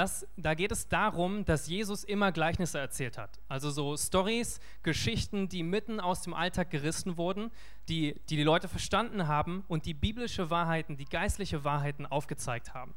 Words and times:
Das, 0.00 0.26
da 0.38 0.54
geht 0.54 0.72
es 0.72 0.88
darum, 0.88 1.44
dass 1.44 1.68
Jesus 1.68 2.04
immer 2.04 2.32
Gleichnisse 2.32 2.78
erzählt 2.78 3.18
hat. 3.18 3.38
Also 3.48 3.68
so 3.68 3.98
Stories, 3.98 4.58
Geschichten, 4.82 5.50
die 5.50 5.62
mitten 5.62 6.00
aus 6.00 6.22
dem 6.22 6.32
Alltag 6.32 6.70
gerissen 6.70 7.18
wurden, 7.18 7.50
die, 7.86 8.18
die 8.30 8.36
die 8.36 8.42
Leute 8.42 8.66
verstanden 8.66 9.28
haben 9.28 9.62
und 9.68 9.84
die 9.84 9.92
biblische 9.92 10.48
Wahrheiten, 10.48 10.96
die 10.96 11.04
geistliche 11.04 11.64
Wahrheiten 11.64 12.06
aufgezeigt 12.06 12.72
haben. 12.72 12.94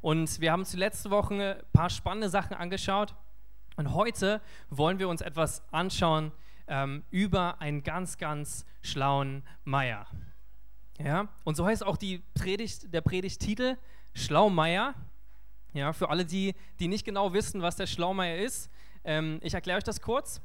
Und 0.00 0.40
wir 0.40 0.50
haben 0.50 0.62
uns 0.62 0.72
die 0.72 0.76
letzte 0.76 1.08
Woche 1.10 1.34
ein 1.34 1.72
paar 1.72 1.88
spannende 1.88 2.28
Sachen 2.28 2.56
angeschaut. 2.56 3.14
Und 3.76 3.94
heute 3.94 4.40
wollen 4.70 4.98
wir 4.98 5.08
uns 5.08 5.20
etwas 5.20 5.62
anschauen 5.72 6.32
ähm, 6.66 7.04
über 7.12 7.60
einen 7.60 7.84
ganz, 7.84 8.18
ganz 8.18 8.66
schlauen 8.80 9.44
Meier. 9.62 10.08
Ja? 10.98 11.28
Und 11.44 11.54
so 11.54 11.64
heißt 11.64 11.86
auch 11.86 11.96
die 11.96 12.24
Predigt, 12.34 12.92
der 12.92 13.02
Predigtitel 13.02 13.76
Schlaumeier. 14.14 14.96
Ja, 15.72 15.92
für 15.92 16.10
alle, 16.10 16.24
die, 16.24 16.54
die 16.78 16.88
nicht 16.88 17.04
genau 17.04 17.32
wissen, 17.32 17.62
was 17.62 17.76
der 17.76 17.86
Schlaumeier 17.86 18.38
ist, 18.38 18.70
ähm, 19.04 19.40
ich 19.42 19.54
erkläre 19.54 19.78
euch 19.78 19.84
das 19.84 20.00
kurz. 20.00 20.40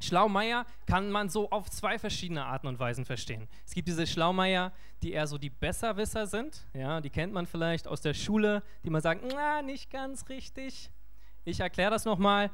Schlaumeier 0.00 0.66
kann 0.86 1.10
man 1.12 1.28
so 1.28 1.50
auf 1.50 1.70
zwei 1.70 1.98
verschiedene 1.98 2.44
Arten 2.44 2.66
und 2.66 2.78
Weisen 2.80 3.04
verstehen. 3.04 3.48
Es 3.64 3.72
gibt 3.72 3.86
diese 3.86 4.06
Schlaumeier, 4.06 4.72
die 5.02 5.12
eher 5.12 5.26
so 5.26 5.38
die 5.38 5.50
Besserwisser 5.50 6.26
sind. 6.26 6.66
Ja, 6.74 7.00
die 7.00 7.10
kennt 7.10 7.32
man 7.32 7.46
vielleicht 7.46 7.86
aus 7.86 8.00
der 8.00 8.14
Schule, 8.14 8.62
die 8.84 8.90
man 8.90 9.00
sagt, 9.00 9.22
na, 9.32 9.62
nicht 9.62 9.90
ganz 9.90 10.28
richtig. 10.28 10.90
Ich 11.44 11.60
erkläre 11.60 11.90
das 11.90 12.04
nochmal. 12.04 12.50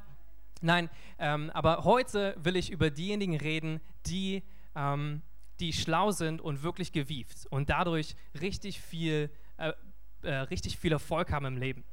Nein, 0.60 0.91
ähm, 1.19 1.51
aber 1.55 1.85
heute 1.85 2.35
will 2.38 2.57
ich 2.57 2.71
über 2.71 2.91
diejenigen 2.91 3.37
reden, 3.37 3.80
die, 4.07 4.43
ähm, 4.74 5.23
die 5.60 5.73
schlau 5.73 6.10
sind 6.10 6.41
und 6.41 6.62
wirklich 6.62 6.93
gewieft 6.93 7.46
und 7.51 7.71
dadurch 7.71 8.15
richtig 8.41 8.80
viel, 8.80 9.30
äh, 9.57 9.73
äh, 10.23 10.35
richtig 10.35 10.79
viel 10.79 10.93
Erfolg 10.93 11.32
haben 11.32 11.46
im 11.46 11.57
Leben. 11.57 11.85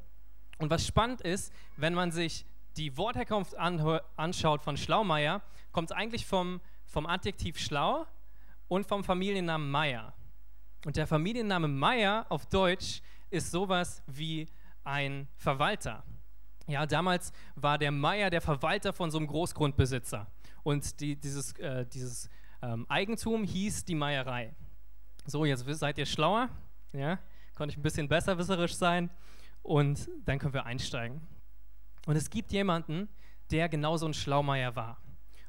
Und 0.57 0.69
was 0.69 0.85
spannend 0.85 1.21
ist, 1.21 1.53
wenn 1.77 1.93
man 1.93 2.11
sich 2.11 2.45
die 2.77 2.97
Wortherkunft 2.97 3.55
anschaut 3.57 4.61
von 4.61 4.77
Schlaumeier, 4.77 5.41
kommt 5.71 5.91
es 5.91 5.95
eigentlich 5.95 6.25
vom, 6.25 6.61
vom 6.85 7.05
Adjektiv 7.05 7.57
schlau 7.57 8.05
und 8.67 8.85
vom 8.85 9.03
Familiennamen 9.03 9.69
Meier. 9.69 10.13
Und 10.85 10.97
der 10.97 11.07
Familienname 11.07 11.67
Meier 11.67 12.25
auf 12.29 12.45
Deutsch 12.45 13.01
ist 13.29 13.51
sowas 13.51 14.03
wie 14.07 14.47
ein 14.83 15.27
Verwalter. 15.35 16.03
Ja, 16.67 16.85
damals 16.85 17.31
war 17.55 17.77
der 17.77 17.91
Meier 17.91 18.29
der 18.29 18.41
Verwalter 18.41 18.93
von 18.93 19.11
so 19.11 19.17
einem 19.17 19.27
Großgrundbesitzer. 19.27 20.27
Und 20.63 20.99
die, 20.99 21.15
dieses, 21.15 21.53
äh, 21.59 21.85
dieses 21.85 22.29
ähm, 22.61 22.85
Eigentum 22.89 23.43
hieß 23.43 23.85
die 23.85 23.95
Meierei. 23.95 24.55
So, 25.25 25.45
jetzt 25.45 25.65
seid 25.67 25.97
ihr 25.97 26.05
schlauer. 26.05 26.49
Ja, 26.93 27.19
konnte 27.55 27.73
ich 27.73 27.77
ein 27.77 27.83
bisschen 27.83 28.07
besserwisserisch 28.07 28.75
sein. 28.75 29.09
Und 29.65 30.07
dann 30.25 30.37
können 30.37 30.53
wir 30.53 30.67
einsteigen. 30.67 31.21
Und 32.05 32.15
es 32.15 32.29
gibt 32.29 32.51
jemanden, 32.51 33.09
der 33.49 33.67
genauso 33.67 34.05
ein 34.05 34.13
Schlaumeier 34.13 34.75
war. 34.75 35.01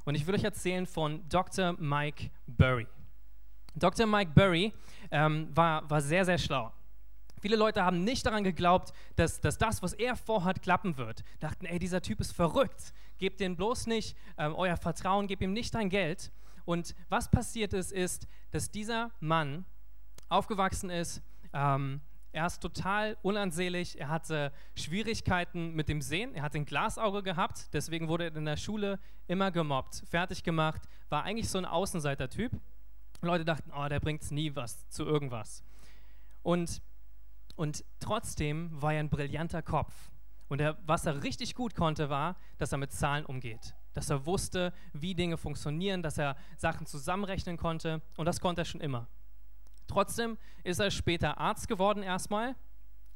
Und 0.07 0.15
ich 0.15 0.27
will 0.27 0.35
euch 0.35 0.45
erzählen 0.45 0.87
von 0.87 1.29
Dr. 1.29 1.75
Mike 1.79 2.31
Burry. 2.47 2.87
Dr. 3.75 4.07
Mike 4.07 4.33
Burry 4.35 4.73
ähm, 5.11 5.55
war, 5.55 5.89
war 5.91 6.01
sehr, 6.01 6.25
sehr 6.25 6.39
schlau. 6.39 6.73
Viele 7.43 7.57
Leute 7.57 7.85
haben 7.85 8.05
nicht 8.05 8.25
daran 8.25 8.43
geglaubt, 8.43 8.95
dass, 9.17 9.39
dass 9.43 9.59
das, 9.59 9.83
was 9.83 9.93
er 9.93 10.17
vorhat, 10.17 10.63
klappen 10.63 10.97
wird. 10.97 11.23
Dachten, 11.41 11.67
ey, 11.67 11.79
dieser 11.79 12.01
Typ 12.01 12.19
ist 12.21 12.33
verrückt. 12.33 12.95
Gebt 13.19 13.39
ihm 13.43 13.55
bloß 13.55 13.87
nicht 13.87 14.17
ähm, 14.39 14.55
euer 14.55 14.79
Vertrauen, 14.79 15.27
gebt 15.27 15.43
ihm 15.43 15.53
nicht 15.53 15.75
dein 15.75 15.91
Geld. 15.91 16.33
Und 16.65 16.95
was 17.11 17.31
passiert 17.31 17.75
ist, 17.75 17.93
ist, 17.93 18.27
dass 18.51 18.71
dieser 18.71 19.11
Mann 19.21 19.67
aufgewachsen 20.31 20.89
ist 20.89 21.23
ähm, 21.53 22.01
er 22.33 22.47
ist 22.47 22.61
total 22.61 23.17
unansehlich, 23.23 23.99
er 23.99 24.09
hatte 24.09 24.53
Schwierigkeiten 24.75 25.75
mit 25.75 25.89
dem 25.89 26.03
Sehen, 26.03 26.35
er 26.35 26.43
hat 26.43 26.55
ein 26.55 26.67
Glasauge 26.67 27.23
gehabt, 27.23 27.73
deswegen 27.73 28.09
wurde 28.09 28.25
er 28.25 28.37
in 28.37 28.45
der 28.45 28.57
Schule 28.57 28.99
immer 29.27 29.51
gemobbt, 29.51 30.03
fertig 30.09 30.43
gemacht, 30.43 30.83
war 31.09 31.25
eigentlich 31.25 31.49
so 31.49 31.59
ein 31.59 31.65
Außenseiter-Typ. 31.65 32.53
Leute 33.23 33.45
dachten, 33.45 33.73
oh, 33.75 33.89
der 33.89 34.01
bringt 34.01 34.31
nie 34.31 34.55
was 34.55 34.89
zu 34.91 35.05
irgendwas. 35.05 35.65
Und, 36.43 36.83
und 37.57 37.85
trotzdem 38.01 38.71
war 38.81 38.93
er 38.93 39.01
ein 39.01 39.09
brillanter 39.09 39.63
Kopf. 39.63 39.93
Und 40.49 40.61
er, 40.61 40.79
was 40.87 41.07
er 41.07 41.23
richtig 41.23 41.55
gut 41.55 41.75
konnte, 41.75 42.09
war, 42.09 42.37
dass 42.59 42.73
er 42.73 42.79
mit 42.79 42.93
Zahlen 42.93 43.25
umgeht. 43.25 43.75
Dass 43.95 44.11
er 44.11 44.27
wusste, 44.27 44.73
wie 44.93 45.15
Dinge 45.15 45.39
funktionieren, 45.39 46.03
dass 46.03 46.19
er 46.19 46.37
Sachen 46.57 46.87
zusammenrechnen 46.87 47.57
konnte. 47.57 48.03
Und 48.17 48.27
das 48.27 48.41
konnte 48.41 48.63
er 48.63 48.65
schon 48.65 48.81
immer. 48.81 49.09
Trotzdem 49.87 50.39
ist 50.65 50.81
er 50.81 50.91
später 50.91 51.39
Arzt 51.39 51.69
geworden 51.69 52.03
erstmal, 52.03 52.57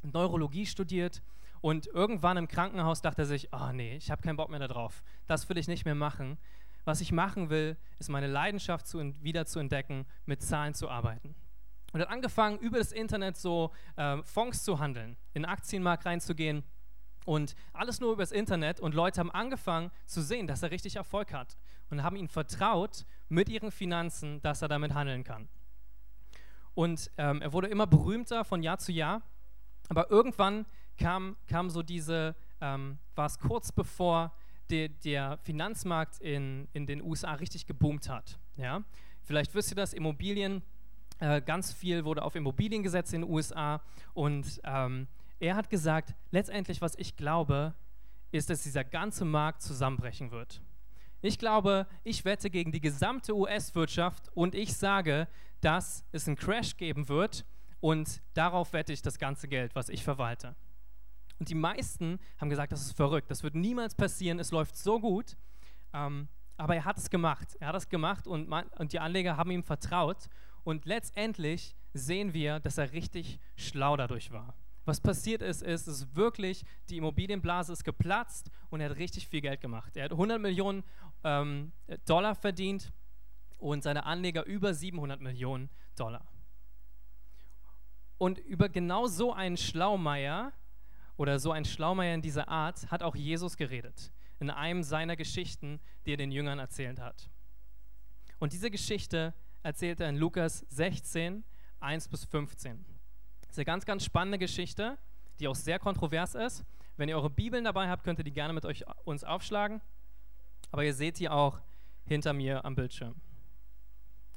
Neurologie 0.02 0.66
studiert 0.66 1.22
und 1.60 1.86
irgendwann 1.88 2.36
im 2.36 2.48
Krankenhaus 2.48 3.02
dachte 3.02 3.22
er 3.22 3.26
sich, 3.26 3.48
oh 3.52 3.72
nee, 3.72 3.96
ich 3.96 4.10
habe 4.10 4.22
keinen 4.22 4.36
Bock 4.36 4.50
mehr 4.50 4.60
darauf, 4.60 5.02
das 5.26 5.48
will 5.48 5.58
ich 5.58 5.68
nicht 5.68 5.84
mehr 5.84 5.94
machen. 5.94 6.38
Was 6.84 7.00
ich 7.00 7.12
machen 7.12 7.50
will, 7.50 7.76
ist 7.98 8.08
meine 8.08 8.26
Leidenschaft 8.26 8.86
zu, 8.86 9.14
wieder 9.22 9.44
zu 9.44 9.58
entdecken, 9.58 10.06
mit 10.24 10.42
Zahlen 10.42 10.74
zu 10.74 10.88
arbeiten. 10.88 11.34
Und 11.92 12.00
hat 12.00 12.08
angefangen, 12.08 12.58
über 12.58 12.78
das 12.78 12.92
Internet 12.92 13.36
so 13.36 13.72
äh, 13.96 14.22
Fonds 14.22 14.62
zu 14.62 14.78
handeln, 14.78 15.16
in 15.34 15.42
den 15.42 15.50
Aktienmarkt 15.50 16.06
reinzugehen 16.06 16.64
und 17.26 17.54
alles 17.72 18.00
nur 18.00 18.12
übers 18.12 18.32
Internet. 18.32 18.80
Und 18.80 18.94
Leute 18.94 19.20
haben 19.20 19.30
angefangen 19.30 19.90
zu 20.06 20.22
sehen, 20.22 20.46
dass 20.46 20.62
er 20.62 20.70
richtig 20.70 20.96
Erfolg 20.96 21.32
hat 21.32 21.58
und 21.90 22.02
haben 22.02 22.16
ihm 22.16 22.28
vertraut 22.28 23.04
mit 23.28 23.48
ihren 23.48 23.70
Finanzen, 23.70 24.40
dass 24.40 24.62
er 24.62 24.68
damit 24.68 24.94
handeln 24.94 25.24
kann. 25.24 25.48
Und 26.74 27.10
ähm, 27.18 27.42
er 27.42 27.52
wurde 27.52 27.68
immer 27.68 27.86
berühmter 27.86 28.44
von 28.44 28.62
Jahr 28.62 28.78
zu 28.78 28.92
Jahr. 28.92 29.22
Aber 29.88 30.10
irgendwann 30.10 30.66
kam, 30.96 31.36
kam 31.46 31.70
so 31.70 31.82
diese, 31.82 32.36
ähm, 32.60 32.98
war 33.14 33.26
es 33.26 33.38
kurz 33.38 33.72
bevor 33.72 34.32
de, 34.70 34.88
der 34.88 35.38
Finanzmarkt 35.38 36.20
in, 36.20 36.68
in 36.72 36.86
den 36.86 37.02
USA 37.02 37.34
richtig 37.34 37.66
geboomt 37.66 38.08
hat. 38.08 38.38
Ja? 38.56 38.84
Vielleicht 39.22 39.54
wisst 39.54 39.72
ihr 39.72 39.76
das, 39.76 39.92
Immobilien, 39.92 40.62
äh, 41.18 41.42
ganz 41.42 41.72
viel 41.72 42.04
wurde 42.04 42.22
auf 42.22 42.34
Immobilien 42.34 42.82
gesetzt 42.82 43.12
in 43.12 43.22
den 43.22 43.30
USA. 43.30 43.82
Und 44.14 44.60
ähm, 44.64 45.08
er 45.38 45.56
hat 45.56 45.70
gesagt, 45.70 46.14
letztendlich, 46.30 46.80
was 46.80 46.94
ich 46.96 47.16
glaube, 47.16 47.74
ist, 48.30 48.50
dass 48.50 48.62
dieser 48.62 48.84
ganze 48.84 49.24
Markt 49.24 49.62
zusammenbrechen 49.62 50.30
wird. 50.30 50.62
Ich 51.22 51.38
glaube, 51.38 51.86
ich 52.02 52.24
wette 52.24 52.48
gegen 52.48 52.72
die 52.72 52.80
gesamte 52.80 53.36
US-Wirtschaft 53.36 54.30
und 54.34 54.54
ich 54.54 54.74
sage, 54.74 55.28
dass 55.60 56.04
es 56.12 56.26
einen 56.26 56.36
Crash 56.36 56.76
geben 56.76 57.08
wird 57.08 57.44
und 57.80 58.22
darauf 58.34 58.72
wette 58.72 58.92
ich 58.92 59.02
das 59.02 59.18
ganze 59.18 59.46
Geld, 59.46 59.74
was 59.74 59.88
ich 59.88 60.02
verwalte. 60.02 60.56
Und 61.38 61.48
die 61.48 61.54
meisten 61.54 62.18
haben 62.38 62.50
gesagt, 62.50 62.72
das 62.72 62.82
ist 62.82 62.96
verrückt, 62.96 63.30
das 63.30 63.42
wird 63.42 63.54
niemals 63.54 63.94
passieren, 63.94 64.38
es 64.38 64.50
läuft 64.50 64.76
so 64.76 65.00
gut. 65.00 65.36
Ähm, 65.92 66.28
aber 66.56 66.76
er 66.76 66.84
hat 66.84 66.98
es 66.98 67.08
gemacht. 67.08 67.56
Er 67.58 67.68
hat 67.68 67.76
es 67.76 67.88
gemacht 67.88 68.26
und, 68.26 68.48
man, 68.48 68.66
und 68.78 68.92
die 68.92 69.00
Anleger 69.00 69.38
haben 69.38 69.50
ihm 69.50 69.62
vertraut. 69.62 70.28
Und 70.62 70.84
letztendlich 70.84 71.74
sehen 71.94 72.34
wir, 72.34 72.60
dass 72.60 72.76
er 72.76 72.92
richtig 72.92 73.40
schlau 73.56 73.96
dadurch 73.96 74.30
war. 74.30 74.54
Was 74.84 75.00
passiert 75.00 75.40
ist, 75.40 75.62
ist, 75.62 75.88
ist 75.88 76.14
wirklich, 76.14 76.64
die 76.90 76.98
Immobilienblase 76.98 77.72
ist 77.72 77.84
geplatzt 77.84 78.50
und 78.68 78.80
er 78.80 78.90
hat 78.90 78.98
richtig 78.98 79.28
viel 79.28 79.40
Geld 79.40 79.60
gemacht. 79.60 79.96
Er 79.96 80.04
hat 80.04 80.12
100 80.12 80.40
Millionen 80.40 80.82
ähm, 81.24 81.72
Dollar 82.06 82.34
verdient 82.34 82.92
und 83.58 83.82
seine 83.82 84.04
Anleger 84.04 84.44
über 84.44 84.74
700 84.74 85.20
Millionen 85.20 85.70
Dollar. 85.96 86.26
Und 88.18 88.38
über 88.38 88.68
genau 88.68 89.06
so 89.06 89.32
einen 89.32 89.56
Schlaumeier 89.56 90.52
oder 91.16 91.38
so 91.38 91.52
einen 91.52 91.64
Schlaumeier 91.64 92.14
in 92.14 92.22
dieser 92.22 92.48
Art 92.48 92.90
hat 92.90 93.02
auch 93.02 93.16
Jesus 93.16 93.56
geredet, 93.56 94.12
in 94.38 94.50
einem 94.50 94.82
seiner 94.82 95.16
Geschichten, 95.16 95.80
die 96.04 96.14
er 96.14 96.16
den 96.16 96.30
Jüngern 96.30 96.58
erzählt 96.58 97.00
hat. 97.00 97.30
Und 98.38 98.52
diese 98.52 98.70
Geschichte 98.70 99.34
erzählt 99.62 100.00
er 100.00 100.08
in 100.08 100.16
Lukas 100.16 100.64
16, 100.70 101.44
1 101.80 102.08
bis 102.08 102.24
15. 102.24 102.84
Das 103.40 103.50
ist 103.50 103.58
eine 103.58 103.64
ganz, 103.64 103.84
ganz 103.84 104.04
spannende 104.04 104.38
Geschichte, 104.38 104.98
die 105.38 105.48
auch 105.48 105.54
sehr 105.54 105.78
kontrovers 105.78 106.34
ist. 106.34 106.64
Wenn 106.96 107.08
ihr 107.08 107.16
eure 107.16 107.30
Bibeln 107.30 107.64
dabei 107.64 107.88
habt, 107.88 108.04
könnt 108.04 108.18
ihr 108.18 108.24
die 108.24 108.32
gerne 108.32 108.52
mit 108.52 108.64
euch 108.64 108.84
uns 109.04 109.24
aufschlagen. 109.24 109.80
Aber 110.70 110.84
ihr 110.84 110.94
seht 110.94 111.18
die 111.18 111.28
auch 111.28 111.60
hinter 112.04 112.32
mir 112.32 112.64
am 112.64 112.74
Bildschirm. 112.74 113.14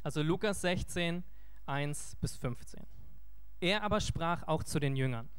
Also 0.04 0.22
Lukas 0.22 0.62
16, 0.62 1.24
1 1.66 2.16
bis 2.18 2.36
15. 2.36 2.86
Er 3.62 3.84
aber 3.84 4.02
sprach 4.02 4.44
auch 4.48 4.64
zu 4.64 4.80
den 4.80 4.96
Jüngern. 4.96 5.30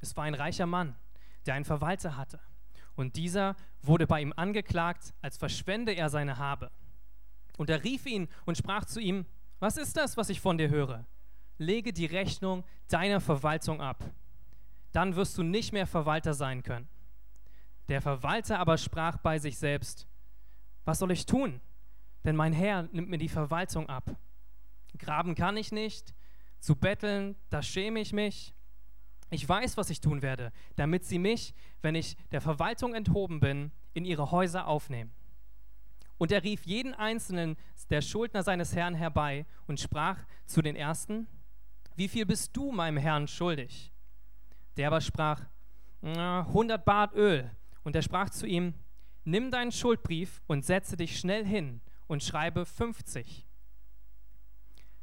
Es 0.00 0.16
war 0.16 0.24
ein 0.24 0.34
reicher 0.34 0.66
Mann, 0.66 0.96
der 1.46 1.54
einen 1.54 1.64
Verwalter 1.64 2.16
hatte. 2.16 2.40
Und 2.96 3.14
dieser 3.14 3.54
wurde 3.80 4.08
bei 4.08 4.20
ihm 4.20 4.32
angeklagt, 4.34 5.14
als 5.22 5.36
verschwende 5.36 5.92
er 5.92 6.10
seine 6.10 6.38
Habe. 6.38 6.72
Und 7.56 7.70
er 7.70 7.84
rief 7.84 8.06
ihn 8.06 8.28
und 8.44 8.58
sprach 8.58 8.84
zu 8.84 9.00
ihm, 9.00 9.24
was 9.60 9.76
ist 9.76 9.96
das, 9.96 10.16
was 10.16 10.30
ich 10.30 10.40
von 10.40 10.58
dir 10.58 10.68
höre? 10.68 11.06
Lege 11.58 11.92
die 11.92 12.06
Rechnung 12.06 12.64
deiner 12.88 13.20
Verwaltung 13.20 13.80
ab. 13.80 14.04
Dann 14.90 15.14
wirst 15.14 15.38
du 15.38 15.44
nicht 15.44 15.72
mehr 15.72 15.86
Verwalter 15.86 16.34
sein 16.34 16.64
können. 16.64 16.88
Der 17.88 18.02
Verwalter 18.02 18.58
aber 18.58 18.78
sprach 18.78 19.18
bei 19.18 19.38
sich 19.38 19.58
selbst, 19.58 20.07
was 20.88 20.98
soll 20.98 21.12
ich 21.12 21.26
tun? 21.26 21.60
denn 22.24 22.36
mein 22.36 22.52
Herr 22.52 22.82
nimmt 22.92 23.08
mir 23.08 23.18
die 23.18 23.28
Verwaltung 23.28 23.88
ab. 23.88 24.16
Graben 24.98 25.34
kann 25.34 25.56
ich 25.56 25.72
nicht, 25.72 26.14
zu 26.60 26.76
betteln, 26.76 27.36
da 27.50 27.62
schäme 27.62 28.00
ich 28.00 28.12
mich. 28.12 28.54
Ich 29.30 29.48
weiß, 29.48 29.76
was 29.76 29.90
ich 29.90 30.00
tun 30.00 30.22
werde, 30.22 30.52
damit 30.76 31.04
sie 31.04 31.18
mich, 31.18 31.54
wenn 31.82 31.94
ich 31.94 32.16
der 32.32 32.40
Verwaltung 32.40 32.94
enthoben 32.94 33.40
bin, 33.40 33.72
in 33.94 34.04
ihre 34.04 34.30
Häuser 34.30 34.66
aufnehmen. 34.66 35.12
Und 36.16 36.32
er 36.32 36.42
rief 36.42 36.64
jeden 36.64 36.94
einzelnen 36.94 37.56
der 37.90 38.02
Schuldner 38.02 38.42
seines 38.42 38.74
Herrn 38.74 38.94
herbei 38.94 39.46
und 39.66 39.78
sprach 39.78 40.18
zu 40.46 40.62
den 40.62 40.74
ersten, 40.74 41.28
wie 41.94 42.08
viel 42.08 42.26
bist 42.26 42.56
du 42.56 42.72
meinem 42.72 42.96
Herrn 42.96 43.28
schuldig? 43.28 43.92
Der 44.76 44.88
aber 44.88 45.00
sprach, 45.00 45.46
100 46.02 46.84
Bart 46.84 47.14
Öl. 47.14 47.50
Und 47.84 47.94
er 47.96 48.02
sprach 48.02 48.30
zu 48.30 48.46
ihm, 48.46 48.74
nimm 49.28 49.50
deinen 49.50 49.72
Schuldbrief 49.72 50.40
und 50.46 50.64
setze 50.64 50.96
dich 50.96 51.18
schnell 51.18 51.44
hin 51.44 51.82
und 52.06 52.22
schreibe 52.22 52.64
50. 52.64 53.46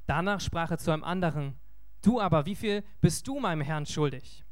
Danach 0.07 0.42
sprach 0.42 0.72
er 0.72 0.77
zu 0.80 0.92
einem 0.92 1.04
anderen, 1.04 1.60
du 2.01 2.19
aber, 2.19 2.45
wie 2.45 2.56
viel 2.56 2.83
bist 3.01 3.27
du 3.27 3.39
meinem 3.39 3.62
Herrn 3.62 3.86
schuldig? 3.86 4.44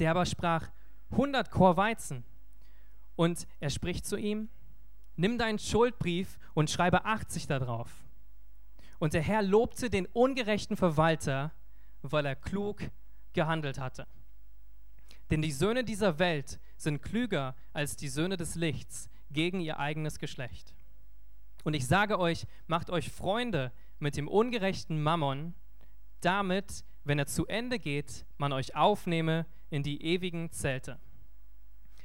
Der 0.00 0.10
aber 0.10 0.26
sprach, 0.26 0.68
100 1.12 1.50
Chor 1.50 1.76
Weizen. 1.76 2.24
Und 3.14 3.46
er 3.60 3.70
spricht 3.70 4.04
zu 4.04 4.16
ihm, 4.16 4.48
nimm 5.16 5.38
deinen 5.38 5.58
Schuldbrief 5.58 6.38
und 6.54 6.70
schreibe 6.70 7.04
80 7.04 7.46
darauf. 7.46 7.90
Und 8.98 9.14
der 9.14 9.22
Herr 9.22 9.42
lobte 9.42 9.90
den 9.90 10.06
ungerechten 10.06 10.76
Verwalter, 10.76 11.52
weil 12.02 12.26
er 12.26 12.36
klug 12.36 12.82
gehandelt 13.32 13.78
hatte. 13.78 14.08
Denn 15.30 15.42
die 15.42 15.52
Söhne 15.52 15.84
dieser 15.84 16.18
Welt 16.18 16.58
sind 16.80 17.02
klüger 17.02 17.54
als 17.72 17.96
die 17.96 18.08
Söhne 18.08 18.36
des 18.36 18.54
Lichts 18.54 19.08
gegen 19.30 19.60
ihr 19.60 19.78
eigenes 19.78 20.18
Geschlecht. 20.18 20.74
Und 21.64 21.74
ich 21.74 21.86
sage 21.86 22.18
euch, 22.18 22.46
macht 22.66 22.90
euch 22.90 23.10
Freunde 23.10 23.72
mit 23.98 24.16
dem 24.16 24.28
ungerechten 24.28 25.02
Mammon, 25.02 25.54
damit, 26.20 26.84
wenn 27.04 27.18
er 27.18 27.26
zu 27.26 27.46
Ende 27.46 27.78
geht, 27.78 28.24
man 28.38 28.52
euch 28.52 28.74
aufnehme 28.74 29.46
in 29.70 29.82
die 29.82 30.02
ewigen 30.02 30.50
Zelte. 30.52 30.98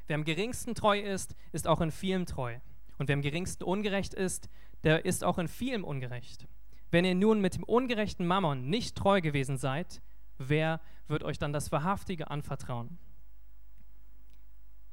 Wer 0.08 0.16
am 0.16 0.26
geringsten 0.26 0.76
treu 0.76 1.00
ist, 1.00 1.36
ist 1.52 1.68
auch 1.68 1.82
in 1.82 1.92
vielem 1.92 2.26
treu. 2.26 2.60
Und 2.98 3.08
wer 3.08 3.16
am 3.16 3.22
geringsten 3.22 3.64
ungerecht 3.64 4.14
ist, 4.14 4.50
der 4.84 5.06
ist 5.06 5.24
auch 5.24 5.38
in 5.38 5.48
vielem 5.48 5.84
ungerecht. 5.84 6.48
Wenn 6.92 7.06
ihr 7.06 7.16
nun 7.16 7.42
mit 7.42 7.56
dem 7.56 7.64
ungerechten 7.64 8.28
Mammon 8.28 8.70
nicht 8.70 8.96
treu 8.96 9.22
gewesen 9.22 9.58
seid, 9.58 10.02
wer 10.38 10.82
wird 11.08 11.24
euch 11.24 11.40
dann 11.40 11.54
das 11.54 11.72
Wahrhaftige 11.72 12.30
anvertrauen? 12.30 12.98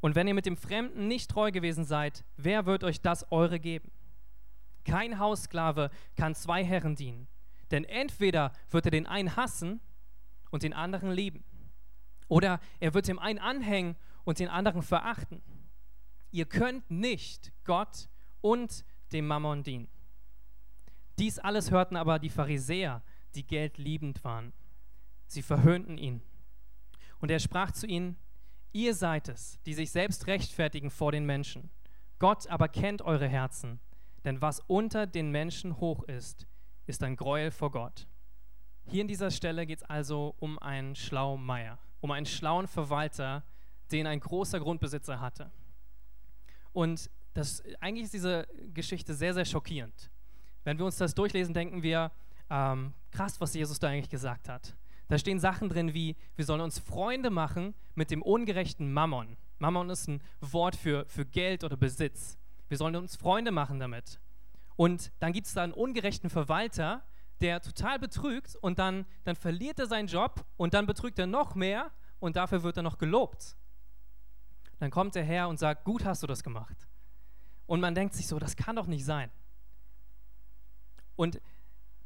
Und 0.00 0.14
wenn 0.14 0.26
ihr 0.26 0.34
mit 0.34 0.46
dem 0.46 0.56
Fremden 0.56 1.08
nicht 1.08 1.30
treu 1.30 1.50
gewesen 1.50 1.84
seid, 1.84 2.24
wer 2.36 2.66
wird 2.66 2.84
euch 2.84 3.00
das 3.00 3.30
eure 3.30 3.60
geben? 3.60 3.90
Kein 4.84 5.18
Haussklave 5.18 5.90
kann 6.16 6.34
zwei 6.34 6.64
Herren 6.64 6.96
dienen, 6.96 7.28
denn 7.70 7.84
entweder 7.84 8.52
wird 8.70 8.86
er 8.86 8.90
den 8.90 9.06
einen 9.06 9.36
hassen 9.36 9.80
und 10.50 10.62
den 10.62 10.72
anderen 10.72 11.12
lieben, 11.12 11.44
oder 12.28 12.60
er 12.78 12.94
wird 12.94 13.08
dem 13.08 13.18
einen 13.18 13.38
anhängen 13.38 13.96
und 14.24 14.38
den 14.38 14.48
anderen 14.48 14.82
verachten. 14.82 15.42
Ihr 16.30 16.46
könnt 16.46 16.90
nicht 16.90 17.52
Gott 17.64 18.08
und 18.40 18.84
dem 19.12 19.26
Mammon 19.26 19.62
dienen. 19.62 19.88
Dies 21.18 21.38
alles 21.38 21.70
hörten 21.70 21.96
aber 21.96 22.18
die 22.18 22.30
Pharisäer, 22.30 23.02
die 23.34 23.46
geldliebend 23.46 24.24
waren. 24.24 24.52
Sie 25.26 25.42
verhöhnten 25.42 25.98
ihn. 25.98 26.22
Und 27.18 27.30
er 27.30 27.38
sprach 27.38 27.72
zu 27.72 27.86
ihnen, 27.86 28.16
ihr 28.72 28.94
seid 28.94 29.28
es, 29.28 29.58
die 29.66 29.74
sich 29.74 29.90
selbst 29.90 30.26
rechtfertigen 30.26 30.90
vor 30.90 31.12
den 31.12 31.24
Menschen. 31.24 31.70
Gott 32.18 32.46
aber 32.48 32.68
kennt 32.68 33.02
eure 33.02 33.28
Herzen, 33.28 33.80
denn 34.24 34.42
was 34.42 34.60
unter 34.66 35.06
den 35.06 35.30
Menschen 35.30 35.80
hoch 35.80 36.02
ist, 36.04 36.46
ist 36.86 37.02
ein 37.02 37.16
Gräuel 37.16 37.50
vor 37.50 37.70
Gott. 37.70 38.06
Hier 38.86 39.02
in 39.02 39.08
dieser 39.08 39.30
Stelle 39.30 39.66
geht 39.66 39.78
es 39.78 39.84
also 39.84 40.34
um 40.38 40.58
einen 40.58 40.94
Schlaumeier, 40.96 41.78
um 42.00 42.10
einen 42.10 42.26
schlauen 42.26 42.66
Verwalter, 42.66 43.44
den 43.92 44.06
ein 44.06 44.20
großer 44.20 44.60
Grundbesitzer 44.60 45.20
hatte. 45.20 45.50
Und 46.72 47.10
das, 47.34 47.62
eigentlich 47.80 48.04
ist 48.04 48.14
diese 48.14 48.46
Geschichte 48.74 49.14
sehr, 49.14 49.34
sehr 49.34 49.44
schockierend. 49.44 50.10
Wenn 50.64 50.78
wir 50.78 50.84
uns 50.84 50.96
das 50.96 51.14
durchlesen, 51.14 51.54
denken 51.54 51.82
wir, 51.82 52.10
ähm, 52.50 52.92
krass, 53.10 53.40
was 53.40 53.54
Jesus 53.54 53.78
da 53.78 53.88
eigentlich 53.88 54.10
gesagt 54.10 54.48
hat. 54.48 54.74
Da 55.10 55.18
stehen 55.18 55.40
Sachen 55.40 55.68
drin 55.68 55.92
wie, 55.92 56.14
wir 56.36 56.44
sollen 56.44 56.60
uns 56.60 56.78
Freunde 56.78 57.30
machen 57.30 57.74
mit 57.96 58.12
dem 58.12 58.22
ungerechten 58.22 58.92
Mammon. 58.92 59.36
Mammon 59.58 59.90
ist 59.90 60.06
ein 60.06 60.22
Wort 60.40 60.76
für, 60.76 61.04
für 61.08 61.26
Geld 61.26 61.64
oder 61.64 61.76
Besitz. 61.76 62.38
Wir 62.68 62.78
sollen 62.78 62.94
uns 62.94 63.16
Freunde 63.16 63.50
machen 63.50 63.80
damit. 63.80 64.20
Und 64.76 65.10
dann 65.18 65.32
gibt 65.32 65.48
es 65.48 65.54
da 65.54 65.64
einen 65.64 65.72
ungerechten 65.72 66.30
Verwalter, 66.30 67.02
der 67.40 67.60
total 67.60 67.98
betrügt 67.98 68.54
und 68.54 68.78
dann, 68.78 69.04
dann 69.24 69.34
verliert 69.34 69.80
er 69.80 69.88
seinen 69.88 70.06
Job 70.06 70.46
und 70.56 70.74
dann 70.74 70.86
betrügt 70.86 71.18
er 71.18 71.26
noch 71.26 71.56
mehr 71.56 71.90
und 72.20 72.36
dafür 72.36 72.62
wird 72.62 72.76
er 72.76 72.84
noch 72.84 72.96
gelobt. 72.96 73.56
Dann 74.78 74.92
kommt 74.92 75.16
er 75.16 75.24
her 75.24 75.48
und 75.48 75.58
sagt, 75.58 75.84
gut 75.84 76.04
hast 76.04 76.22
du 76.22 76.28
das 76.28 76.44
gemacht. 76.44 76.86
Und 77.66 77.80
man 77.80 77.96
denkt 77.96 78.14
sich 78.14 78.28
so, 78.28 78.38
das 78.38 78.54
kann 78.54 78.76
doch 78.76 78.86
nicht 78.86 79.04
sein. 79.04 79.28
Und 81.16 81.40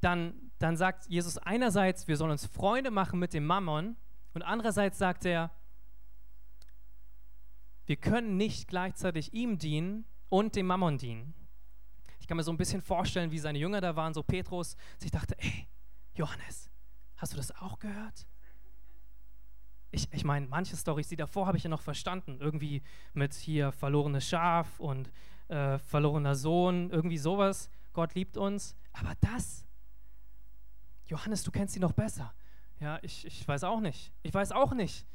dann, 0.00 0.43
dann 0.58 0.76
sagt 0.76 1.06
Jesus 1.06 1.38
einerseits, 1.38 2.08
wir 2.08 2.16
sollen 2.16 2.30
uns 2.30 2.46
Freunde 2.46 2.90
machen 2.90 3.18
mit 3.18 3.34
dem 3.34 3.46
Mammon 3.46 3.96
und 4.32 4.42
andererseits 4.42 4.98
sagt 4.98 5.24
er, 5.24 5.50
wir 7.86 7.96
können 7.96 8.36
nicht 8.36 8.68
gleichzeitig 8.68 9.34
ihm 9.34 9.58
dienen 9.58 10.06
und 10.28 10.56
dem 10.56 10.66
Mammon 10.66 10.98
dienen. 10.98 11.34
Ich 12.18 12.26
kann 12.26 12.36
mir 12.36 12.42
so 12.42 12.52
ein 12.52 12.56
bisschen 12.56 12.80
vorstellen, 12.80 13.30
wie 13.30 13.38
seine 13.38 13.58
Jünger 13.58 13.80
da 13.80 13.96
waren, 13.96 14.14
so 14.14 14.22
Petrus, 14.22 14.76
sich 14.98 15.10
dachte, 15.10 15.36
ey, 15.38 15.68
Johannes, 16.14 16.70
hast 17.16 17.34
du 17.34 17.36
das 17.36 17.54
auch 17.56 17.78
gehört? 17.78 18.26
ich, 19.94 20.08
ich 20.12 20.24
meine, 20.24 20.46
manche 20.46 20.76
Storys, 20.76 21.08
die 21.08 21.16
davor 21.16 21.46
habe 21.46 21.56
ich 21.56 21.64
ja 21.64 21.70
noch 21.70 21.80
verstanden. 21.80 22.38
Irgendwie 22.40 22.82
mit 23.12 23.32
hier 23.34 23.72
verlorenes 23.72 24.28
Schaf 24.28 24.80
und 24.80 25.10
äh, 25.48 25.78
verlorener 25.78 26.34
Sohn, 26.34 26.90
irgendwie 26.90 27.18
sowas. 27.18 27.70
Gott 27.92 28.14
liebt 28.14 28.36
uns. 28.36 28.76
Aber 28.92 29.12
das, 29.20 29.64
Johannes, 31.06 31.42
du 31.42 31.50
kennst 31.50 31.76
ihn 31.76 31.82
noch 31.82 31.92
besser. 31.92 32.34
Ja, 32.80 32.98
ich, 33.02 33.26
ich 33.26 33.46
weiß 33.46 33.64
auch 33.64 33.80
nicht. 33.80 34.12
Ich 34.22 34.34
weiß 34.34 34.52
auch 34.52 34.72
nicht. 34.72 35.06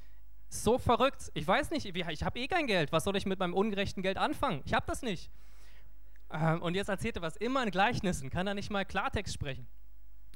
So 0.49 0.77
verrückt. 0.77 1.31
Ich 1.33 1.45
weiß 1.45 1.71
nicht, 1.71 1.85
ich 1.85 2.23
habe 2.23 2.39
eh 2.39 2.47
kein 2.47 2.67
Geld. 2.67 2.91
Was 2.91 3.03
soll 3.03 3.15
ich 3.15 3.25
mit 3.25 3.39
meinem 3.39 3.53
ungerechten 3.53 4.01
Geld 4.01 4.17
anfangen? 4.17 4.61
Ich 4.65 4.73
habe 4.73 4.85
das 4.87 5.01
nicht. 5.01 5.31
Ähm, 6.31 6.61
und 6.61 6.75
jetzt 6.75 6.89
erzählt 6.89 7.15
er 7.15 7.21
was 7.21 7.35
immer 7.37 7.63
in 7.63 7.71
Gleichnissen. 7.71 8.29
Kann 8.29 8.47
er 8.47 8.53
nicht 8.53 8.69
mal 8.69 8.85
Klartext 8.85 9.33
sprechen? 9.33 9.67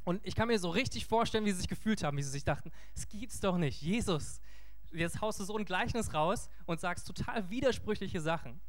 Und 0.03 0.25
ich 0.25 0.35
kann 0.35 0.47
mir 0.47 0.59
so 0.59 0.69
richtig 0.69 1.05
vorstellen, 1.05 1.45
wie 1.45 1.51
sie 1.51 1.59
sich 1.59 1.67
gefühlt 1.67 2.03
haben, 2.03 2.17
wie 2.17 2.23
sie 2.23 2.31
sich 2.31 2.43
dachten, 2.43 2.71
es 2.93 3.07
gibt's 3.07 3.39
doch 3.39 3.57
nicht. 3.57 3.81
Jesus, 3.81 4.41
jetzt 4.91 5.21
haust 5.21 5.39
du 5.39 5.45
so 5.45 5.57
ein 5.57 5.65
Gleichnis 5.65 6.13
raus 6.13 6.49
und 6.65 6.79
sagst 6.79 7.07
total 7.07 7.49
widersprüchliche 7.49 8.19
Sachen. 8.19 8.59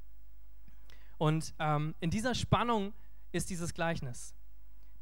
Und 1.19 1.55
ähm, 1.59 1.95
in 2.01 2.11
dieser 2.11 2.35
Spannung 2.35 2.93
ist 3.33 3.51
dieses 3.51 3.75
Gleichnis, 3.75 4.35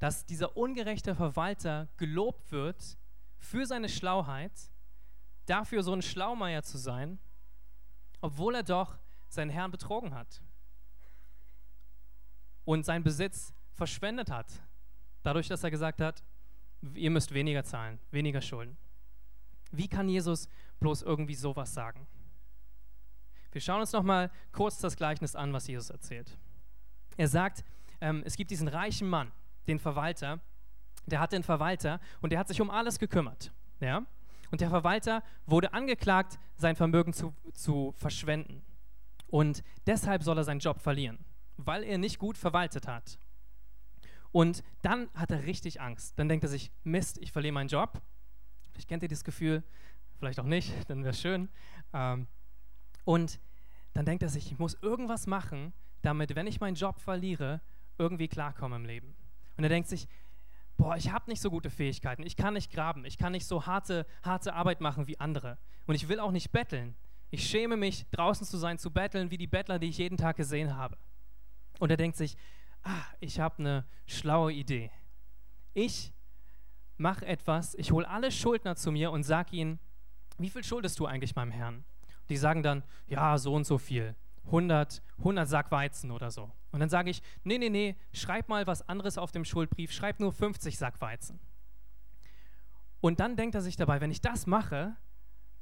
dass 0.02 0.26
dieser 0.26 0.56
ungerechte 0.56 1.14
Verwalter 1.14 1.88
gelobt 1.96 2.50
wird 2.50 2.98
für 3.38 3.66
seine 3.66 3.88
Schlauheit, 3.88 4.52
dafür 5.46 5.82
so 5.82 5.92
ein 5.92 6.02
Schlaumeier 6.02 6.62
zu 6.62 6.76
sein, 6.76 7.18
obwohl 8.20 8.56
er 8.56 8.62
doch 8.64 8.98
seinen 9.28 9.50
Herrn 9.50 9.70
betrogen 9.70 10.14
hat 10.14 10.42
und 12.64 12.84
seinen 12.84 13.04
Besitz 13.04 13.54
verschwendet 13.72 14.30
hat, 14.30 14.60
Dadurch, 15.22 15.48
dass 15.48 15.62
er 15.62 15.70
gesagt 15.70 16.00
hat, 16.00 16.22
ihr 16.94 17.10
müsst 17.10 17.32
weniger 17.32 17.64
zahlen, 17.64 18.00
weniger 18.10 18.40
Schulden. 18.40 18.76
Wie 19.70 19.88
kann 19.88 20.08
Jesus 20.08 20.48
bloß 20.80 21.02
irgendwie 21.02 21.34
sowas 21.34 21.72
sagen? 21.72 22.06
Wir 23.52 23.60
schauen 23.60 23.80
uns 23.80 23.92
noch 23.92 24.02
mal 24.02 24.30
kurz 24.50 24.78
das 24.78 24.96
Gleichnis 24.96 25.36
an, 25.36 25.52
was 25.52 25.66
Jesus 25.68 25.90
erzählt. 25.90 26.36
Er 27.16 27.28
sagt, 27.28 27.64
ähm, 28.00 28.22
es 28.24 28.36
gibt 28.36 28.50
diesen 28.50 28.68
reichen 28.68 29.08
Mann, 29.08 29.30
den 29.66 29.78
Verwalter, 29.78 30.40
der 31.06 31.20
hatte 31.20 31.36
einen 31.36 31.44
Verwalter 31.44 32.00
und 32.20 32.30
der 32.30 32.38
hat 32.38 32.48
sich 32.48 32.60
um 32.60 32.70
alles 32.70 32.98
gekümmert. 32.98 33.52
Ja? 33.80 34.06
Und 34.50 34.60
der 34.60 34.70
Verwalter 34.70 35.22
wurde 35.46 35.72
angeklagt, 35.72 36.38
sein 36.56 36.76
Vermögen 36.76 37.12
zu, 37.12 37.34
zu 37.54 37.92
verschwenden. 37.96 38.62
Und 39.26 39.64
deshalb 39.86 40.22
soll 40.22 40.36
er 40.36 40.44
seinen 40.44 40.60
Job 40.60 40.78
verlieren, 40.78 41.18
weil 41.56 41.84
er 41.84 41.98
nicht 41.98 42.18
gut 42.18 42.36
verwaltet 42.36 42.86
hat. 42.86 43.18
Und 44.30 44.62
dann 44.82 45.08
hat 45.14 45.30
er 45.30 45.44
richtig 45.44 45.80
Angst. 45.80 46.18
Dann 46.18 46.28
denkt 46.28 46.44
er 46.44 46.48
sich, 46.48 46.70
Mist, 46.84 47.18
ich 47.18 47.32
verliere 47.32 47.52
meinen 47.52 47.68
Job. 47.68 48.00
Vielleicht 48.70 48.88
kennt 48.88 49.02
ihr 49.02 49.08
dieses 49.08 49.24
Gefühl, 49.24 49.62
vielleicht 50.18 50.38
auch 50.38 50.44
nicht, 50.44 50.72
dann 50.88 51.02
wäre 51.02 51.10
es 51.10 51.20
schön. 51.20 51.48
Ähm, 51.92 52.26
und 53.04 53.40
dann 53.94 54.04
denkt 54.04 54.22
er 54.22 54.28
sich, 54.28 54.52
ich 54.52 54.58
muss 54.58 54.74
irgendwas 54.82 55.26
machen, 55.26 55.72
damit, 56.02 56.34
wenn 56.34 56.46
ich 56.46 56.60
meinen 56.60 56.74
Job 56.74 57.00
verliere, 57.00 57.60
irgendwie 57.98 58.28
klarkomme 58.28 58.76
im 58.76 58.84
Leben. 58.84 59.14
Und 59.62 59.66
er 59.66 59.68
denkt 59.68 59.88
sich, 59.88 60.08
boah, 60.76 60.96
ich 60.96 61.12
habe 61.12 61.30
nicht 61.30 61.40
so 61.40 61.48
gute 61.48 61.70
Fähigkeiten, 61.70 62.24
ich 62.24 62.34
kann 62.34 62.54
nicht 62.54 62.72
graben, 62.72 63.04
ich 63.04 63.16
kann 63.16 63.30
nicht 63.30 63.46
so 63.46 63.64
harte, 63.64 64.06
harte 64.24 64.54
Arbeit 64.54 64.80
machen 64.80 65.06
wie 65.06 65.20
andere. 65.20 65.56
Und 65.86 65.94
ich 65.94 66.08
will 66.08 66.18
auch 66.18 66.32
nicht 66.32 66.50
betteln. 66.50 66.96
Ich 67.30 67.48
schäme 67.48 67.76
mich, 67.76 68.04
draußen 68.10 68.44
zu 68.44 68.56
sein, 68.56 68.78
zu 68.78 68.90
betteln, 68.90 69.30
wie 69.30 69.38
die 69.38 69.46
Bettler, 69.46 69.78
die 69.78 69.88
ich 69.88 69.98
jeden 69.98 70.16
Tag 70.16 70.36
gesehen 70.36 70.74
habe. 70.74 70.98
Und 71.78 71.90
er 71.90 71.96
denkt 71.96 72.16
sich, 72.16 72.36
ah, 72.82 73.04
ich 73.20 73.38
habe 73.38 73.60
eine 73.60 73.84
schlaue 74.08 74.52
Idee. 74.52 74.90
Ich 75.74 76.12
mache 76.96 77.24
etwas, 77.24 77.76
ich 77.76 77.92
hole 77.92 78.08
alle 78.08 78.32
Schuldner 78.32 78.74
zu 78.74 78.90
mir 78.90 79.12
und 79.12 79.22
sage 79.22 79.54
ihnen, 79.54 79.78
wie 80.38 80.50
viel 80.50 80.64
schuldest 80.64 80.98
du 80.98 81.06
eigentlich 81.06 81.36
meinem 81.36 81.52
Herrn? 81.52 81.84
Die 82.30 82.36
sagen 82.36 82.64
dann, 82.64 82.82
ja, 83.06 83.38
so 83.38 83.54
und 83.54 83.64
so 83.64 83.78
viel. 83.78 84.16
100, 84.46 85.02
100 85.18 85.48
Sack 85.48 85.70
Weizen 85.70 86.10
oder 86.10 86.30
so. 86.30 86.50
Und 86.70 86.80
dann 86.80 86.88
sage 86.88 87.10
ich, 87.10 87.22
nee, 87.44 87.58
nee, 87.58 87.70
nee, 87.70 87.96
schreib 88.12 88.48
mal 88.48 88.66
was 88.66 88.88
anderes 88.88 89.18
auf 89.18 89.32
dem 89.32 89.44
Schuldbrief, 89.44 89.92
schreib 89.92 90.20
nur 90.20 90.32
50 90.32 90.78
Sack 90.78 91.00
Weizen. 91.00 91.38
Und 93.00 93.20
dann 93.20 93.36
denkt 93.36 93.54
er 93.54 93.60
sich 93.60 93.76
dabei, 93.76 94.00
wenn 94.00 94.10
ich 94.10 94.20
das 94.20 94.46
mache, 94.46 94.96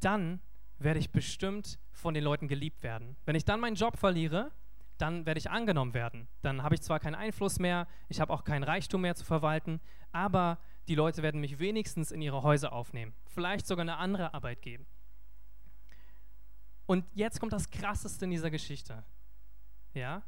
dann 0.01 0.41
werde 0.79 1.01
ich 1.01 1.11
bestimmt 1.11 1.79
von 1.91 2.15
den 2.15 2.25
Leuten 2.25 2.49
geliebt 2.49 2.83
werden. 2.83 3.17
Wenn 3.25 3.37
ich 3.37 3.45
dann 3.45 3.61
meinen 3.61 3.77
Job 3.77 3.97
verliere, 3.97 4.53
dann 4.99 5.27
werde 5.27 5.39
ich 5.39 5.51
angenommen 5.51 5.95
werden. 5.95 6.29
Dann 6.43 6.63
habe 6.63 6.75
ich 6.75 6.83
zwar 6.83 7.01
keinen 7.01 7.15
Einfluss 7.15 7.59
mehr, 7.59 7.87
ich 8.09 8.21
habe 8.21 8.33
auch 8.33 8.45
keinen 8.45 8.65
Reichtum 8.65 9.01
mehr 9.01 9.15
zu 9.15 9.25
verwalten, 9.25 9.81
aber 10.13 10.59
die 10.89 10.95
Leute 10.95 11.23
werden 11.23 11.41
mich 11.41 11.59
wenigstens 11.59 12.11
in 12.11 12.21
ihre 12.23 12.43
Häuser 12.43 12.73
aufnehmen, 12.73 13.15
vielleicht 13.27 13.67
sogar 13.67 13.83
eine 13.83 13.97
andere 13.97 14.35
Arbeit 14.35 14.63
geben. 14.63 14.87
Und 16.91 17.05
jetzt 17.15 17.39
kommt 17.39 17.53
das 17.53 17.71
Krasseste 17.71 18.25
in 18.25 18.33
dieser 18.33 18.51
Geschichte. 18.51 19.05
Ja, 19.95 20.25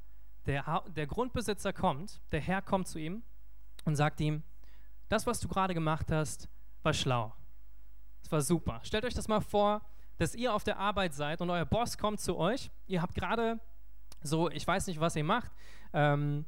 der, 0.46 0.84
der 0.94 1.08
Grundbesitzer 1.08 1.72
kommt, 1.72 2.20
der 2.30 2.40
Herr 2.40 2.62
kommt 2.62 2.86
zu 2.86 3.00
ihm 3.00 3.24
und 3.84 3.96
sagt 3.96 4.20
ihm, 4.20 4.44
das, 5.08 5.26
was 5.26 5.40
du 5.40 5.48
gerade 5.48 5.74
gemacht 5.74 6.12
hast, 6.12 6.48
war 6.84 6.92
schlau. 6.92 7.34
Es 8.22 8.30
war 8.30 8.40
super. 8.40 8.78
Stellt 8.84 9.04
euch 9.04 9.12
das 9.12 9.26
mal 9.26 9.40
vor, 9.40 9.82
dass 10.18 10.36
ihr 10.36 10.54
auf 10.54 10.62
der 10.62 10.78
Arbeit 10.78 11.14
seid 11.14 11.40
und 11.40 11.50
euer 11.50 11.64
Boss 11.64 11.98
kommt 11.98 12.20
zu 12.20 12.36
euch. 12.36 12.70
Ihr 12.86 13.02
habt 13.02 13.16
gerade 13.16 13.58
so, 14.22 14.48
ich 14.48 14.64
weiß 14.64 14.86
nicht, 14.86 15.00
was 15.00 15.16
ihr 15.16 15.24
macht. 15.24 15.50
Ähm, 15.92 16.44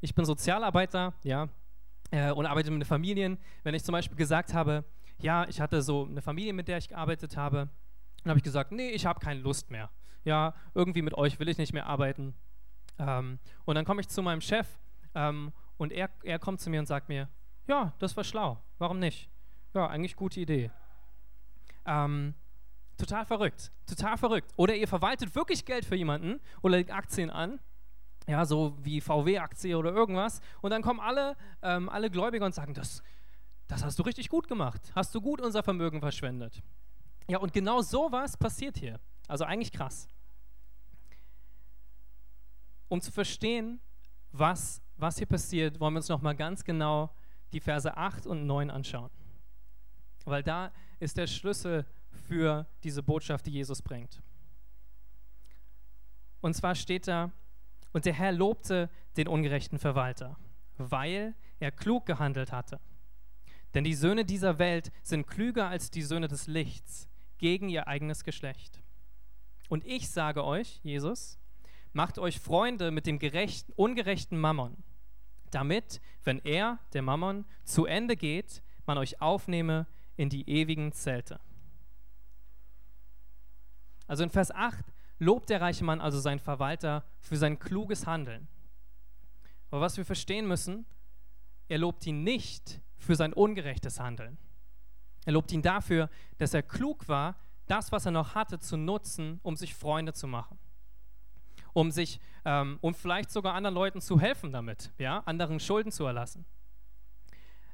ich 0.00 0.16
bin 0.16 0.24
Sozialarbeiter, 0.24 1.14
ja, 1.22 1.48
äh, 2.10 2.32
und 2.32 2.46
arbeite 2.46 2.72
mit 2.72 2.88
Familien. 2.88 3.38
Wenn 3.62 3.76
ich 3.76 3.84
zum 3.84 3.92
Beispiel 3.92 4.16
gesagt 4.16 4.52
habe, 4.52 4.84
ja, 5.20 5.46
ich 5.46 5.60
hatte 5.60 5.80
so 5.80 6.06
eine 6.06 6.22
Familie, 6.22 6.54
mit 6.54 6.66
der 6.66 6.78
ich 6.78 6.88
gearbeitet 6.88 7.36
habe, 7.36 7.68
dann 8.24 8.30
habe 8.30 8.38
ich 8.38 8.44
gesagt, 8.44 8.72
nee, 8.72 8.88
ich 8.90 9.06
habe 9.06 9.20
keine 9.20 9.40
Lust 9.40 9.70
mehr. 9.70 9.90
Ja, 10.24 10.54
irgendwie 10.74 11.02
mit 11.02 11.14
euch 11.14 11.38
will 11.38 11.48
ich 11.48 11.58
nicht 11.58 11.74
mehr 11.74 11.86
arbeiten. 11.86 12.34
Ähm, 12.98 13.38
und 13.66 13.74
dann 13.74 13.84
komme 13.84 14.00
ich 14.00 14.08
zu 14.08 14.22
meinem 14.22 14.40
Chef 14.40 14.66
ähm, 15.14 15.52
und 15.76 15.92
er, 15.92 16.10
er 16.22 16.38
kommt 16.38 16.60
zu 16.60 16.70
mir 16.70 16.80
und 16.80 16.86
sagt 16.86 17.08
mir, 17.08 17.28
ja, 17.66 17.92
das 17.98 18.16
war 18.16 18.24
schlau, 18.24 18.62
warum 18.78 18.98
nicht? 18.98 19.30
Ja, 19.74 19.86
eigentlich 19.88 20.16
gute 20.16 20.40
Idee. 20.40 20.70
Ähm, 21.84 22.34
total 22.96 23.26
verrückt, 23.26 23.72
total 23.86 24.16
verrückt. 24.16 24.52
Oder 24.56 24.74
ihr 24.74 24.88
verwaltet 24.88 25.34
wirklich 25.34 25.64
Geld 25.64 25.84
für 25.84 25.96
jemanden 25.96 26.40
oder 26.62 26.76
legt 26.76 26.92
Aktien 26.92 27.30
an, 27.30 27.60
ja, 28.26 28.46
so 28.46 28.76
wie 28.80 29.00
VW-Aktie 29.00 29.76
oder 29.76 29.92
irgendwas. 29.92 30.40
Und 30.62 30.70
dann 30.70 30.82
kommen 30.82 31.00
alle, 31.00 31.36
ähm, 31.62 31.88
alle 31.90 32.10
Gläubiger 32.10 32.46
und 32.46 32.54
sagen, 32.54 32.72
das, 32.72 33.02
das 33.66 33.84
hast 33.84 33.98
du 33.98 34.02
richtig 34.02 34.30
gut 34.30 34.48
gemacht. 34.48 34.92
Hast 34.94 35.14
du 35.14 35.20
gut 35.20 35.42
unser 35.42 35.62
Vermögen 35.62 36.00
verschwendet. 36.00 36.62
Ja, 37.26 37.38
und 37.38 37.52
genau 37.52 37.80
sowas 37.80 38.36
passiert 38.36 38.76
hier. 38.76 39.00
Also 39.26 39.44
eigentlich 39.44 39.72
krass. 39.72 40.08
Um 42.88 43.00
zu 43.00 43.10
verstehen, 43.10 43.80
was, 44.30 44.82
was 44.96 45.16
hier 45.16 45.26
passiert, 45.26 45.80
wollen 45.80 45.94
wir 45.94 45.98
uns 45.98 46.08
nochmal 46.08 46.36
ganz 46.36 46.64
genau 46.64 47.10
die 47.52 47.60
Verse 47.60 47.96
8 47.96 48.26
und 48.26 48.46
9 48.46 48.70
anschauen. 48.70 49.10
Weil 50.24 50.42
da 50.42 50.72
ist 50.98 51.16
der 51.16 51.26
Schlüssel 51.26 51.86
für 52.10 52.66
diese 52.82 53.02
Botschaft, 53.02 53.46
die 53.46 53.52
Jesus 53.52 53.80
bringt. 53.80 54.22
Und 56.40 56.54
zwar 56.54 56.74
steht 56.74 57.08
da, 57.08 57.32
und 57.92 58.04
der 58.04 58.12
Herr 58.12 58.32
lobte 58.32 58.90
den 59.16 59.28
ungerechten 59.28 59.78
Verwalter, 59.78 60.36
weil 60.76 61.34
er 61.60 61.70
klug 61.70 62.06
gehandelt 62.06 62.52
hatte. 62.52 62.80
Denn 63.72 63.84
die 63.84 63.94
Söhne 63.94 64.24
dieser 64.24 64.58
Welt 64.58 64.92
sind 65.02 65.26
klüger 65.26 65.68
als 65.68 65.90
die 65.90 66.02
Söhne 66.02 66.28
des 66.28 66.46
Lichts 66.46 67.08
gegen 67.38 67.68
ihr 67.68 67.88
eigenes 67.88 68.24
Geschlecht. 68.24 68.82
Und 69.68 69.84
ich 69.86 70.10
sage 70.10 70.44
euch, 70.44 70.80
Jesus, 70.82 71.38
macht 71.92 72.18
euch 72.18 72.40
Freunde 72.40 72.90
mit 72.90 73.06
dem 73.06 73.18
gerechten, 73.18 73.72
ungerechten 73.72 74.38
Mammon, 74.38 74.76
damit, 75.50 76.00
wenn 76.24 76.38
er, 76.44 76.78
der 76.92 77.02
Mammon, 77.02 77.44
zu 77.64 77.86
Ende 77.86 78.16
geht, 78.16 78.62
man 78.86 78.98
euch 78.98 79.20
aufnehme 79.20 79.86
in 80.16 80.28
die 80.28 80.48
ewigen 80.48 80.92
Zelte. 80.92 81.40
Also 84.06 84.22
in 84.22 84.30
Vers 84.30 84.50
8 84.50 84.84
lobt 85.18 85.48
der 85.48 85.60
reiche 85.60 85.84
Mann 85.84 86.00
also 86.00 86.20
seinen 86.20 86.40
Verwalter 86.40 87.04
für 87.20 87.36
sein 87.36 87.58
kluges 87.58 88.06
Handeln. 88.06 88.48
Aber 89.70 89.80
was 89.80 89.96
wir 89.96 90.04
verstehen 90.04 90.46
müssen, 90.46 90.86
er 91.68 91.78
lobt 91.78 92.06
ihn 92.06 92.22
nicht 92.22 92.80
für 92.96 93.16
sein 93.16 93.32
ungerechtes 93.32 93.98
Handeln. 93.98 94.38
Er 95.24 95.32
lobt 95.32 95.52
ihn 95.52 95.62
dafür, 95.62 96.10
dass 96.38 96.54
er 96.54 96.62
klug 96.62 97.08
war, 97.08 97.36
das, 97.66 97.92
was 97.92 98.06
er 98.06 98.12
noch 98.12 98.34
hatte, 98.34 98.58
zu 98.58 98.76
nutzen, 98.76 99.40
um 99.42 99.56
sich 99.56 99.74
Freunde 99.74 100.12
zu 100.12 100.26
machen. 100.26 100.58
Um 101.72 101.90
sich, 101.90 102.20
ähm, 102.44 102.78
um 102.82 102.94
vielleicht 102.94 103.30
sogar 103.30 103.54
anderen 103.54 103.74
Leuten 103.74 104.00
zu 104.00 104.20
helfen 104.20 104.52
damit, 104.52 104.92
ja, 104.98 105.22
anderen 105.26 105.60
Schulden 105.60 105.90
zu 105.90 106.04
erlassen. 106.04 106.44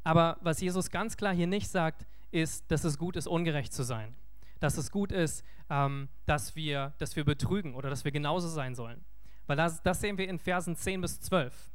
Aber 0.05 0.39
was 0.41 0.61
Jesus 0.61 0.91
ganz 0.91 1.17
klar 1.17 1.35
hier 1.35 1.47
nicht 1.47 1.69
sagt, 1.69 2.07
ist, 2.31 2.71
dass 2.71 2.85
es 2.85 2.97
gut 2.97 3.17
ist, 3.17 3.27
ungerecht 3.27 3.73
zu 3.73 3.83
sein. 3.83 4.15
Dass 4.61 4.77
es 4.77 4.91
gut 4.91 5.13
ist, 5.13 5.45
ähm, 5.69 6.09
dass, 6.27 6.57
wir, 6.57 6.95
dass 6.99 7.17
wir 7.17 7.25
betrügen 7.25 7.75
oder 7.75 7.91
dass 7.91 8.05
wir 8.05 8.13
genauso 8.13 8.49
sein 8.49 8.75
sollen. 8.75 9.05
Weil 9.47 9.57
das, 9.57 9.83
das 9.83 10.01
sehen 10.01 10.17
wir 10.17 10.29
in 10.29 10.39
Versen 10.39 10.77
10 10.77 11.01
bis 11.01 11.21
12. 11.21 11.71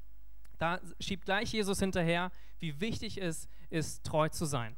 Da 0.57 0.79
schiebt 0.99 1.25
gleich 1.25 1.51
Jesus 1.51 1.79
hinterher, 1.79 2.31
wie 2.59 2.79
wichtig 2.79 3.21
es 3.21 3.49
ist, 3.69 4.05
treu 4.05 4.29
zu 4.29 4.45
sein. 4.45 4.77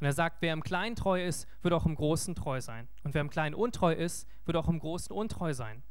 Und 0.00 0.06
er 0.06 0.12
sagt, 0.12 0.42
wer 0.42 0.52
im 0.52 0.62
Kleinen 0.62 0.94
treu 0.94 1.24
ist, 1.24 1.48
wird 1.62 1.74
auch 1.74 1.86
im 1.86 1.94
Großen 1.94 2.34
treu 2.34 2.60
sein. 2.60 2.88
Und 3.02 3.14
wer 3.14 3.20
im 3.20 3.30
Kleinen 3.30 3.54
untreu 3.54 3.92
ist, 3.92 4.28
wird 4.44 4.56
auch 4.56 4.68
im 4.68 4.78
Großen 4.78 5.14
untreu 5.14 5.52
sein. 5.54 5.82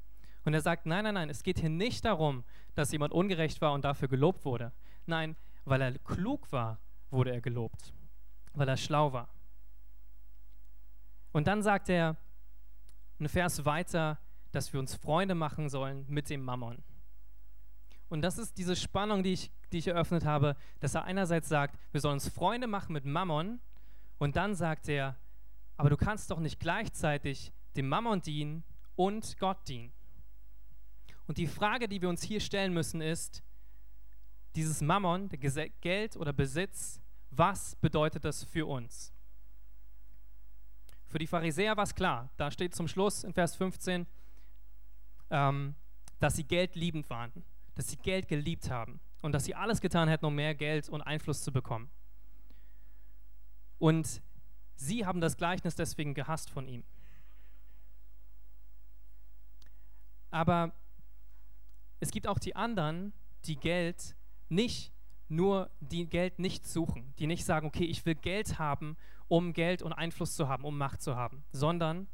Und 0.45 0.53
er 0.53 0.61
sagt, 0.61 0.85
nein, 0.85 1.03
nein, 1.03 1.15
nein, 1.15 1.29
es 1.29 1.43
geht 1.43 1.59
hier 1.59 1.69
nicht 1.69 2.05
darum, 2.05 2.45
dass 2.73 2.91
jemand 2.93 3.11
ungerecht 3.11 3.59
war 3.59 3.73
und 3.73 3.83
dafür 3.83 4.07
gelobt 4.07 4.45
wurde. 4.45 4.71
Nein, 5.05 5.35
weil 5.65 5.81
er 5.81 5.97
klug 5.99 6.49
war, 6.53 6.79
wurde 7.09 7.31
er 7.31 7.41
gelobt. 7.41 7.93
Weil 8.53 8.69
er 8.69 8.77
schlau 8.77 9.11
war. 9.11 9.29
Und 11.33 11.47
dann 11.47 11.61
sagt 11.61 11.89
er, 11.89 12.15
ein 13.19 13.27
Vers 13.27 13.65
weiter, 13.65 14.19
dass 14.51 14.71
wir 14.71 14.79
uns 14.79 14.95
Freunde 14.95 15.35
machen 15.35 15.67
sollen 15.69 16.05
mit 16.07 16.29
dem 16.29 16.43
Mammon. 16.43 16.81
Und 18.09 18.21
das 18.21 18.37
ist 18.37 18.57
diese 18.57 18.75
Spannung, 18.75 19.23
die 19.23 19.33
ich, 19.33 19.51
die 19.71 19.79
ich 19.79 19.87
eröffnet 19.87 20.23
habe, 20.23 20.55
dass 20.79 20.95
er 20.95 21.03
einerseits 21.03 21.49
sagt, 21.49 21.77
wir 21.91 21.99
sollen 21.99 22.13
uns 22.13 22.29
Freunde 22.29 22.67
machen 22.67 22.93
mit 22.93 23.03
Mammon, 23.03 23.59
und 24.17 24.35
dann 24.35 24.55
sagt 24.55 24.89
er, 24.89 25.17
aber 25.75 25.89
du 25.89 25.97
kannst 25.97 26.31
doch 26.31 26.39
nicht 26.39 26.59
gleichzeitig 26.59 27.53
dem 27.75 27.87
Mammon 27.87 28.21
dienen 28.21 28.63
und 28.95 29.37
Gott 29.37 29.67
dienen. 29.67 29.93
Und 31.27 31.37
die 31.37 31.47
Frage, 31.47 31.87
die 31.87 32.01
wir 32.01 32.09
uns 32.09 32.23
hier 32.23 32.39
stellen 32.39 32.73
müssen, 32.73 33.01
ist, 33.01 33.43
dieses 34.55 34.81
Mammon, 34.81 35.29
Geld 35.81 36.17
oder 36.17 36.33
Besitz, 36.33 36.99
was 37.29 37.75
bedeutet 37.75 38.25
das 38.25 38.43
für 38.43 38.65
uns? 38.65 39.13
Für 41.05 41.19
die 41.19 41.27
Pharisäer 41.27 41.77
war 41.77 41.83
es 41.83 41.93
klar, 41.93 42.29
da 42.37 42.49
steht 42.49 42.73
zum 42.73 42.87
Schluss 42.87 43.23
in 43.23 43.33
Vers 43.33 43.55
15, 43.55 44.07
ähm, 45.29 45.75
dass 46.19 46.35
sie 46.35 46.43
Geld 46.43 46.75
liebend 46.75 47.09
waren, 47.09 47.31
dass 47.75 47.89
sie 47.89 47.97
Geld 47.97 48.27
geliebt 48.27 48.69
haben 48.71 48.99
und 49.21 49.31
dass 49.31 49.45
sie 49.45 49.55
alles 49.55 49.79
getan 49.79 50.09
hätten, 50.09 50.25
um 50.25 50.35
mehr 50.35 50.55
Geld 50.55 50.89
und 50.89 51.01
Einfluss 51.01 51.43
zu 51.43 51.51
bekommen. 51.51 51.89
Und 53.79 54.21
sie 54.75 55.05
haben 55.05 55.21
das 55.21 55.37
Gleichnis 55.37 55.75
deswegen 55.75 56.13
gehasst 56.13 56.49
von 56.49 56.67
ihm. 56.67 56.83
Aber 60.29 60.73
es 61.99 62.11
gibt 62.11 62.27
auch 62.27 62.39
die 62.39 62.55
anderen, 62.55 63.13
die 63.45 63.55
Geld 63.55 64.15
nicht 64.49 64.93
nur 65.29 65.69
die 65.79 66.07
Geld 66.07 66.39
nicht 66.39 66.65
suchen, 66.65 67.13
die 67.19 67.27
nicht 67.27 67.43
sagen, 67.45 67.67
okay, 67.67 67.85
ich 67.85 68.05
will 68.05 68.15
Geld 68.15 68.59
haben, 68.59 68.97
um 69.27 69.53
Geld 69.53 69.81
und 69.81 69.93
Einfluss 69.93 70.35
zu 70.35 70.47
haben, 70.47 70.63
um 70.63 70.77
Macht 70.77 71.01
zu 71.01 71.15
haben, 71.15 71.43
sondern 71.51 72.07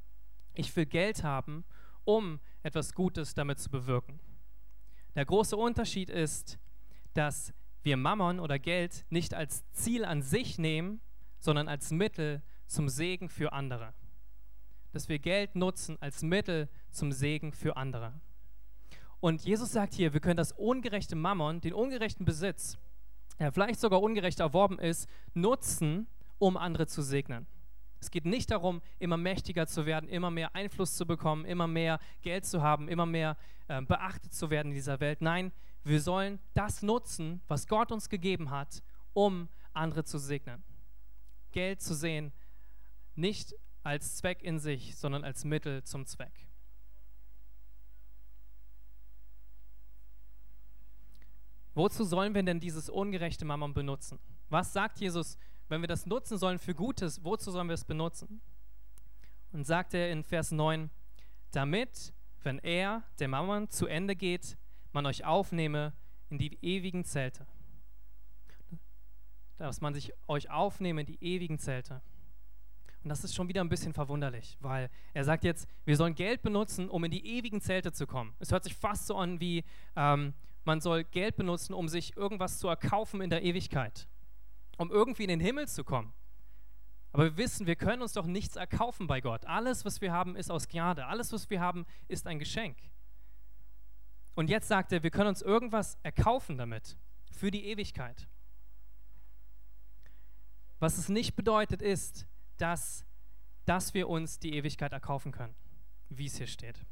ich 0.54 0.76
will 0.76 0.86
Geld 0.86 1.24
haben, 1.24 1.64
um 2.06 2.40
etwas 2.64 2.94
Gutes 2.94 3.34
damit 3.36 3.60
zu 3.60 3.70
bewirken. 3.70 4.20
Der 5.16 5.26
große 5.26 5.56
Unterschied 5.56 6.10
ist, 6.10 6.58
dass 7.14 7.54
wir 7.84 7.98
Mammon 7.98 8.40
oder 8.40 8.58
Geld 8.58 9.06
nicht 9.10 9.34
als 9.34 9.70
Ziel 9.74 10.06
an 10.06 10.24
sich 10.24 10.58
nehmen, 10.58 11.02
sondern 11.44 11.68
als 11.68 11.92
Mittel 11.92 12.42
zum 12.68 12.88
Segen 12.88 13.28
für 13.28 13.52
andere. 13.52 13.94
Dass 14.94 15.10
wir 15.10 15.20
Geld 15.20 15.56
nutzen 15.56 15.98
als 16.00 16.24
Mittel 16.24 16.70
zum 16.90 17.12
Segen 17.12 17.52
für 17.52 17.76
andere. 17.76 18.14
Und 19.20 19.44
Jesus 19.44 19.74
sagt 19.74 19.94
hier, 19.94 20.14
wir 20.14 20.22
können 20.22 20.38
das 20.38 20.54
ungerechte 20.54 21.18
Mammon, 21.18 21.60
den 21.60 21.74
ungerechten 21.74 22.26
Besitz, 22.26 22.78
der 23.40 23.52
vielleicht 23.52 23.82
sogar 23.82 24.02
ungerecht 24.02 24.40
erworben 24.40 24.80
ist, 24.80 25.10
nutzen, 25.34 26.08
um 26.40 26.56
andere 26.56 26.88
zu 26.88 27.02
segnen. 27.02 27.46
Es 28.00 28.10
geht 28.10 28.26
nicht 28.26 28.52
darum, 28.52 28.82
immer 29.00 29.18
mächtiger 29.18 29.68
zu 29.68 29.86
werden, 29.86 30.10
immer 30.10 30.32
mehr 30.32 30.56
Einfluss 30.56 30.96
zu 30.96 31.06
bekommen, 31.06 31.44
immer 31.44 31.68
mehr 31.68 32.00
Geld 32.22 32.46
zu 32.46 32.62
haben, 32.62 32.88
immer 32.88 33.06
mehr 33.06 33.36
äh, 33.68 33.82
beachtet 33.82 34.34
zu 34.34 34.50
werden 34.50 34.70
in 34.70 34.76
dieser 34.76 35.00
Welt. 35.02 35.22
Nein, 35.22 35.52
wir 35.84 36.00
sollen 36.00 36.40
das 36.54 36.84
nutzen, 36.84 37.42
was 37.48 37.68
Gott 37.68 37.92
uns 37.92 38.10
gegeben 38.10 38.50
hat, 38.50 38.82
um 39.14 39.50
andere 39.74 40.06
zu 40.06 40.18
segnen. 40.18 40.64
Geld 41.54 41.82
zu 41.82 41.94
sehen, 41.94 42.34
nicht 43.16 43.56
als 43.84 44.18
Zweck 44.18 44.44
in 44.44 44.60
sich, 44.60 44.96
sondern 44.96 45.24
als 45.24 45.46
Mittel 45.46 45.84
zum 45.84 46.06
Zweck. 46.06 46.48
Wozu 51.76 52.04
sollen 52.04 52.36
wir 52.36 52.44
denn 52.44 52.60
dieses 52.60 52.90
ungerechte 52.90 53.46
Mammon 53.46 53.74
benutzen? 53.74 54.20
Was 54.50 54.74
sagt 54.74 55.00
Jesus, 55.00 55.38
wenn 55.70 55.82
wir 55.82 55.88
das 55.88 56.06
nutzen 56.06 56.38
sollen 56.38 56.60
für 56.60 56.76
Gutes, 56.76 57.24
wozu 57.24 57.52
sollen 57.52 57.68
wir 57.68 57.74
es 57.74 57.86
benutzen? 57.86 58.42
Und 59.52 59.66
sagt 59.66 59.94
er 59.94 60.12
in 60.12 60.24
Vers 60.24 60.52
9, 60.52 60.90
damit, 61.52 62.14
wenn 62.42 62.60
er, 62.60 63.04
der 63.20 63.28
Mammon, 63.28 63.70
zu 63.70 63.88
Ende 63.88 64.16
geht, 64.16 64.58
man 64.92 65.06
euch 65.06 65.26
aufnehme 65.26 65.94
in 66.30 66.38
die 66.38 66.58
ewigen 66.64 67.06
Zelte. 67.06 67.48
Dass 69.58 69.82
man 69.82 69.94
sich 69.94 70.14
euch 70.28 70.50
aufnehme 70.50 71.02
in 71.02 71.08
die 71.08 71.24
ewigen 71.24 71.60
Zelte. 71.60 72.02
Und 73.04 73.10
das 73.10 73.24
ist 73.24 73.36
schon 73.36 73.50
wieder 73.50 73.62
ein 73.62 73.70
bisschen 73.70 73.94
verwunderlich, 73.94 74.58
weil 74.62 74.90
er 75.14 75.26
sagt 75.26 75.44
jetzt, 75.44 75.68
wir 75.84 75.98
sollen 75.98 76.16
Geld 76.16 76.42
benutzen, 76.42 76.90
um 76.90 77.04
in 77.04 77.12
die 77.12 77.38
ewigen 77.38 77.60
Zelte 77.60 77.92
zu 77.92 78.08
kommen. 78.08 78.34
Es 78.40 78.52
hört 78.52 78.64
sich 78.64 78.76
fast 78.76 79.08
so 79.08 79.18
an 79.18 79.42
wie, 79.42 79.66
ähm, 79.98 80.34
man 80.64 80.80
soll 80.80 81.04
Geld 81.04 81.36
benutzen, 81.36 81.74
um 81.74 81.90
sich 81.90 82.16
irgendwas 82.16 82.60
zu 82.60 82.70
erkaufen 82.70 83.20
in 83.20 83.30
der 83.30 83.44
Ewigkeit, 83.44 84.08
um 84.78 84.90
irgendwie 84.90 85.24
in 85.24 85.30
den 85.30 85.42
Himmel 85.42 85.68
zu 85.68 85.84
kommen. 85.84 86.14
Aber 87.12 87.26
wir 87.26 87.38
wissen, 87.38 87.68
wir 87.68 87.76
können 87.76 88.02
uns 88.02 88.14
doch 88.14 88.26
nichts 88.26 88.56
erkaufen 88.56 89.06
bei 89.06 89.20
Gott. 89.20 89.46
Alles, 89.46 89.84
was 89.84 90.00
wir 90.00 90.14
haben, 90.14 90.36
ist 90.38 90.50
aus 90.50 90.68
Gnade. 90.68 91.06
Alles, 91.06 91.32
was 91.34 91.50
wir 91.50 91.60
haben, 91.60 91.86
ist 92.08 92.26
ein 92.26 92.40
Geschenk. 92.40 92.78
Und 94.34 94.50
jetzt 94.50 94.68
sagt 94.68 94.92
er, 94.94 95.04
wir 95.04 95.12
können 95.12 95.28
uns 95.28 95.42
irgendwas 95.42 95.98
erkaufen 96.02 96.58
damit 96.58 96.98
für 97.32 97.52
die 97.52 97.66
Ewigkeit. 97.66 98.28
Was 100.84 100.98
es 100.98 101.08
nicht 101.08 101.38
bedeutet, 101.38 101.82
ist, 101.82 102.28
dass, 102.58 103.06
dass 103.64 103.94
wir 103.94 104.10
uns 104.10 104.40
die 104.40 104.54
Ewigkeit 104.54 104.92
erkaufen 104.92 105.32
können, 105.32 105.56
wie 106.10 106.26
es 106.26 106.36
hier 106.36 106.46
steht. 106.46 106.86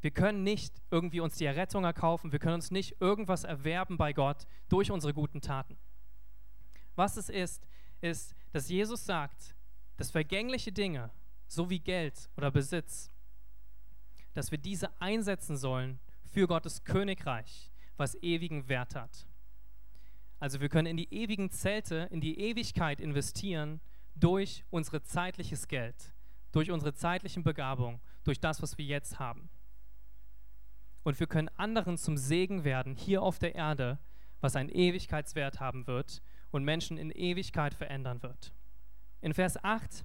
Wir 0.00 0.10
können 0.10 0.42
nicht 0.42 0.82
irgendwie 0.90 1.20
uns 1.20 1.36
die 1.36 1.44
Errettung 1.44 1.84
erkaufen, 1.84 2.32
wir 2.32 2.40
können 2.40 2.56
uns 2.56 2.72
nicht 2.72 3.00
irgendwas 3.00 3.44
erwerben 3.44 3.96
bei 3.96 4.12
Gott 4.12 4.48
durch 4.68 4.90
unsere 4.90 5.14
guten 5.14 5.40
Taten. 5.40 5.78
Was 6.96 7.16
es 7.16 7.28
ist, 7.28 7.68
ist, 8.00 8.34
dass 8.50 8.68
Jesus 8.68 9.04
sagt, 9.04 9.54
dass 9.96 10.10
vergängliche 10.10 10.72
Dinge, 10.72 11.12
so 11.46 11.70
wie 11.70 11.78
Geld 11.78 12.28
oder 12.36 12.50
Besitz, 12.50 13.08
dass 14.32 14.50
wir 14.50 14.58
diese 14.58 15.00
einsetzen 15.00 15.56
sollen 15.56 16.00
für 16.24 16.48
Gottes 16.48 16.82
Königreich, 16.82 17.70
was 17.96 18.20
ewigen 18.20 18.68
Wert 18.68 18.96
hat. 18.96 19.28
Also 20.40 20.60
wir 20.60 20.68
können 20.68 20.86
in 20.86 20.96
die 20.96 21.12
ewigen 21.12 21.50
Zelte, 21.50 22.08
in 22.10 22.20
die 22.20 22.38
Ewigkeit 22.38 23.00
investieren 23.00 23.80
durch 24.14 24.64
unser 24.70 25.02
zeitliches 25.02 25.68
Geld, 25.68 26.12
durch 26.52 26.70
unsere 26.70 26.94
zeitlichen 26.94 27.42
Begabungen, 27.42 28.00
durch 28.24 28.40
das, 28.40 28.62
was 28.62 28.78
wir 28.78 28.84
jetzt 28.84 29.18
haben. 29.18 29.48
Und 31.02 31.20
wir 31.20 31.26
können 31.26 31.50
anderen 31.56 31.98
zum 31.98 32.16
Segen 32.16 32.64
werden 32.64 32.94
hier 32.94 33.22
auf 33.22 33.38
der 33.38 33.54
Erde, 33.54 33.98
was 34.40 34.56
einen 34.56 34.70
Ewigkeitswert 34.70 35.60
haben 35.60 35.86
wird 35.86 36.22
und 36.50 36.64
Menschen 36.64 36.98
in 36.98 37.10
Ewigkeit 37.10 37.74
verändern 37.74 38.22
wird. 38.22 38.52
In 39.20 39.34
Vers 39.34 39.62
8 39.62 40.04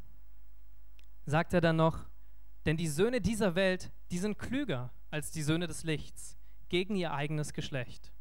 sagt 1.26 1.54
er 1.54 1.62
dann 1.62 1.76
noch, 1.76 2.10
denn 2.66 2.78
die 2.78 2.88
Söhne 2.88 3.22
dieser 3.22 3.56
Welt, 3.56 3.92
die 4.12 4.18
sind 4.18 4.38
klüger 4.38 4.92
als 5.12 5.32
die 5.32 5.42
Söhne 5.42 5.68
des 5.68 5.84
Lichts 5.84 6.38
gegen 6.70 6.96
ihr 6.96 7.14
eigenes 7.14 7.54
Geschlecht. 7.54 8.12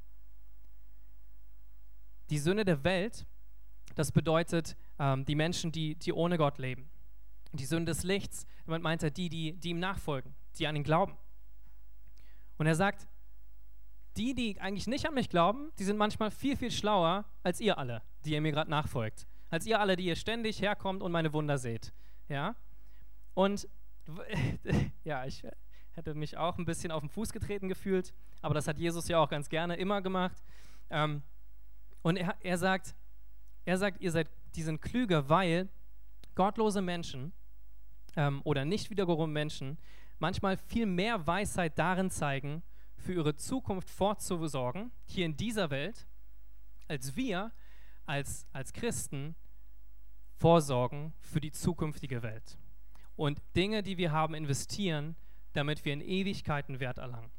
Die 2.31 2.39
Söhne 2.39 2.65
der 2.65 2.85
Welt, 2.85 3.27
das 3.95 4.13
bedeutet 4.13 4.77
ähm, 4.99 5.25
die 5.25 5.35
Menschen, 5.35 5.73
die, 5.73 5.95
die 5.95 6.13
ohne 6.13 6.39
Gott 6.39 6.59
leben. 6.59 6.91
Die 7.53 7.65
Söhne 7.65 7.87
des 7.87 8.03
Lichts, 8.03 8.47
damit 8.67 8.83
meint 8.83 9.03
er 9.03 9.11
die, 9.11 9.29
die, 9.29 9.55
die 9.55 9.71
ihm 9.71 9.81
nachfolgen, 9.81 10.35
die 10.59 10.67
an 10.67 10.77
ihn 10.77 10.85
glauben. 10.85 11.17
Und 12.59 12.67
er 12.67 12.75
sagt, 12.75 13.09
die, 14.17 14.35
die 14.35 14.61
eigentlich 14.61 14.87
nicht 14.87 15.07
an 15.07 15.15
mich 15.15 15.29
glauben, 15.29 15.71
die 15.79 15.85
sind 15.85 15.97
manchmal 15.97 16.31
viel, 16.31 16.57
viel 16.57 16.71
schlauer 16.71 17.25
als 17.43 17.61
ihr 17.61 17.79
alle, 17.79 18.03
die 18.25 18.33
ihr 18.33 18.41
mir 18.41 18.53
gerade 18.53 18.71
nachfolgt. 18.71 19.27
Als 19.49 19.65
ihr 19.65 19.81
alle, 19.81 19.97
die 19.97 20.05
ihr 20.05 20.17
ständig 20.17 20.61
herkommt 20.61 21.03
und 21.03 21.13
meine 21.13 21.33
Wunder 21.33 21.57
seht. 21.57 21.95
Ja? 22.29 22.57
Und 23.35 23.69
ja, 25.05 25.25
ich 25.25 25.43
hätte 25.93 26.15
mich 26.15 26.37
auch 26.37 26.59
ein 26.59 26.65
bisschen 26.65 26.91
auf 26.91 27.01
den 27.01 27.09
Fuß 27.09 27.33
getreten 27.33 27.69
gefühlt, 27.69 28.13
aber 28.43 28.55
das 28.55 28.69
hat 28.69 28.79
Jesus 28.79 29.09
ja 29.09 29.19
auch 29.19 29.29
ganz 29.29 29.49
gerne 29.49 29.77
immer 29.77 30.03
gemacht. 30.03 30.43
Ähm, 30.91 31.23
und 32.09 32.17
er, 32.17 32.37
er 32.41 32.57
sagt, 32.57 32.95
er 33.67 33.77
sagt, 33.77 34.01
ihr 34.01 34.11
seid, 34.11 34.31
die 34.55 34.63
sind 34.63 34.81
klüger, 34.81 35.29
weil 35.29 35.69
gottlose 36.35 36.81
Menschen 36.81 37.35
ähm, 38.17 38.41
oder 38.45 38.65
nicht 38.65 38.89
wiederum 38.89 39.31
Menschen 39.31 39.77
manchmal 40.19 40.57
viel 40.57 40.87
mehr 40.87 41.27
Weisheit 41.27 41.79
darin 41.79 42.11
zeigen, 42.11 42.63
für 42.97 43.13
ihre 43.13 43.37
Zukunft 43.37 43.91
vorzusorgen, 43.91 44.91
hier 45.05 45.27
in 45.27 45.37
dieser 45.37 45.71
Welt, 45.71 46.07
als 46.89 47.15
wir 47.15 47.53
als, 48.07 48.47
als 48.53 48.73
Christen 48.73 49.37
vorsorgen 50.39 51.13
für 51.21 51.41
die 51.41 51.53
zukünftige 51.53 52.23
Welt. 52.23 52.59
Und 53.17 53.43
Dinge, 53.55 53.83
die 53.83 53.99
wir 53.99 54.13
haben, 54.13 54.35
investieren, 54.35 55.15
damit 55.53 55.85
wir 55.85 55.93
in 55.93 56.01
Ewigkeiten 56.01 56.81
Wert 56.81 56.99
erlangen. 56.99 57.31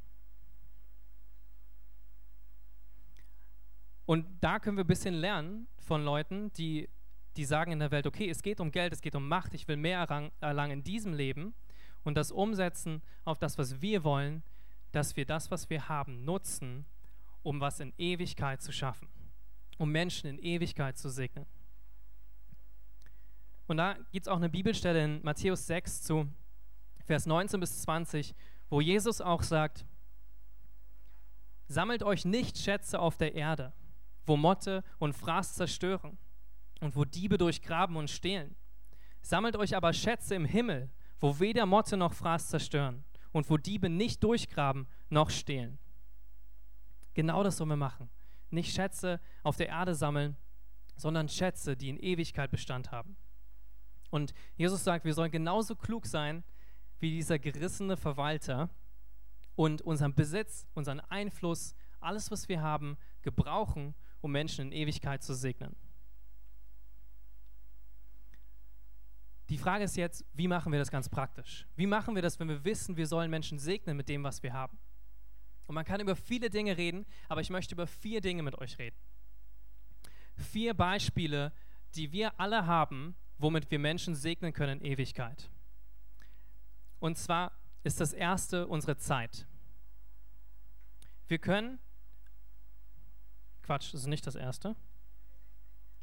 Und 4.10 4.26
da 4.42 4.58
können 4.58 4.76
wir 4.76 4.86
ein 4.86 4.88
bisschen 4.88 5.14
lernen 5.14 5.68
von 5.78 6.04
Leuten, 6.04 6.52
die, 6.54 6.90
die 7.38 7.46
sagen 7.46 7.72
in 7.72 7.78
der 7.78 7.92
Welt, 7.92 8.08
okay, 8.08 8.28
es 8.28 8.42
geht 8.42 8.60
um 8.60 8.72
Geld, 8.72 8.92
es 8.92 9.02
geht 9.02 9.14
um 9.14 9.28
Macht, 9.28 9.54
ich 9.54 9.68
will 9.68 9.78
mehr 9.78 10.00
erlangen 10.40 10.80
in 10.80 10.84
diesem 10.84 11.14
Leben 11.14 11.54
und 12.04 12.16
das 12.16 12.32
umsetzen 12.32 13.04
auf 13.24 13.38
das, 13.38 13.60
was 13.60 13.84
wir 13.84 14.04
wollen, 14.04 14.42
dass 14.94 15.16
wir 15.16 15.26
das, 15.26 15.52
was 15.52 15.70
wir 15.70 15.90
haben, 15.90 16.26
nutzen, 16.26 16.88
um 17.44 17.62
was 17.62 17.82
in 17.82 17.94
Ewigkeit 18.00 18.64
zu 18.64 18.72
schaffen, 18.72 19.08
um 19.78 19.92
Menschen 19.92 20.28
in 20.28 20.40
Ewigkeit 20.40 20.98
zu 20.98 21.10
segnen. 21.10 21.46
Und 23.68 23.78
da 23.78 23.94
gibt 24.12 24.26
es 24.26 24.28
auch 24.28 24.38
eine 24.38 24.50
Bibelstelle 24.50 25.06
in 25.06 25.22
Matthäus 25.22 25.68
6 25.68 26.02
zu 26.02 26.28
Vers 27.06 27.28
19 27.28 27.60
bis 27.60 27.84
20, 27.84 28.34
wo 28.72 28.82
Jesus 28.82 29.22
auch 29.22 29.44
sagt, 29.44 29.86
sammelt 31.68 32.02
euch 32.02 32.26
nicht 32.26 32.58
Schätze 32.58 33.00
auf 33.00 33.16
der 33.16 33.36
Erde, 33.36 33.72
wo 34.30 34.38
Motte 34.38 34.84
und 35.00 35.14
Fraß 35.14 35.56
zerstören 35.56 36.18
und 36.80 36.96
wo 36.96 37.04
Diebe 37.04 37.38
durchgraben 37.38 37.98
und 37.98 38.10
stehlen. 38.10 38.56
Sammelt 39.22 39.58
euch 39.58 39.76
aber 39.76 39.92
Schätze 39.92 40.36
im 40.36 40.46
Himmel, 40.46 40.90
wo 41.20 41.40
weder 41.40 41.66
Motte 41.66 41.98
noch 41.98 42.14
Fraß 42.14 42.48
zerstören 42.48 43.04
und 43.32 43.50
wo 43.50 43.58
Diebe 43.58 43.90
nicht 43.90 44.24
durchgraben 44.24 44.88
noch 45.10 45.30
stehlen. 45.30 45.78
Genau 47.14 47.44
das 47.44 47.58
sollen 47.58 47.72
wir 47.72 47.76
machen. 47.76 48.10
Nicht 48.52 48.74
Schätze 48.74 49.20
auf 49.44 49.58
der 49.58 49.68
Erde 49.68 49.94
sammeln, 49.94 50.38
sondern 50.96 51.28
Schätze, 51.28 51.76
die 51.76 51.90
in 51.90 51.98
Ewigkeit 51.98 52.52
Bestand 52.52 52.92
haben. 52.92 53.18
Und 54.10 54.34
Jesus 54.56 54.84
sagt, 54.84 55.06
wir 55.06 55.14
sollen 55.14 55.32
genauso 55.32 55.76
klug 55.76 56.06
sein 56.06 56.44
wie 57.00 57.12
dieser 57.12 57.40
gerissene 57.40 57.98
Verwalter 57.98 58.70
und 59.56 59.82
unseren 59.82 60.14
Besitz, 60.14 60.68
unseren 60.74 61.00
Einfluss, 61.00 61.76
alles, 62.00 62.32
was 62.32 62.48
wir 62.48 62.62
haben, 62.62 62.98
gebrauchen, 63.22 63.96
um 64.22 64.32
Menschen 64.32 64.68
in 64.68 64.72
Ewigkeit 64.72 65.24
zu 65.24 65.34
segnen. 65.34 65.76
Die 69.50 69.58
Frage 69.58 69.84
ist 69.84 69.98
jetzt, 69.98 70.24
wie 70.34 70.48
machen 70.48 70.72
wir 70.72 70.78
das 70.78 70.92
ganz 70.92 71.10
praktisch? 71.10 71.68
Wie 71.76 71.88
machen 71.88 72.14
wir 72.14 72.22
das, 72.22 72.40
wenn 72.40 72.50
wir 72.50 72.64
wissen, 72.64 72.98
wir 72.98 73.08
sollen 73.08 73.32
Menschen 73.32 73.58
segnen 73.58 73.98
mit 73.98 74.08
dem, 74.08 74.24
was 74.24 74.44
wir 74.44 74.54
haben? 74.54 74.78
Und 75.66 75.76
man 75.76 75.86
kann 75.86 76.02
über 76.02 76.16
viele 76.16 76.50
Dinge 76.50 76.78
reden, 76.78 77.06
aber 77.28 77.42
ich 77.42 77.50
möchte 77.50 77.74
über 77.74 77.88
vier 77.88 78.22
Dinge 78.22 78.44
mit 78.44 78.56
euch 78.60 78.78
reden. 78.78 78.98
Vier 80.36 80.74
Beispiele, 80.74 81.52
die 81.96 82.12
wir 82.12 82.40
alle 82.40 82.68
haben, 82.68 83.16
womit 83.40 83.72
wir 83.72 83.80
Menschen 83.80 84.16
segnen 84.16 84.54
können 84.54 84.80
in 84.80 84.86
Ewigkeit. 84.86 85.50
Und 87.00 87.18
zwar 87.18 87.52
ist 87.84 88.00
das 88.00 88.14
erste 88.14 88.68
unsere 88.68 88.98
Zeit. 88.98 89.48
Wir 91.28 91.40
können, 91.40 91.80
Quatsch, 93.70 93.94
das 93.94 94.02
ist 94.02 94.08
nicht 94.08 94.26
das 94.26 94.34
erste, 94.34 94.76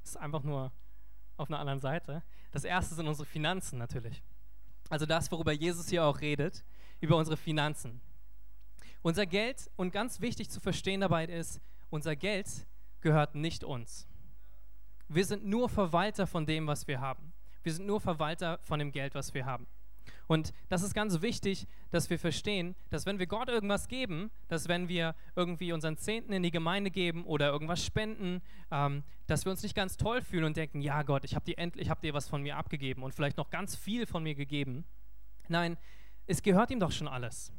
das 0.03 0.11
ist 0.11 0.17
einfach 0.19 0.45
nur 0.45 0.71
auf 1.37 1.51
einer 1.51 1.59
anderen 1.59 1.81
Seite. 1.81 2.23
Das 2.53 2.63
erste 2.63 2.95
sind 2.95 3.09
unsere 3.09 3.27
Finanzen 3.27 3.77
natürlich. 3.77 4.23
Also 4.89 5.05
das, 5.05 5.33
worüber 5.33 5.51
Jesus 5.51 5.89
hier 5.89 6.05
auch 6.05 6.21
redet, 6.21 6.65
über 7.01 7.17
unsere 7.17 7.37
Finanzen. 7.37 8.01
Unser 9.03 9.27
Geld, 9.27 9.69
und 9.75 9.91
ganz 9.91 10.21
wichtig 10.21 10.49
zu 10.49 10.61
verstehen 10.61 11.01
dabei 11.01 11.25
ist, 11.25 11.61
unser 11.91 12.15
Geld 12.15 12.69
gehört 13.01 13.35
nicht 13.35 13.65
uns. 13.65 14.07
Wir 15.09 15.25
sind 15.25 15.45
nur 15.45 15.69
Verwalter 15.69 16.29
von 16.29 16.47
dem, 16.47 16.69
was 16.69 16.87
wir 16.87 17.01
haben. 17.01 17.33
Wir 17.65 17.73
sind 17.73 17.87
nur 17.87 18.01
Verwalter 18.01 18.61
von 18.63 18.79
dem 18.79 18.93
Geld, 18.93 19.17
was 19.17 19.35
wir 19.35 19.45
haben. 19.45 19.67
Und 20.27 20.53
das 20.69 20.83
ist 20.83 20.95
ganz 20.95 21.21
wichtig, 21.23 21.67
dass 21.91 22.11
wir 22.11 22.19
verstehen, 22.19 22.75
dass 22.91 23.07
wenn 23.07 23.19
wir 23.19 23.27
Gott 23.27 23.49
irgendwas 23.49 23.89
geben, 23.89 24.31
dass 24.49 24.69
wenn 24.69 24.89
wir 24.89 25.15
irgendwie 25.37 25.73
unseren 25.73 25.97
Zehnten 25.97 26.33
in 26.33 26.43
die 26.43 26.51
Gemeinde 26.51 26.91
geben 26.91 27.25
oder 27.25 27.49
irgendwas 27.49 27.85
spenden, 27.85 28.43
ähm, 28.71 29.05
dass 29.27 29.45
wir 29.45 29.51
uns 29.53 29.63
nicht 29.63 29.75
ganz 29.75 29.97
toll 29.97 30.21
fühlen 30.21 30.45
und 30.45 30.57
denken, 30.57 30.81
ja 30.81 31.03
Gott, 31.03 31.25
ich 31.25 31.35
habe 31.35 31.45
dir 31.45 31.59
endlich, 31.59 31.91
hab 31.91 32.01
dir 32.01 32.15
was 32.15 32.29
von 32.29 32.43
mir 32.43 32.57
abgegeben 32.57 33.03
und 33.03 33.15
vielleicht 33.15 33.37
noch 33.37 33.51
ganz 33.51 33.77
viel 33.77 34.07
von 34.07 34.23
mir 34.23 34.35
gegeben. 34.35 34.85
Nein, 35.49 35.77
es 36.27 36.43
gehört 36.43 36.71
ihm 36.71 36.81
doch 36.81 36.93
schon 36.93 37.09
alles. 37.09 37.53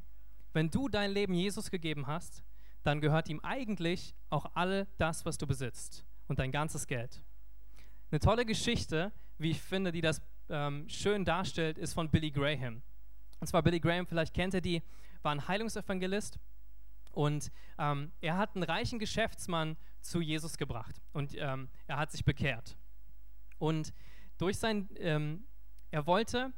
Wenn 0.54 0.70
du 0.70 0.90
dein 0.90 1.12
Leben 1.12 1.34
Jesus 1.34 1.72
gegeben 1.72 2.08
hast, 2.08 2.44
dann 2.84 3.02
gehört 3.02 3.30
ihm 3.30 3.40
eigentlich 3.42 4.16
auch 4.30 4.52
all 4.54 4.88
das, 4.98 5.26
was 5.26 5.38
du 5.38 5.48
besitzt 5.48 6.06
und 6.28 6.40
dein 6.40 6.52
ganzes 6.52 6.88
Geld. 6.88 7.22
Eine 8.12 8.20
tolle 8.20 8.46
Geschichte, 8.46 9.12
wie 9.38 9.52
ich 9.52 9.62
finde, 9.62 9.92
die 9.92 10.02
das 10.02 10.22
ähm, 10.50 10.88
schön 10.90 11.26
darstellt, 11.26 11.78
ist 11.78 11.94
von 11.94 12.10
Billy 12.10 12.32
Graham. 12.32 12.82
Und 13.40 13.48
zwar 13.48 13.62
Billy 13.64 13.80
Graham, 13.80 14.08
vielleicht 14.08 14.34
kennt 14.34 14.54
ihr 14.54 14.62
die, 14.62 14.82
war 15.22 15.32
ein 15.32 15.48
Heilungsevangelist 15.48 16.40
und 17.12 17.52
ähm, 17.78 18.12
er 18.22 18.38
hat 18.38 18.56
einen 18.56 18.64
reichen 18.64 19.00
Geschäftsmann 19.00 19.78
zu 20.02 20.22
Jesus 20.22 20.58
gebracht 20.58 21.02
und 21.14 21.36
ähm, 21.38 21.70
er 21.88 21.98
hat 21.98 22.12
sich 22.12 22.24
bekehrt. 22.24 22.78
Und 23.60 23.94
durch 24.38 24.58
sein, 24.58 24.90
ähm, 24.98 25.46
er 25.92 26.06
wollte, 26.06 26.54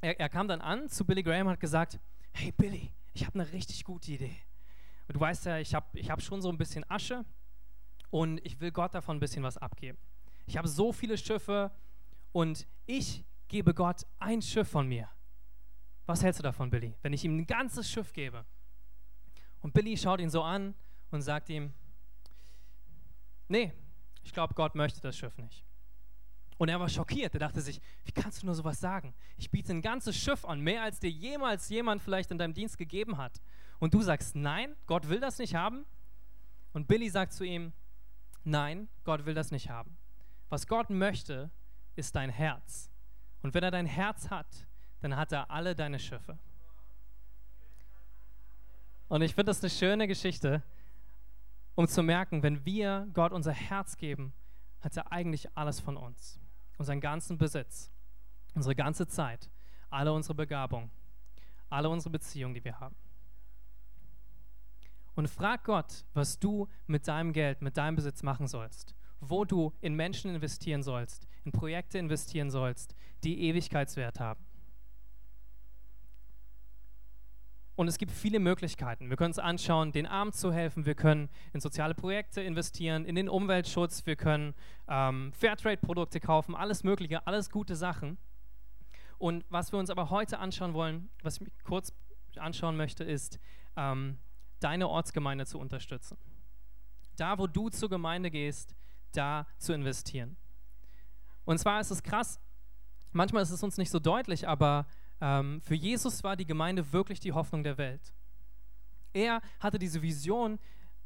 er, 0.00 0.18
er, 0.20 0.28
kam 0.28 0.48
dann 0.48 0.60
an 0.60 0.88
zu 0.88 1.04
Billy 1.04 1.22
Graham 1.22 1.46
und 1.46 1.52
hat 1.54 1.60
gesagt, 1.60 1.98
hey 2.32 2.52
Billy, 2.52 2.92
ich 3.14 3.26
habe 3.26 3.40
eine 3.40 3.52
richtig 3.52 3.84
gute 3.84 4.12
Idee. 4.12 4.36
Und 5.06 5.16
du 5.16 5.20
weißt 5.20 5.46
ja, 5.46 5.58
ich 5.58 5.74
habe 5.74 5.86
ich 5.98 6.10
hab 6.10 6.22
schon 6.22 6.42
so 6.42 6.50
ein 6.50 6.58
bisschen 6.58 6.84
Asche 6.90 7.24
und 8.10 8.44
ich 8.44 8.60
will 8.60 8.70
Gott 8.70 8.94
davon 8.94 9.16
ein 9.16 9.20
bisschen 9.20 9.42
was 9.42 9.56
abgeben. 9.56 9.98
Ich 10.46 10.56
habe 10.56 10.68
so 10.68 10.92
viele 10.92 11.16
Schiffe, 11.18 11.70
und 12.32 12.66
ich 12.86 13.24
gebe 13.48 13.74
Gott 13.74 14.06
ein 14.18 14.42
Schiff 14.42 14.68
von 14.68 14.86
mir. 14.86 15.08
Was 16.06 16.22
hältst 16.22 16.40
du 16.40 16.42
davon, 16.42 16.70
Billy, 16.70 16.94
wenn 17.02 17.12
ich 17.12 17.24
ihm 17.24 17.36
ein 17.36 17.46
ganzes 17.46 17.90
Schiff 17.90 18.12
gebe? 18.12 18.44
Und 19.60 19.74
Billy 19.74 19.96
schaut 19.96 20.20
ihn 20.20 20.30
so 20.30 20.42
an 20.42 20.74
und 21.10 21.22
sagt 21.22 21.48
ihm, 21.48 21.72
nee, 23.48 23.72
ich 24.22 24.32
glaube, 24.32 24.54
Gott 24.54 24.74
möchte 24.74 25.00
das 25.00 25.16
Schiff 25.16 25.36
nicht. 25.38 25.64
Und 26.58 26.68
er 26.68 26.80
war 26.80 26.88
schockiert. 26.88 27.34
Er 27.34 27.40
dachte 27.40 27.60
sich, 27.60 27.80
wie 28.04 28.12
kannst 28.12 28.42
du 28.42 28.46
nur 28.46 28.54
sowas 28.54 28.80
sagen? 28.80 29.14
Ich 29.36 29.50
biete 29.50 29.72
ein 29.72 29.80
ganzes 29.80 30.16
Schiff 30.16 30.44
an, 30.44 30.60
mehr 30.60 30.82
als 30.82 30.98
dir 30.98 31.10
jemals 31.10 31.68
jemand 31.68 32.02
vielleicht 32.02 32.30
in 32.30 32.38
deinem 32.38 32.54
Dienst 32.54 32.76
gegeben 32.78 33.16
hat. 33.16 33.40
Und 33.78 33.94
du 33.94 34.02
sagst, 34.02 34.34
nein, 34.34 34.74
Gott 34.86 35.08
will 35.08 35.20
das 35.20 35.38
nicht 35.38 35.54
haben? 35.54 35.86
Und 36.72 36.88
Billy 36.88 37.08
sagt 37.08 37.32
zu 37.32 37.44
ihm, 37.44 37.72
nein, 38.44 38.88
Gott 39.04 39.24
will 39.24 39.34
das 39.34 39.52
nicht 39.52 39.70
haben. 39.70 39.96
Was 40.48 40.66
Gott 40.66 40.90
möchte, 40.90 41.50
ist 41.98 42.14
dein 42.14 42.30
Herz. 42.30 42.90
Und 43.42 43.54
wenn 43.54 43.62
er 43.62 43.70
dein 43.70 43.86
Herz 43.86 44.30
hat, 44.30 44.66
dann 45.00 45.16
hat 45.16 45.32
er 45.32 45.50
alle 45.50 45.74
deine 45.74 45.98
Schiffe. 45.98 46.38
Und 49.08 49.22
ich 49.22 49.34
finde 49.34 49.50
das 49.50 49.62
eine 49.62 49.70
schöne 49.70 50.06
Geschichte, 50.06 50.62
um 51.74 51.86
zu 51.86 52.02
merken, 52.02 52.42
wenn 52.42 52.64
wir 52.64 53.08
Gott 53.12 53.32
unser 53.32 53.52
Herz 53.52 53.96
geben, 53.96 54.32
hat 54.80 54.96
er 54.96 55.12
eigentlich 55.12 55.56
alles 55.56 55.80
von 55.80 55.96
uns. 55.96 56.38
Unseren 56.76 57.00
ganzen 57.00 57.38
Besitz, 57.38 57.90
unsere 58.54 58.74
ganze 58.74 59.06
Zeit, 59.06 59.50
alle 59.90 60.12
unsere 60.12 60.34
Begabung, 60.34 60.90
alle 61.68 61.88
unsere 61.88 62.10
Beziehungen, 62.10 62.54
die 62.54 62.64
wir 62.64 62.78
haben. 62.78 62.96
Und 65.14 65.28
frag 65.28 65.64
Gott, 65.64 66.04
was 66.14 66.38
du 66.38 66.68
mit 66.86 67.08
deinem 67.08 67.32
Geld, 67.32 67.62
mit 67.62 67.76
deinem 67.76 67.96
Besitz 67.96 68.22
machen 68.22 68.46
sollst 68.46 68.94
wo 69.20 69.44
du 69.44 69.72
in 69.80 69.94
Menschen 69.94 70.34
investieren 70.34 70.82
sollst, 70.82 71.26
in 71.44 71.52
Projekte 71.52 71.98
investieren 71.98 72.50
sollst, 72.50 72.94
die 73.24 73.42
Ewigkeitswert 73.42 74.20
haben. 74.20 74.44
Und 77.78 77.86
es 77.86 77.96
gibt 77.96 78.10
viele 78.10 78.40
Möglichkeiten. 78.40 79.08
Wir 79.08 79.16
können 79.16 79.30
uns 79.30 79.38
anschauen, 79.38 79.92
den 79.92 80.04
Armen 80.04 80.32
zu 80.32 80.52
helfen. 80.52 80.84
Wir 80.84 80.96
können 80.96 81.28
in 81.52 81.60
soziale 81.60 81.94
Projekte 81.94 82.42
investieren, 82.42 83.04
in 83.04 83.14
den 83.14 83.28
Umweltschutz. 83.28 84.04
Wir 84.04 84.16
können 84.16 84.54
ähm, 84.88 85.32
Fairtrade-Produkte 85.32 86.18
kaufen, 86.18 86.56
alles 86.56 86.82
Mögliche, 86.82 87.24
alles 87.28 87.50
gute 87.50 87.76
Sachen. 87.76 88.18
Und 89.18 89.44
was 89.48 89.70
wir 89.70 89.78
uns 89.78 89.90
aber 89.90 90.10
heute 90.10 90.40
anschauen 90.40 90.74
wollen, 90.74 91.08
was 91.22 91.40
ich 91.40 91.52
kurz 91.62 91.92
anschauen 92.34 92.76
möchte, 92.76 93.04
ist, 93.04 93.38
ähm, 93.76 94.18
deine 94.58 94.88
Ortsgemeinde 94.88 95.46
zu 95.46 95.60
unterstützen. 95.60 96.18
Da, 97.16 97.38
wo 97.38 97.46
du 97.46 97.68
zur 97.68 97.88
Gemeinde 97.88 98.32
gehst, 98.32 98.74
da 99.12 99.46
zu 99.58 99.72
investieren. 99.72 100.36
Und 101.44 101.58
zwar 101.58 101.80
ist 101.80 101.90
es 101.90 102.02
krass, 102.02 102.40
manchmal 103.12 103.42
ist 103.42 103.50
es 103.50 103.62
uns 103.62 103.78
nicht 103.78 103.90
so 103.90 103.98
deutlich, 103.98 104.46
aber 104.46 104.86
ähm, 105.20 105.60
für 105.62 105.74
Jesus 105.74 106.22
war 106.22 106.36
die 106.36 106.46
Gemeinde 106.46 106.92
wirklich 106.92 107.20
die 107.20 107.32
Hoffnung 107.32 107.62
der 107.62 107.78
Welt. 107.78 108.12
Er 109.12 109.40
hatte 109.60 109.78
diese 109.78 110.02
Vision, 110.02 110.58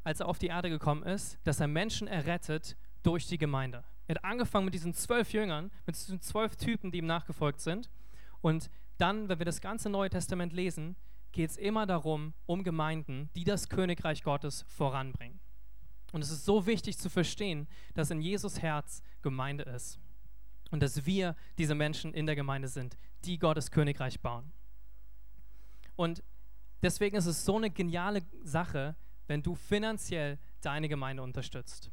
als 0.03 0.19
er 0.19 0.27
auf 0.27 0.37
die 0.37 0.47
Erde 0.47 0.69
gekommen 0.69 1.03
ist, 1.03 1.39
dass 1.43 1.59
er 1.59 1.67
Menschen 1.67 2.07
errettet 2.07 2.75
durch 3.03 3.27
die 3.27 3.37
Gemeinde. 3.37 3.83
Er 4.07 4.15
hat 4.15 4.25
angefangen 4.25 4.65
mit 4.65 4.73
diesen 4.73 4.93
zwölf 4.93 5.31
Jüngern, 5.31 5.71
mit 5.85 5.95
diesen 5.95 6.21
zwölf 6.21 6.55
Typen, 6.57 6.91
die 6.91 6.99
ihm 6.99 7.05
nachgefolgt 7.05 7.61
sind. 7.61 7.89
Und 8.41 8.69
dann, 8.97 9.29
wenn 9.29 9.39
wir 9.39 9.45
das 9.45 9.61
ganze 9.61 9.89
Neue 9.89 10.09
Testament 10.09 10.53
lesen, 10.53 10.95
geht 11.31 11.49
es 11.49 11.57
immer 11.57 11.85
darum, 11.85 12.33
um 12.45 12.63
Gemeinden, 12.63 13.29
die 13.35 13.43
das 13.43 13.69
Königreich 13.69 14.23
Gottes 14.23 14.65
voranbringen. 14.67 15.39
Und 16.13 16.21
es 16.21 16.29
ist 16.29 16.45
so 16.45 16.67
wichtig 16.67 16.97
zu 16.99 17.09
verstehen, 17.09 17.67
dass 17.95 18.11
in 18.11 18.21
Jesus 18.21 18.61
Herz 18.61 19.01
Gemeinde 19.23 19.63
ist. 19.63 19.99
Und 20.69 20.81
dass 20.81 21.07
wir 21.07 21.35
diese 21.57 21.73
Menschen 21.73 22.13
in 22.13 22.27
der 22.27 22.35
Gemeinde 22.35 22.67
sind, 22.67 22.97
die 23.25 23.39
Gottes 23.39 23.71
Königreich 23.71 24.21
bauen. 24.21 24.53
Und 25.95 26.23
deswegen 26.83 27.17
ist 27.17 27.25
es 27.25 27.43
so 27.43 27.57
eine 27.57 27.71
geniale 27.71 28.21
Sache, 28.43 28.95
wenn 29.27 29.41
du 29.41 29.55
finanziell 29.55 30.37
deine 30.61 30.87
Gemeinde 30.87 31.23
unterstützt. 31.23 31.89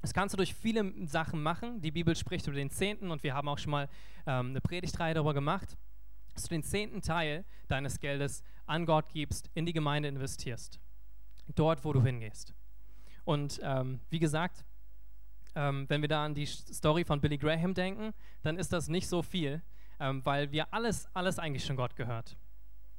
Das 0.00 0.14
kannst 0.14 0.32
du 0.32 0.38
durch 0.38 0.54
viele 0.54 1.06
Sachen 1.06 1.42
machen. 1.42 1.82
Die 1.82 1.90
Bibel 1.90 2.16
spricht 2.16 2.46
über 2.46 2.56
den 2.56 2.70
Zehnten 2.70 3.10
und 3.10 3.22
wir 3.22 3.34
haben 3.34 3.48
auch 3.48 3.58
schon 3.58 3.72
mal 3.72 3.90
ähm, 4.26 4.50
eine 4.50 4.62
Predigtreihe 4.62 5.12
darüber 5.12 5.34
gemacht, 5.34 5.76
dass 6.32 6.44
du 6.44 6.48
den 6.48 6.62
zehnten 6.62 7.02
Teil 7.02 7.44
deines 7.68 8.00
Geldes 8.00 8.42
an 8.64 8.86
Gott 8.86 9.10
gibst, 9.12 9.50
in 9.52 9.66
die 9.66 9.74
Gemeinde 9.74 10.08
investierst. 10.08 10.80
Dort, 11.54 11.84
wo 11.84 11.92
du 11.92 12.02
hingehst. 12.02 12.54
Und 13.30 13.60
ähm, 13.62 14.00
wie 14.10 14.18
gesagt, 14.18 14.64
ähm, 15.54 15.88
wenn 15.88 16.00
wir 16.00 16.08
da 16.08 16.24
an 16.24 16.34
die 16.34 16.46
Story 16.46 17.04
von 17.04 17.20
Billy 17.20 17.38
Graham 17.38 17.74
denken, 17.74 18.12
dann 18.42 18.58
ist 18.58 18.72
das 18.72 18.88
nicht 18.88 19.06
so 19.06 19.22
viel, 19.22 19.62
ähm, 20.00 20.26
weil 20.26 20.50
wir 20.50 20.74
alles, 20.74 21.08
alles 21.14 21.38
eigentlich 21.38 21.64
schon 21.64 21.76
Gott 21.76 21.94
gehört. 21.94 22.36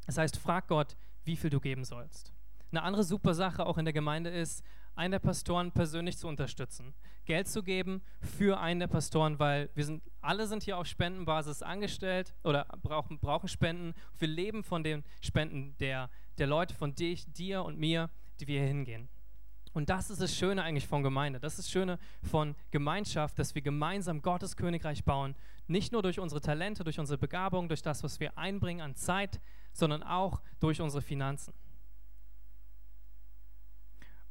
Das 0.06 0.18
heißt, 0.18 0.38
frag 0.38 0.70
Gott, 0.70 0.96
wie 1.26 1.36
viel 1.36 1.50
du 1.50 1.60
geben 1.60 1.84
sollst. 1.84 2.32
Eine 2.72 2.84
andere 2.84 3.04
super 3.04 3.34
Sache 3.34 3.66
auch 3.66 3.78
in 3.78 3.84
der 3.84 3.94
Gemeinde 3.94 4.30
ist, 4.30 4.64
einen 4.96 5.12
der 5.12 5.20
Pastoren 5.20 5.74
persönlich 5.74 6.18
zu 6.18 6.30
unterstützen. 6.30 6.94
Geld 7.26 7.50
zu 7.50 7.62
geben 7.62 8.02
für 8.22 8.58
einen 8.58 8.80
der 8.80 8.88
Pastoren, 8.88 9.38
weil 9.38 9.70
wir 9.76 9.84
sind, 9.84 10.02
alle 10.22 10.48
sind 10.48 10.64
hier 10.64 10.78
auf 10.78 10.88
Spendenbasis 10.88 11.62
angestellt 11.62 12.34
oder 12.46 12.68
brauchen, 12.82 13.20
brauchen 13.20 13.50
Spenden. 13.50 13.96
Wir 14.18 14.30
leben 14.30 14.64
von 14.64 14.82
den 14.82 15.04
Spenden 15.20 15.76
der, 15.80 16.10
der 16.38 16.48
Leute, 16.48 16.74
von 16.74 16.96
dich, 16.96 17.30
dir 17.34 17.66
und 17.66 17.78
mir, 17.78 18.10
die 18.40 18.48
wir 18.48 18.60
hier 18.60 18.70
hingehen. 18.70 19.10
Und 19.74 19.90
das 19.90 20.10
ist 20.10 20.22
das 20.22 20.36
Schöne 20.36 20.64
eigentlich 20.64 20.88
von 20.88 21.04
Gemeinde. 21.04 21.40
Das 21.40 21.54
ist 21.54 21.60
das 21.60 21.72
Schöne 21.72 21.98
von 22.24 22.56
Gemeinschaft, 22.72 23.40
dass 23.40 23.56
wir 23.56 23.62
gemeinsam 23.62 24.22
Gottes 24.22 24.58
Königreich 24.58 25.06
bauen. 25.06 25.36
Nicht 25.68 25.94
nur 25.94 26.02
durch 26.02 26.20
unsere 26.20 26.42
Talente, 26.42 26.84
durch 26.84 27.00
unsere 27.00 27.18
Begabung, 27.18 27.70
durch 27.70 27.82
das, 27.82 28.04
was 28.04 28.20
wir 28.20 28.38
einbringen 28.38 28.82
an 28.82 28.96
Zeit, 28.96 29.40
sondern 29.72 30.04
auch 30.04 30.42
durch 30.60 30.82
unsere 30.82 31.02
Finanzen. 31.02 31.54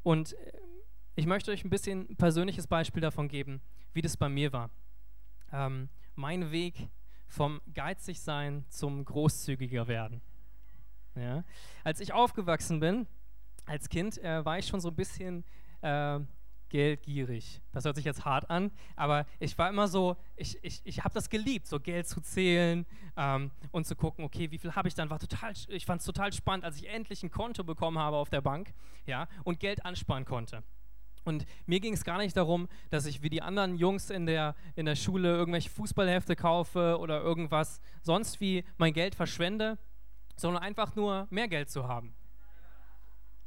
Und 0.02 0.32
äh, 0.34 0.52
ich 1.16 1.26
möchte 1.26 1.50
euch 1.50 1.64
ein 1.64 1.70
bisschen 1.70 2.08
ein 2.10 2.16
persönliches 2.16 2.66
Beispiel 2.66 3.00
davon 3.00 3.28
geben, 3.28 3.60
wie 3.92 4.02
das 4.02 4.16
bei 4.16 4.28
mir 4.28 4.52
war. 4.52 4.70
Ähm, 5.52 5.88
mein 6.14 6.50
Weg 6.50 6.88
vom 7.28 7.60
Geizigsein 7.74 8.64
zum 8.68 9.04
Großzügiger 9.04 9.88
werden. 9.88 10.20
Ja? 11.14 11.44
Als 11.84 12.00
ich 12.00 12.12
aufgewachsen 12.12 12.80
bin, 12.80 13.06
als 13.70 13.88
Kind 13.88 14.18
äh, 14.18 14.44
war 14.44 14.58
ich 14.58 14.66
schon 14.66 14.80
so 14.80 14.88
ein 14.88 14.96
bisschen 14.96 15.44
äh, 15.80 16.18
geldgierig. 16.70 17.60
Das 17.70 17.84
hört 17.84 17.94
sich 17.94 18.04
jetzt 18.04 18.24
hart 18.24 18.50
an, 18.50 18.72
aber 18.96 19.26
ich 19.38 19.56
war 19.58 19.68
immer 19.68 19.86
so, 19.86 20.16
ich, 20.34 20.58
ich, 20.62 20.80
ich 20.84 21.04
habe 21.04 21.14
das 21.14 21.30
geliebt, 21.30 21.68
so 21.68 21.78
Geld 21.78 22.08
zu 22.08 22.20
zählen 22.20 22.84
ähm, 23.16 23.52
und 23.70 23.86
zu 23.86 23.94
gucken, 23.94 24.24
okay, 24.24 24.50
wie 24.50 24.58
viel 24.58 24.74
habe 24.74 24.88
ich 24.88 24.94
dann? 24.94 25.08
War 25.08 25.20
total, 25.20 25.52
ich 25.68 25.86
fand 25.86 26.00
es 26.00 26.06
total 26.06 26.32
spannend, 26.32 26.64
als 26.64 26.78
ich 26.78 26.88
endlich 26.88 27.22
ein 27.22 27.30
Konto 27.30 27.62
bekommen 27.62 27.98
habe 27.98 28.16
auf 28.16 28.28
der 28.28 28.40
Bank 28.40 28.74
ja, 29.06 29.28
und 29.44 29.60
Geld 29.60 29.84
ansparen 29.84 30.24
konnte. 30.24 30.64
Und 31.22 31.46
mir 31.66 31.78
ging 31.78 31.92
es 31.92 32.02
gar 32.02 32.18
nicht 32.18 32.36
darum, 32.36 32.66
dass 32.88 33.06
ich 33.06 33.22
wie 33.22 33.30
die 33.30 33.42
anderen 33.42 33.76
Jungs 33.76 34.10
in 34.10 34.26
der, 34.26 34.56
in 34.74 34.86
der 34.86 34.96
Schule 34.96 35.28
irgendwelche 35.28 35.70
Fußballhefte 35.70 36.34
kaufe 36.34 36.98
oder 36.98 37.20
irgendwas 37.20 37.80
sonst 38.02 38.40
wie 38.40 38.64
mein 38.78 38.94
Geld 38.94 39.14
verschwende, 39.14 39.78
sondern 40.34 40.62
einfach 40.62 40.96
nur 40.96 41.28
mehr 41.30 41.46
Geld 41.46 41.70
zu 41.70 41.86
haben 41.86 42.16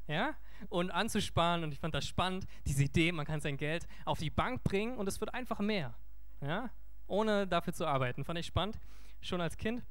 ja, 0.07 0.35
und 0.69 0.91
anzusparen. 0.91 1.63
Und 1.63 1.73
ich 1.73 1.79
fand 1.79 1.93
das 1.93 2.05
spannend, 2.05 2.45
diese 2.65 2.83
Idee, 2.83 3.11
man 3.11 3.25
kann 3.25 3.41
sein 3.41 3.57
Geld 3.57 3.87
auf 4.05 4.19
die 4.19 4.29
Bank 4.29 4.63
bringen 4.63 4.97
und 4.97 5.07
es 5.07 5.19
wird 5.19 5.33
einfach 5.33 5.59
mehr, 5.59 5.93
ja, 6.41 6.69
ohne 7.07 7.47
dafür 7.47 7.73
zu 7.73 7.85
arbeiten. 7.85 8.23
Fand 8.23 8.39
ich 8.39 8.45
spannend, 8.45 8.79
schon 9.21 9.41
als 9.41 9.57
Kind. 9.57 9.83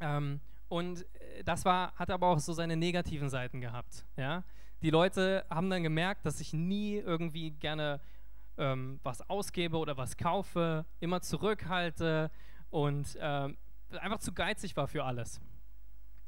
Ähm, 0.00 0.40
und 0.68 1.02
äh, 1.02 1.44
das 1.44 1.64
war, 1.64 1.94
hat 1.94 2.10
aber 2.10 2.28
auch 2.28 2.38
so 2.38 2.52
seine 2.52 2.76
negativen 2.76 3.28
Seiten 3.28 3.60
gehabt. 3.60 4.06
Ja? 4.16 4.44
Die 4.82 4.90
Leute 4.90 5.44
haben 5.50 5.70
dann 5.70 5.82
gemerkt, 5.82 6.24
dass 6.24 6.40
ich 6.40 6.52
nie 6.52 6.96
irgendwie 6.96 7.50
gerne 7.50 8.00
ähm, 8.58 9.00
was 9.02 9.28
ausgebe 9.28 9.78
oder 9.78 9.96
was 9.96 10.16
kaufe, 10.16 10.84
immer 11.00 11.20
zurückhalte 11.20 12.30
und 12.70 13.16
ähm, 13.20 13.56
einfach 14.00 14.18
zu 14.18 14.32
geizig 14.32 14.76
war 14.76 14.86
für 14.88 15.04
alles. 15.04 15.40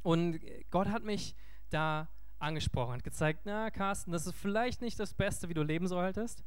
Und 0.03 0.41
Gott 0.71 0.89
hat 0.89 1.05
mich 1.05 1.35
da 1.69 2.09
angesprochen, 2.41 2.95
hat 2.95 3.05
gezeigt, 3.05 3.43
na 3.45 3.71
Carsten, 3.71 4.13
das 4.13 4.27
ist 4.27 4.37
vielleicht 4.37 4.81
nicht 4.81 4.99
das 4.99 5.15
Beste, 5.15 5.49
wie 5.49 5.55
du 5.55 5.63
leben 5.63 5.87
solltest, 5.87 6.45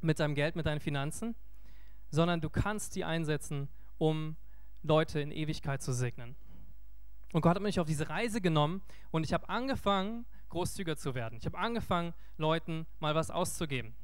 mit 0.00 0.20
deinem 0.20 0.34
Geld, 0.34 0.56
mit 0.56 0.66
deinen 0.66 0.80
Finanzen, 0.80 1.34
sondern 2.10 2.40
du 2.40 2.50
kannst 2.50 2.94
die 2.96 3.04
einsetzen, 3.04 3.68
um 3.98 4.36
Leute 4.82 5.20
in 5.20 5.32
Ewigkeit 5.32 5.82
zu 5.82 5.92
segnen. 5.92 6.36
Und 7.32 7.40
Gott 7.42 7.56
hat 7.56 7.62
mich 7.62 7.80
auf 7.80 7.86
diese 7.86 8.08
Reise 8.08 8.40
genommen 8.40 8.82
und 9.10 9.24
ich 9.24 9.32
habe 9.32 9.48
angefangen, 9.48 10.26
großzügiger 10.48 10.96
zu 10.96 11.14
werden. 11.14 11.38
Ich 11.38 11.46
habe 11.46 11.58
angefangen, 11.58 12.14
Leuten 12.36 12.86
mal 13.00 13.14
was 13.14 13.30
auszugeben 13.30 13.94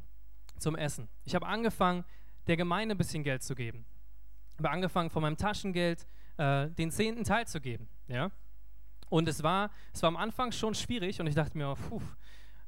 zum 0.58 0.76
Essen. 0.76 1.08
Ich 1.24 1.34
habe 1.34 1.46
angefangen, 1.46 2.04
der 2.46 2.56
Gemeinde 2.56 2.94
ein 2.94 2.98
bisschen 2.98 3.22
Geld 3.22 3.42
zu 3.42 3.54
geben. 3.54 3.86
Ich 4.54 4.58
habe 4.58 4.70
angefangen, 4.70 5.10
von 5.10 5.22
meinem 5.22 5.36
Taschengeld 5.36 6.06
äh, 6.36 6.68
den 6.70 6.90
zehnten 6.90 7.24
Teil 7.24 7.46
zu 7.46 7.60
geben. 7.60 7.88
Ja? 8.08 8.30
Und 9.12 9.28
es 9.28 9.42
war, 9.42 9.70
es 9.92 10.02
war 10.02 10.08
am 10.08 10.16
Anfang 10.16 10.52
schon 10.52 10.74
schwierig 10.74 11.20
und 11.20 11.26
ich 11.26 11.34
dachte 11.34 11.58
mir, 11.58 11.74
puh, 11.74 12.00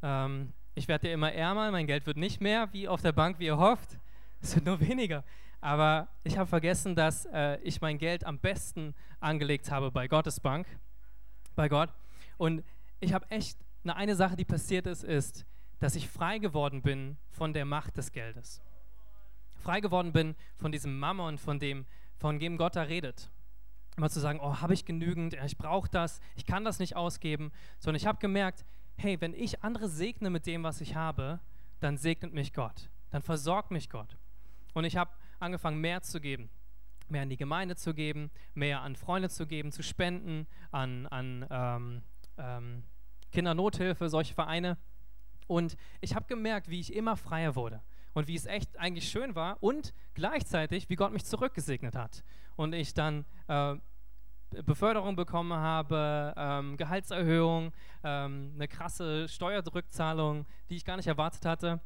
ähm, 0.02 0.52
ich 0.74 0.88
werde 0.88 1.08
ja 1.08 1.14
immer 1.14 1.32
ärmer, 1.32 1.70
mein 1.70 1.86
Geld 1.86 2.04
wird 2.04 2.18
nicht 2.18 2.42
mehr 2.42 2.70
wie 2.74 2.86
auf 2.86 3.00
der 3.00 3.12
Bank, 3.12 3.38
wie 3.38 3.46
ihr 3.46 3.56
hofft. 3.56 3.98
Es 4.42 4.54
wird 4.54 4.66
nur 4.66 4.78
weniger. 4.78 5.24
Aber 5.62 6.06
ich 6.22 6.36
habe 6.36 6.46
vergessen, 6.46 6.94
dass 6.94 7.24
äh, 7.32 7.56
ich 7.62 7.80
mein 7.80 7.96
Geld 7.96 8.26
am 8.26 8.38
besten 8.38 8.94
angelegt 9.20 9.70
habe 9.70 9.90
bei 9.90 10.06
Gottes 10.06 10.38
Bank, 10.38 10.66
bei 11.56 11.70
Gott. 11.70 11.88
Und 12.36 12.62
ich 13.00 13.14
habe 13.14 13.24
echt, 13.30 13.56
eine, 13.82 13.96
eine 13.96 14.14
Sache, 14.14 14.36
die 14.36 14.44
passiert 14.44 14.86
ist, 14.86 15.02
ist, 15.02 15.46
dass 15.80 15.96
ich 15.96 16.10
frei 16.10 16.36
geworden 16.36 16.82
bin 16.82 17.16
von 17.30 17.54
der 17.54 17.64
Macht 17.64 17.96
des 17.96 18.12
Geldes. 18.12 18.60
Frei 19.62 19.80
geworden 19.80 20.12
bin 20.12 20.34
von 20.56 20.72
diesem 20.72 20.98
Mammon, 20.98 21.38
von 21.38 21.58
dem, 21.58 21.86
von 22.18 22.38
dem 22.38 22.58
Gott 22.58 22.76
da 22.76 22.82
redet. 22.82 23.30
Immer 23.96 24.10
zu 24.10 24.20
sagen, 24.20 24.40
oh, 24.40 24.60
habe 24.60 24.74
ich 24.74 24.84
genügend, 24.84 25.34
ich 25.44 25.56
brauche 25.56 25.88
das, 25.88 26.20
ich 26.36 26.46
kann 26.46 26.64
das 26.64 26.78
nicht 26.78 26.96
ausgeben, 26.96 27.52
sondern 27.78 27.96
ich 27.96 28.06
habe 28.06 28.18
gemerkt, 28.18 28.64
hey, 28.96 29.20
wenn 29.20 29.34
ich 29.34 29.62
andere 29.62 29.88
segne 29.88 30.30
mit 30.30 30.46
dem, 30.46 30.62
was 30.64 30.80
ich 30.80 30.96
habe, 30.96 31.40
dann 31.80 31.96
segnet 31.96 32.32
mich 32.32 32.52
Gott, 32.52 32.90
dann 33.10 33.22
versorgt 33.22 33.70
mich 33.70 33.90
Gott. 33.90 34.16
Und 34.72 34.84
ich 34.84 34.96
habe 34.96 35.12
angefangen, 35.38 35.80
mehr 35.80 36.02
zu 36.02 36.20
geben. 36.20 36.50
Mehr 37.08 37.22
an 37.22 37.28
die 37.28 37.36
Gemeinde 37.36 37.76
zu 37.76 37.92
geben, 37.92 38.30
mehr 38.54 38.80
an 38.80 38.96
Freunde 38.96 39.28
zu 39.28 39.46
geben, 39.46 39.70
zu 39.70 39.82
spenden, 39.82 40.46
an, 40.70 41.06
an 41.08 41.46
ähm, 41.50 42.02
ähm, 42.38 42.84
Kindernothilfe, 43.30 44.08
solche 44.08 44.34
Vereine. 44.34 44.78
Und 45.46 45.76
ich 46.00 46.14
habe 46.14 46.26
gemerkt, 46.26 46.70
wie 46.70 46.80
ich 46.80 46.94
immer 46.94 47.16
freier 47.16 47.54
wurde 47.54 47.82
und 48.14 48.28
wie 48.28 48.34
es 48.34 48.46
echt 48.46 48.78
eigentlich 48.78 49.08
schön 49.08 49.34
war 49.34 49.62
und 49.62 49.92
gleichzeitig, 50.14 50.88
wie 50.88 50.96
Gott 50.96 51.12
mich 51.12 51.24
zurückgesegnet 51.24 51.94
hat. 51.94 52.24
Und 52.56 52.72
ich 52.72 52.94
dann 52.94 53.24
äh, 53.48 53.74
Beförderung 54.62 55.16
bekommen 55.16 55.52
habe, 55.52 56.32
ähm, 56.36 56.76
Gehaltserhöhung, 56.76 57.72
ähm, 58.04 58.52
eine 58.54 58.68
krasse 58.68 59.28
Steuerdrückzahlung, 59.28 60.46
die 60.70 60.76
ich 60.76 60.84
gar 60.84 60.96
nicht 60.96 61.08
erwartet 61.08 61.44
hatte. 61.44 61.80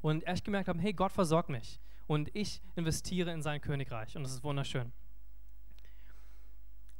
Und 0.00 0.24
erst 0.24 0.44
gemerkt 0.44 0.68
habe, 0.68 0.80
hey, 0.80 0.94
Gott 0.94 1.12
versorgt 1.12 1.50
mich 1.50 1.78
und 2.06 2.34
ich 2.34 2.62
investiere 2.74 3.30
in 3.32 3.42
sein 3.42 3.60
Königreich 3.60 4.16
und 4.16 4.22
das 4.22 4.32
ist 4.32 4.42
wunderschön. 4.42 4.92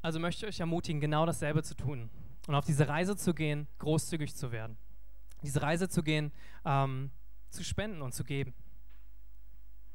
Also 0.02 0.18
möchte 0.18 0.44
ich 0.44 0.54
euch 0.54 0.60
ermutigen, 0.60 1.00
genau 1.00 1.24
dasselbe 1.24 1.62
zu 1.62 1.74
tun 1.74 2.10
und 2.46 2.54
auf 2.54 2.64
diese 2.64 2.88
Reise 2.88 3.16
zu 3.16 3.34
gehen, 3.34 3.68
großzügig 3.78 4.34
zu 4.34 4.52
werden. 4.52 4.76
Diese 5.42 5.62
Reise 5.62 5.88
zu 5.88 6.02
gehen, 6.02 6.32
ähm, 6.66 7.10
zu 7.50 7.64
spenden 7.64 8.02
und 8.02 8.12
zu 8.12 8.24
geben. 8.24 8.54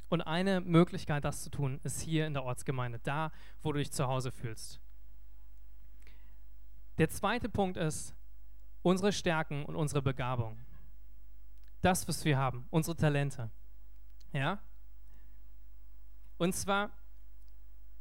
Und 0.09 0.21
eine 0.21 0.61
Möglichkeit, 0.61 1.25
das 1.25 1.43
zu 1.43 1.49
tun, 1.49 1.79
ist 1.83 2.01
hier 2.01 2.27
in 2.27 2.33
der 2.33 2.43
Ortsgemeinde, 2.43 2.99
da, 2.99 3.31
wo 3.63 3.71
du 3.71 3.79
dich 3.79 3.91
zu 3.91 4.07
Hause 4.07 4.31
fühlst. 4.31 4.79
Der 6.97 7.09
zweite 7.09 7.49
Punkt 7.49 7.77
ist 7.77 8.15
unsere 8.81 9.11
Stärken 9.11 9.65
und 9.65 9.75
unsere 9.75 10.01
Begabung. 10.01 10.65
Das, 11.81 12.07
was 12.07 12.23
wir 12.23 12.37
haben, 12.37 12.67
unsere 12.69 12.95
Talente. 12.95 13.49
Ja? 14.31 14.59
Und 16.37 16.53
zwar 16.53 16.91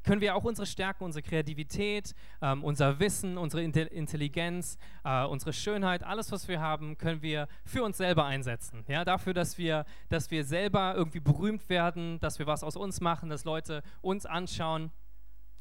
können 0.04 0.20
wir 0.20 0.36
auch 0.36 0.44
unsere 0.44 0.66
Stärken, 0.66 1.04
unsere 1.04 1.22
Kreativität, 1.22 2.14
ähm, 2.40 2.62
unser 2.62 3.00
Wissen, 3.00 3.36
unsere 3.38 3.62
Intelligenz, 3.62 4.78
äh, 5.04 5.24
unsere 5.24 5.52
Schönheit, 5.52 6.04
alles, 6.04 6.30
was 6.30 6.46
wir 6.46 6.60
haben, 6.60 6.96
können 6.98 7.22
wir 7.22 7.48
für 7.64 7.82
uns 7.82 7.96
selber 7.96 8.24
einsetzen. 8.24 8.84
Ja, 8.86 9.04
dafür, 9.04 9.34
dass 9.34 9.58
wir, 9.58 9.84
dass 10.08 10.30
wir 10.30 10.44
selber 10.44 10.94
irgendwie 10.94 11.20
berühmt 11.20 11.68
werden, 11.68 12.20
dass 12.20 12.38
wir 12.38 12.46
was 12.46 12.62
aus 12.62 12.76
uns 12.76 13.00
machen, 13.00 13.30
dass 13.30 13.44
Leute 13.44 13.82
uns 14.02 14.26
anschauen. 14.26 14.92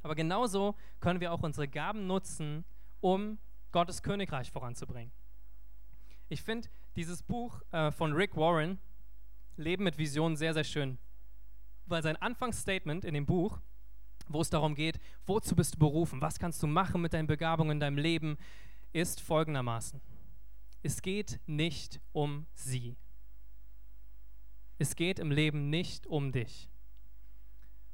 Aber 0.03 0.15
genauso 0.15 0.75
können 0.99 1.21
wir 1.21 1.31
auch 1.31 1.41
unsere 1.41 1.67
Gaben 1.67 2.05
nutzen, 2.05 2.65
um 2.99 3.39
Gottes 3.71 4.03
Königreich 4.03 4.51
voranzubringen. 4.51 5.11
Ich 6.29 6.41
finde 6.41 6.69
dieses 6.95 7.23
Buch 7.23 7.61
äh, 7.71 7.91
von 7.91 8.13
Rick 8.13 8.35
Warren, 8.35 8.79
Leben 9.55 9.83
mit 9.83 9.97
Vision, 9.97 10.35
sehr, 10.35 10.53
sehr 10.53 10.63
schön 10.63 10.97
weil 11.85 12.01
sein 12.01 12.15
Anfangsstatement 12.17 13.05
in 13.05 13.13
dem 13.13 13.25
Buch, 13.25 13.59
wo 14.27 14.41
es 14.41 14.49
darum 14.49 14.75
geht, 14.75 14.99
wozu 15.25 15.55
bist 15.55 15.75
du 15.75 15.79
berufen, 15.79 16.21
was 16.21 16.39
kannst 16.39 16.61
du 16.63 16.67
machen 16.67 17.01
mit 17.01 17.13
deinen 17.13 17.27
Begabungen 17.27 17.73
in 17.73 17.79
deinem 17.79 17.97
Leben, 17.97 18.37
ist 18.91 19.21
folgendermaßen. 19.21 20.01
Es 20.81 21.01
geht 21.01 21.39
nicht 21.45 21.99
um 22.11 22.45
sie. 22.53 22.95
Es 24.77 24.95
geht 24.95 25.19
im 25.19 25.31
Leben 25.31 25.69
nicht 25.69 26.07
um 26.07 26.31
dich. 26.31 26.69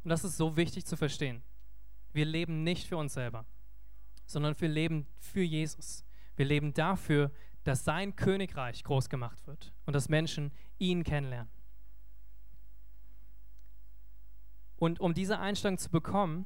Und 0.04 0.10
das 0.10 0.24
ist 0.24 0.38
so 0.38 0.58
wichtig 0.58 0.86
zu 0.86 0.98
verstehen. 0.98 1.44
Wir 2.14 2.26
leben 2.26 2.64
nicht 2.64 2.88
für 2.88 2.98
uns 2.98 3.14
selber, 3.14 3.46
sondern 4.26 4.60
wir 4.60 4.70
leben 4.70 5.06
für 5.20 5.42
Jesus. 5.42 6.04
Wir 6.36 6.46
leben 6.46 6.74
dafür, 6.74 7.32
dass 7.64 7.84
sein 7.84 8.16
Königreich 8.16 8.84
groß 8.84 9.10
gemacht 9.10 9.46
wird 9.46 9.74
und 9.86 9.94
dass 9.94 10.10
Menschen 10.10 10.52
ihn 10.80 11.04
kennenlernen. 11.04 11.52
Und 14.80 15.02
um 15.02 15.14
diese 15.14 15.40
Einstellung 15.40 15.78
zu 15.78 15.90
bekommen, 15.90 16.46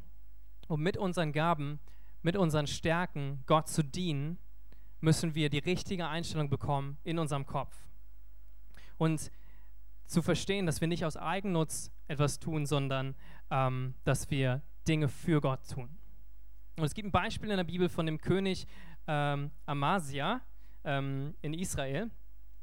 um 0.67 0.81
mit 0.81 0.97
unseren 0.97 1.31
Gaben, 1.31 1.79
mit 2.23 2.35
unseren 2.35 2.67
Stärken 2.67 3.43
Gott 3.45 3.69
zu 3.69 3.83
dienen, 3.83 4.39
müssen 5.01 5.35
wir 5.35 5.49
die 5.49 5.59
richtige 5.59 6.07
Einstellung 6.07 6.49
bekommen 6.49 6.97
in 7.03 7.19
unserem 7.19 7.45
Kopf. 7.45 7.75
Und 8.97 9.31
zu 10.05 10.21
verstehen, 10.21 10.65
dass 10.65 10.81
wir 10.81 10.87
nicht 10.87 11.05
aus 11.05 11.15
Eigennutz 11.15 11.91
etwas 12.07 12.39
tun, 12.39 12.65
sondern 12.65 13.15
ähm, 13.51 13.93
dass 14.03 14.29
wir 14.31 14.61
Dinge 14.87 15.09
für 15.09 15.39
Gott 15.39 15.69
tun. 15.69 15.89
Und 16.77 16.83
es 16.83 16.93
gibt 16.93 17.07
ein 17.07 17.11
Beispiel 17.11 17.51
in 17.51 17.57
der 17.57 17.63
Bibel 17.63 17.87
von 17.87 18.05
dem 18.05 18.19
König 18.19 18.67
ähm, 19.07 19.51
Amasia 19.65 20.41
ähm, 20.83 21.35
in 21.41 21.53
Israel. 21.53 22.09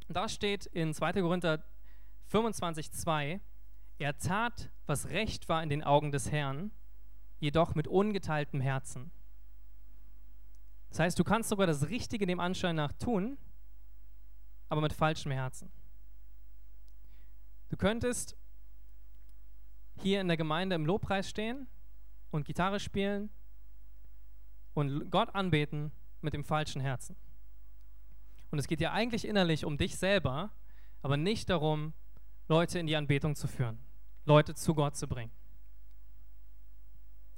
Da 0.09 0.29
steht 0.29 0.67
in 0.67 0.93
2. 0.93 1.13
Korinther 1.13 1.63
25,2, 2.33 3.41
er 4.01 4.17
tat, 4.17 4.71
was 4.87 5.11
recht 5.11 5.49
war 5.49 5.63
in 5.63 5.69
den 5.69 5.85
Augen 5.85 6.11
des 6.11 6.31
Herrn, 6.33 6.71
jedoch 7.39 7.75
mit 7.75 7.87
ungeteiltem 7.87 8.61
Herzen. 8.61 9.11
Das 10.89 11.01
heißt, 11.01 11.19
du 11.19 11.25
kannst 11.25 11.51
sogar 11.51 11.67
das 11.67 11.89
Richtige 11.89 12.27
dem 12.27 12.41
Anschein 12.41 12.77
nach 12.77 12.93
tun, 12.93 13.37
aber 14.69 14.81
mit 14.81 14.93
falschem 14.93 15.33
Herzen. 15.33 15.71
Du 17.69 17.77
könntest 17.77 18.37
hier 20.01 20.21
in 20.21 20.29
der 20.29 20.37
Gemeinde 20.37 20.77
im 20.77 20.87
Lobpreis 20.87 21.29
stehen 21.29 21.69
und 22.31 22.47
Gitarre 22.47 22.81
spielen 22.81 23.29
und 24.73 25.11
Gott 25.11 25.35
anbeten 25.35 25.93
mit 26.23 26.33
dem 26.33 26.45
falschen 26.45 26.81
Herzen. 26.81 27.17
Und 28.51 28.59
es 28.59 28.67
geht 28.67 28.81
dir 28.81 28.93
eigentlich 28.93 29.27
innerlich 29.27 29.65
um 29.65 29.77
dich 29.77 29.97
selber, 29.97 30.51
aber 31.03 31.17
nicht 31.17 31.51
darum, 31.51 31.93
Leute 32.49 32.79
in 32.79 32.87
die 32.87 32.97
Anbetung 32.97 33.37
zu 33.37 33.47
führen. 33.47 33.79
Leute 34.25 34.55
zu 34.55 34.75
Gott 34.75 34.97
zu 34.97 35.07
bringen. 35.07 35.33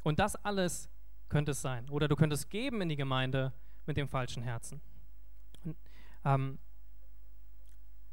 Und 0.03 0.19
das 0.19 0.37
alles 0.37 0.91
könnte 1.29 1.53
es 1.53 1.63
sein. 1.63 1.89
Oder 1.91 2.09
du 2.09 2.17
könntest 2.17 2.51
geben 2.51 2.81
in 2.81 2.89
die 2.89 2.97
Gemeinde 2.97 3.53
mit 3.87 3.97
dem 3.97 4.09
falschen 4.09 4.43
Herzen. 4.43 4.81
Und, 5.65 5.77
ähm, 6.25 6.59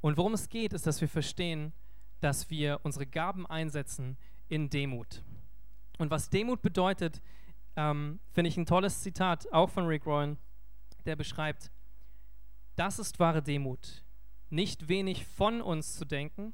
und 0.02 0.18
worum 0.18 0.34
es 0.34 0.50
geht, 0.50 0.74
ist, 0.74 0.88
dass 0.88 1.02
wir 1.02 1.10
verstehen, 1.10 1.74
dass 2.22 2.50
wir 2.50 2.80
unsere 2.84 3.06
Gaben 3.06 3.46
einsetzen 3.46 4.18
in 4.48 4.70
Demut. 4.70 5.24
Und 5.98 6.12
was 6.12 6.30
Demut 6.30 6.62
bedeutet, 6.62 7.22
ähm, 7.76 8.20
finde 8.32 8.50
ich 8.50 8.58
ein 8.58 8.66
tolles 8.66 9.02
Zitat, 9.02 9.52
auch 9.52 9.70
von 9.70 9.86
Rick 9.86 10.06
Warren, 10.06 10.38
der 11.06 11.16
beschreibt, 11.16 11.72
das 12.76 13.00
ist 13.00 13.20
wahre 13.20 13.42
Demut. 13.42 14.04
Nicht 14.50 14.88
wenig 14.88 15.26
von 15.26 15.62
uns 15.62 15.96
zu 15.98 16.06
denken, 16.06 16.54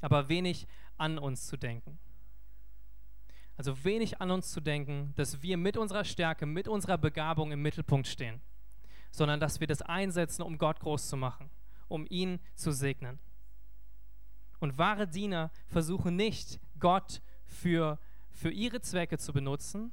aber 0.00 0.28
wenig 0.28 0.66
an 1.00 1.18
uns 1.18 1.46
zu 1.46 1.56
denken. 1.56 1.98
also 3.56 3.84
wenig 3.84 4.20
an 4.22 4.30
uns 4.30 4.52
zu 4.52 4.60
denken, 4.60 5.12
dass 5.16 5.42
wir 5.42 5.58
mit 5.58 5.76
unserer 5.76 6.04
Stärke, 6.04 6.46
mit 6.46 6.66
unserer 6.66 6.96
Begabung 6.96 7.52
im 7.52 7.60
Mittelpunkt 7.60 8.06
stehen, 8.06 8.40
sondern 9.10 9.38
dass 9.38 9.60
wir 9.60 9.66
das 9.66 9.82
einsetzen, 9.82 10.42
um 10.42 10.56
Gott 10.56 10.80
groß 10.80 11.08
zu 11.08 11.16
machen, 11.18 11.50
um 11.88 12.06
ihn 12.08 12.40
zu 12.54 12.72
segnen. 12.72 13.18
Und 14.60 14.78
wahre 14.78 15.06
Diener 15.06 15.50
versuchen 15.66 16.16
nicht, 16.16 16.58
Gott 16.78 17.20
für, 17.44 17.98
für 18.30 18.50
ihre 18.50 18.80
Zwecke 18.80 19.18
zu 19.18 19.32
benutzen, 19.32 19.92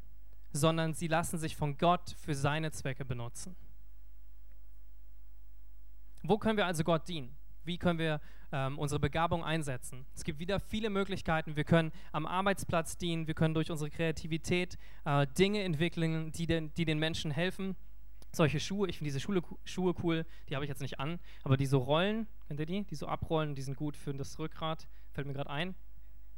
sondern 0.54 0.94
sie 0.94 1.08
lassen 1.08 1.38
sich 1.38 1.58
von 1.58 1.78
Gott 1.78 2.16
für 2.18 2.36
seine 2.36 2.72
Zwecke 2.72 3.04
benutzen. 3.04 3.56
Wo 6.24 6.38
können 6.38 6.58
wir 6.58 6.66
also 6.66 6.84
Gott 6.84 7.08
dienen? 7.08 7.36
Wie 7.64 7.78
können 7.78 8.00
wir 8.00 8.22
ähm, 8.52 8.78
unsere 8.80 9.00
Begabung 9.00 9.44
einsetzen? 9.44 10.06
Es 10.16 10.24
gibt 10.24 10.40
wieder 10.40 10.60
viele 10.60 10.90
Möglichkeiten. 10.90 11.56
Wir 11.56 11.64
können 11.64 11.92
am 12.12 12.26
Arbeitsplatz 12.26 12.98
dienen, 12.98 13.28
wir 13.28 13.34
können 13.34 13.54
durch 13.54 13.72
unsere 13.72 13.90
Kreativität 13.90 14.78
äh, 15.06 15.28
Dinge 15.38 15.64
entwickeln, 15.64 16.32
die 16.32 16.48
den, 16.48 16.74
die 16.76 16.86
den 16.86 17.00
Menschen 17.00 17.32
helfen. 17.32 17.76
Solche 18.32 18.60
Schuhe, 18.60 18.88
ich 18.90 18.98
finde 18.98 19.10
diese 19.10 19.20
Schule, 19.20 19.42
Schuhe 19.64 19.96
cool, 20.04 20.26
die 20.50 20.56
habe 20.56 20.66
ich 20.66 20.70
jetzt 20.70 20.82
nicht 20.82 21.00
an, 21.00 21.20
aber 21.44 21.58
die 21.58 21.66
so 21.66 21.80
rollen, 21.80 22.28
kennt 22.48 22.60
ihr 22.60 22.66
die? 22.66 22.84
Die 22.84 22.96
so 22.96 23.08
abrollen, 23.08 23.56
die 23.56 23.62
sind 23.62 23.78
gut 23.78 23.96
für 23.96 24.14
das 24.14 24.38
Rückgrat, 24.38 24.88
fällt 25.12 25.28
mir 25.28 25.34
gerade 25.34 25.50
ein. 25.50 25.76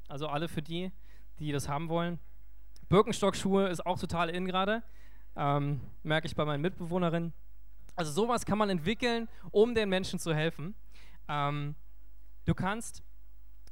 Also 0.08 0.28
alle 0.28 0.48
für 0.48 0.62
die, 0.62 0.92
die 1.40 1.52
das 1.52 1.68
haben 1.68 1.90
wollen. 1.90 2.20
Birkenstock-Schuhe 2.90 3.68
ist 3.68 3.86
auch 3.86 4.00
total 4.00 4.30
in 4.30 4.46
gerade, 4.46 4.84
ähm, 5.36 5.82
merke 6.04 6.28
ich 6.28 6.36
bei 6.36 6.46
meinen 6.46 6.62
Mitbewohnerinnen. 6.62 7.34
Also 7.96 8.12
sowas 8.12 8.46
kann 8.46 8.58
man 8.58 8.70
entwickeln, 8.70 9.28
um 9.52 9.76
den 9.76 9.90
Menschen 9.90 10.20
zu 10.20 10.34
helfen. 10.34 10.74
Ähm, 11.28 11.76
du 12.50 12.56
kannst, 12.56 13.04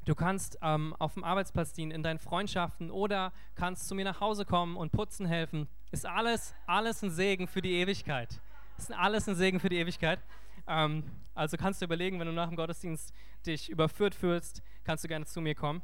du 0.05 0.13
kannst 0.13 0.59
ähm, 0.61 0.95
auf 0.99 1.15
dem 1.15 1.23
Arbeitsplatz 1.23 1.73
dienen, 1.73 1.91
in 1.91 2.03
deinen 2.03 2.19
Freundschaften 2.19 2.91
oder 2.91 3.33
kannst 3.55 3.87
zu 3.87 3.95
mir 3.95 4.05
nach 4.05 4.21
Hause 4.21 4.45
kommen 4.45 4.77
und 4.77 4.91
putzen 4.91 5.25
helfen. 5.25 5.67
Ist 5.91 6.05
alles, 6.05 6.53
alles 6.67 7.01
ein 7.01 7.09
Segen 7.09 7.47
für 7.47 7.63
die 7.63 7.73
Ewigkeit. 7.73 8.39
Ist 8.77 8.93
alles 8.93 9.27
ein 9.27 9.35
Segen 9.35 9.59
für 9.59 9.69
die 9.69 9.77
Ewigkeit. 9.77 10.19
Ähm, 10.67 11.03
also 11.33 11.57
kannst 11.57 11.81
du 11.81 11.85
überlegen, 11.85 12.19
wenn 12.19 12.27
du 12.27 12.33
nach 12.33 12.49
dem 12.49 12.55
Gottesdienst 12.55 13.13
dich 13.47 13.69
überführt 13.69 14.13
fühlst, 14.13 14.61
kannst 14.83 15.03
du 15.03 15.07
gerne 15.07 15.25
zu 15.25 15.41
mir 15.41 15.55
kommen. 15.55 15.81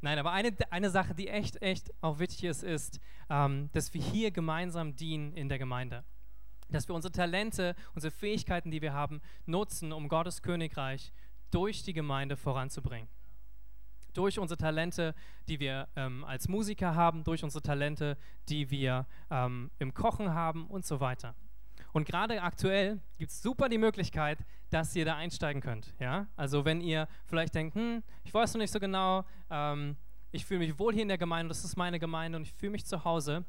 Nein, 0.00 0.20
aber 0.20 0.30
eine, 0.30 0.56
eine 0.70 0.90
Sache, 0.90 1.16
die 1.16 1.26
echt, 1.26 1.60
echt 1.60 1.92
auch 2.00 2.20
wichtig 2.20 2.44
ist, 2.44 2.62
ist, 2.62 3.00
ähm, 3.28 3.70
dass 3.72 3.92
wir 3.92 4.00
hier 4.00 4.30
gemeinsam 4.30 4.94
dienen 4.94 5.32
in 5.32 5.48
der 5.48 5.58
Gemeinde. 5.58 6.04
Dass 6.70 6.88
wir 6.88 6.94
unsere 6.94 7.12
Talente, 7.12 7.74
unsere 7.94 8.10
Fähigkeiten, 8.10 8.70
die 8.70 8.82
wir 8.82 8.92
haben, 8.92 9.20
nutzen, 9.46 9.92
um 9.92 10.08
Gottes 10.08 10.42
Königreich 10.42 11.12
durch 11.50 11.82
die 11.82 11.92
Gemeinde 11.92 12.36
voranzubringen. 12.36 13.08
Durch 14.14 14.38
unsere 14.38 14.58
Talente, 14.58 15.14
die 15.48 15.60
wir 15.60 15.88
ähm, 15.96 16.24
als 16.24 16.48
Musiker 16.48 16.94
haben, 16.94 17.24
durch 17.24 17.44
unsere 17.44 17.62
Talente, 17.62 18.16
die 18.48 18.70
wir 18.70 19.06
ähm, 19.30 19.70
im 19.78 19.94
Kochen 19.94 20.34
haben 20.34 20.66
und 20.66 20.84
so 20.84 21.00
weiter. 21.00 21.34
Und 21.92 22.06
gerade 22.06 22.42
aktuell 22.42 23.00
gibt 23.16 23.30
es 23.30 23.42
super 23.42 23.68
die 23.68 23.78
Möglichkeit, 23.78 24.38
dass 24.70 24.94
ihr 24.94 25.04
da 25.04 25.16
einsteigen 25.16 25.62
könnt. 25.62 25.94
Ja? 25.98 26.26
Also 26.36 26.64
wenn 26.64 26.80
ihr 26.80 27.08
vielleicht 27.26 27.54
denkt, 27.54 27.74
hm, 27.74 28.02
ich 28.24 28.34
weiß 28.34 28.54
noch 28.54 28.60
nicht 28.60 28.72
so 28.72 28.80
genau, 28.80 29.24
ähm, 29.50 29.96
ich 30.30 30.44
fühle 30.44 30.60
mich 30.60 30.78
wohl 30.78 30.92
hier 30.92 31.02
in 31.02 31.08
der 31.08 31.18
Gemeinde, 31.18 31.48
das 31.48 31.64
ist 31.64 31.76
meine 31.76 31.98
Gemeinde 31.98 32.36
und 32.36 32.42
ich 32.42 32.52
fühle 32.52 32.72
mich 32.72 32.84
zu 32.84 33.04
Hause, 33.04 33.44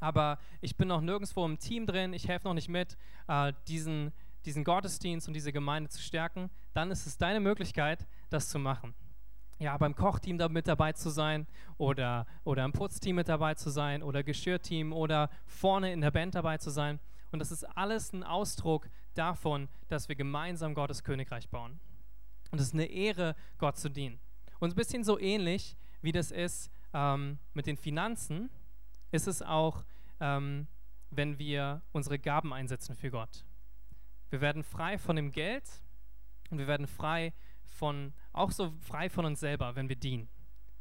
aber 0.00 0.38
ich 0.60 0.76
bin 0.76 0.88
noch 0.88 1.00
nirgendwo 1.00 1.44
im 1.44 1.58
Team 1.58 1.86
drin, 1.86 2.12
ich 2.12 2.28
helfe 2.28 2.48
noch 2.48 2.54
nicht 2.54 2.68
mit, 2.68 2.96
äh, 3.28 3.52
diesen, 3.68 4.12
diesen 4.44 4.64
Gottesdienst 4.64 5.28
und 5.28 5.34
diese 5.34 5.52
Gemeinde 5.52 5.90
zu 5.90 6.00
stärken, 6.00 6.50
dann 6.72 6.90
ist 6.90 7.06
es 7.06 7.18
deine 7.18 7.40
Möglichkeit, 7.40 8.06
das 8.30 8.48
zu 8.48 8.58
machen. 8.58 8.94
Ja, 9.58 9.76
beim 9.76 9.94
Kochteam 9.94 10.38
da 10.38 10.48
mit 10.48 10.66
dabei 10.66 10.92
zu 10.94 11.10
sein 11.10 11.46
oder, 11.76 12.26
oder 12.44 12.64
im 12.64 12.72
Putzteam 12.72 13.16
mit 13.16 13.28
dabei 13.28 13.54
zu 13.54 13.68
sein 13.68 14.02
oder 14.02 14.22
Geschirrteam 14.22 14.92
oder 14.92 15.28
vorne 15.46 15.92
in 15.92 16.00
der 16.00 16.10
Band 16.10 16.34
dabei 16.34 16.56
zu 16.56 16.70
sein. 16.70 16.98
Und 17.30 17.40
das 17.40 17.52
ist 17.52 17.64
alles 17.76 18.12
ein 18.14 18.24
Ausdruck 18.24 18.88
davon, 19.14 19.68
dass 19.88 20.08
wir 20.08 20.16
gemeinsam 20.16 20.74
Gottes 20.74 21.04
Königreich 21.04 21.50
bauen. 21.50 21.78
Und 22.50 22.58
es 22.58 22.68
ist 22.68 22.74
eine 22.74 22.86
Ehre, 22.86 23.36
Gott 23.58 23.76
zu 23.76 23.90
dienen. 23.90 24.18
Und 24.60 24.70
ein 24.70 24.76
bisschen 24.76 25.04
so 25.04 25.18
ähnlich, 25.18 25.76
wie 26.00 26.12
das 26.12 26.30
ist 26.30 26.70
ähm, 26.92 27.38
mit 27.54 27.66
den 27.66 27.76
Finanzen, 27.76 28.50
ist 29.10 29.26
es 29.26 29.42
auch, 29.42 29.84
ähm, 30.20 30.66
wenn 31.10 31.38
wir 31.38 31.82
unsere 31.92 32.18
Gaben 32.18 32.52
einsetzen 32.52 32.94
für 32.94 33.10
Gott. 33.10 33.44
Wir 34.30 34.40
werden 34.40 34.62
frei 34.62 34.98
von 34.98 35.16
dem 35.16 35.32
Geld 35.32 35.64
und 36.50 36.58
wir 36.58 36.66
werden 36.66 36.86
frei 36.86 37.32
von, 37.64 38.12
auch 38.32 38.50
so 38.50 38.72
frei 38.80 39.10
von 39.10 39.24
uns 39.24 39.40
selber, 39.40 39.74
wenn 39.74 39.88
wir 39.88 39.96
dienen. 39.96 40.28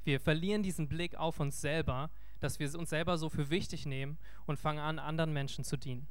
Wir 0.04 0.20
verlieren 0.20 0.64
diesen 0.64 0.88
Blick 0.88 1.16
auf 1.16 1.40
uns 1.40 1.60
selber, 1.62 2.10
dass 2.40 2.60
wir 2.60 2.74
uns 2.78 2.90
selber 2.90 3.18
so 3.18 3.30
für 3.30 3.50
wichtig 3.50 3.86
nehmen 3.86 4.18
und 4.46 4.58
fangen 4.58 4.80
an, 4.80 5.00
anderen 5.00 5.34
Menschen 5.34 5.64
zu 5.64 5.78
dienen. 5.78 6.08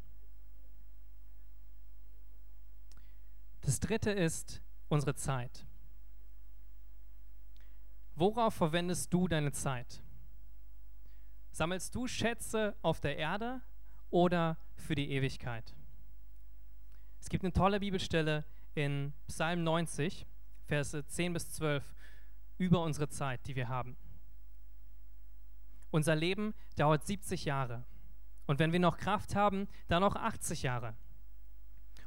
Das 3.60 3.80
dritte 3.80 4.10
ist 4.10 4.62
unsere 4.88 5.14
Zeit. 5.14 5.66
Worauf 8.14 8.54
verwendest 8.54 9.12
du 9.12 9.28
deine 9.28 9.52
Zeit? 9.52 10.02
Sammelst 11.58 11.92
du 11.96 12.06
Schätze 12.06 12.76
auf 12.82 13.00
der 13.00 13.16
Erde 13.16 13.60
oder 14.10 14.58
für 14.76 14.94
die 14.94 15.10
Ewigkeit? 15.10 15.74
Es 17.20 17.28
gibt 17.28 17.42
eine 17.42 17.52
tolle 17.52 17.80
Bibelstelle 17.80 18.44
in 18.76 19.12
Psalm 19.26 19.64
90, 19.64 20.24
Verse 20.66 21.04
10 21.04 21.32
bis 21.32 21.50
12, 21.50 21.82
über 22.58 22.80
unsere 22.84 23.08
Zeit, 23.08 23.44
die 23.48 23.56
wir 23.56 23.68
haben. 23.68 23.96
Unser 25.90 26.14
Leben 26.14 26.54
dauert 26.76 27.04
70 27.04 27.46
Jahre. 27.46 27.84
Und 28.46 28.60
wenn 28.60 28.70
wir 28.70 28.78
noch 28.78 28.96
Kraft 28.96 29.34
haben, 29.34 29.66
dann 29.88 30.02
noch 30.02 30.14
80 30.14 30.62
Jahre. 30.62 30.94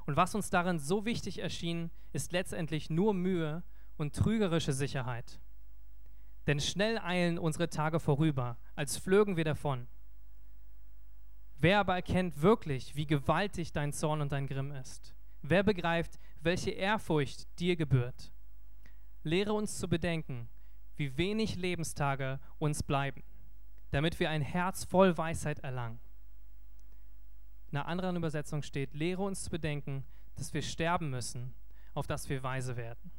Und 0.06 0.16
was 0.16 0.34
uns 0.34 0.50
darin 0.50 0.80
so 0.80 1.04
wichtig 1.04 1.40
erschien, 1.40 1.92
ist 2.14 2.32
letztendlich 2.32 2.90
nur 2.90 3.14
Mühe 3.14 3.64
und 3.98 4.16
trügerische 4.16 4.72
Sicherheit. 4.72 5.42
Denn 6.48 6.60
schnell 6.60 6.98
eilen 6.98 7.38
unsere 7.38 7.70
Tage 7.70 8.00
vorüber, 8.00 8.58
als 8.76 8.98
flögen 8.98 9.38
wir 9.38 9.44
davon. 9.44 9.88
Wer 11.58 11.80
aber 11.80 11.96
erkennt 11.96 12.42
wirklich, 12.42 12.96
wie 12.96 13.06
gewaltig 13.06 13.72
dein 13.72 13.94
Zorn 13.94 14.22
und 14.22 14.32
dein 14.32 14.48
Grimm 14.48 14.72
ist? 14.72 15.16
Wer 15.44 15.64
begreift, 15.64 16.20
welche 16.40 16.72
Ehrfurcht 16.72 17.48
dir 17.60 17.76
gebührt? 17.76 18.32
Lehre 19.24 19.54
uns 19.54 19.78
zu 19.78 19.88
bedenken, 19.88 20.50
wie 20.96 21.18
wenig 21.18 21.56
Lebenstage 21.56 22.40
uns 22.58 22.82
bleiben, 22.82 23.24
damit 23.92 24.20
wir 24.20 24.32
ein 24.32 24.42
Herz 24.42 24.84
voll 24.84 25.16
Weisheit 25.18 25.60
erlangen. 25.60 26.00
In 27.72 27.78
einer 27.78 27.88
anderen 27.88 28.16
Übersetzung 28.16 28.64
steht, 28.64 28.94
lehre 28.96 29.22
uns 29.22 29.44
zu 29.44 29.50
bedenken, 29.52 30.04
dass 30.36 30.54
wir 30.54 30.62
sterben 30.62 31.10
müssen, 31.10 31.54
auf 31.94 32.08
dass 32.08 32.28
wir 32.30 32.44
weise 32.44 32.76
werden. 32.76 33.12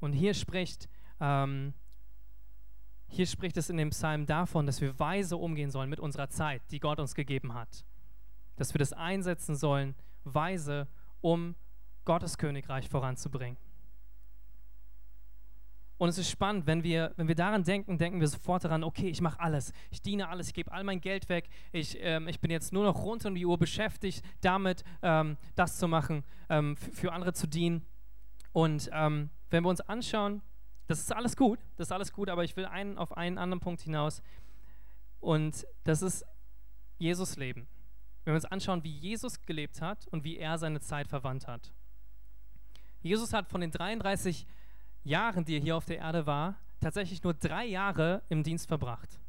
Und 0.00 0.12
hier 0.12 0.34
spricht, 0.34 0.88
ähm, 1.20 1.74
hier 3.08 3.26
spricht 3.26 3.56
es 3.56 3.70
in 3.70 3.76
dem 3.76 3.90
Psalm 3.90 4.26
davon, 4.26 4.66
dass 4.66 4.80
wir 4.80 4.98
weise 4.98 5.36
umgehen 5.36 5.70
sollen 5.70 5.90
mit 5.90 6.00
unserer 6.00 6.28
Zeit, 6.28 6.62
die 6.70 6.80
Gott 6.80 7.00
uns 7.00 7.14
gegeben 7.14 7.54
hat. 7.54 7.84
Dass 8.56 8.74
wir 8.74 8.78
das 8.78 8.92
einsetzen 8.92 9.56
sollen, 9.56 9.94
weise, 10.24 10.88
um 11.20 11.54
Gottes 12.04 12.38
Königreich 12.38 12.88
voranzubringen. 12.88 13.56
Und 15.98 16.08
es 16.08 16.18
ist 16.18 16.30
spannend, 16.30 16.66
wenn 16.66 16.84
wir, 16.84 17.12
wenn 17.16 17.26
wir 17.26 17.34
daran 17.34 17.64
denken, 17.64 17.98
denken 17.98 18.20
wir 18.20 18.28
sofort 18.28 18.64
daran, 18.64 18.84
okay, 18.84 19.08
ich 19.08 19.20
mache 19.20 19.40
alles, 19.40 19.72
ich 19.90 20.00
diene 20.00 20.28
alles, 20.28 20.46
ich 20.46 20.54
gebe 20.54 20.70
all 20.70 20.84
mein 20.84 21.00
Geld 21.00 21.28
weg, 21.28 21.48
ich, 21.72 21.98
ähm, 22.00 22.28
ich 22.28 22.40
bin 22.40 22.52
jetzt 22.52 22.72
nur 22.72 22.84
noch 22.84 23.02
rund 23.02 23.26
um 23.26 23.34
die 23.34 23.44
Uhr 23.44 23.58
beschäftigt 23.58 24.24
damit, 24.40 24.84
ähm, 25.02 25.36
das 25.56 25.76
zu 25.76 25.88
machen, 25.88 26.22
ähm, 26.48 26.76
für 26.76 27.12
andere 27.12 27.32
zu 27.32 27.48
dienen. 27.48 27.84
Und 28.52 28.88
ähm, 28.92 29.30
wenn 29.50 29.64
wir 29.64 29.70
uns 29.70 29.80
anschauen, 29.80 30.40
das 30.88 31.00
ist 31.00 31.12
alles 31.12 31.36
gut, 31.36 31.60
das 31.76 31.88
ist 31.88 31.92
alles 31.92 32.12
gut, 32.12 32.30
aber 32.30 32.44
ich 32.44 32.56
will 32.56 32.64
einen, 32.64 32.96
auf 32.96 33.14
einen 33.16 33.36
anderen 33.36 33.60
Punkt 33.60 33.82
hinaus. 33.82 34.22
Und 35.20 35.66
das 35.84 36.00
ist 36.00 36.24
Jesus 36.96 37.36
Leben. 37.36 37.68
Wenn 38.24 38.32
wir 38.32 38.36
uns 38.36 38.46
anschauen, 38.46 38.82
wie 38.82 38.96
Jesus 38.96 39.42
gelebt 39.42 39.82
hat 39.82 40.08
und 40.08 40.24
wie 40.24 40.38
er 40.38 40.56
seine 40.56 40.80
Zeit 40.80 41.06
verwandt 41.06 41.46
hat. 41.46 41.74
Jesus 43.02 43.34
hat 43.34 43.50
von 43.50 43.60
den 43.60 43.70
33 43.70 44.46
Jahren, 45.04 45.44
die 45.44 45.56
er 45.56 45.62
hier 45.62 45.76
auf 45.76 45.84
der 45.84 45.98
Erde 45.98 46.24
war, 46.24 46.56
tatsächlich 46.80 47.22
nur 47.22 47.34
drei 47.34 47.66
Jahre 47.66 48.22
im 48.30 48.42
Dienst 48.42 48.66
verbracht. 48.66 49.20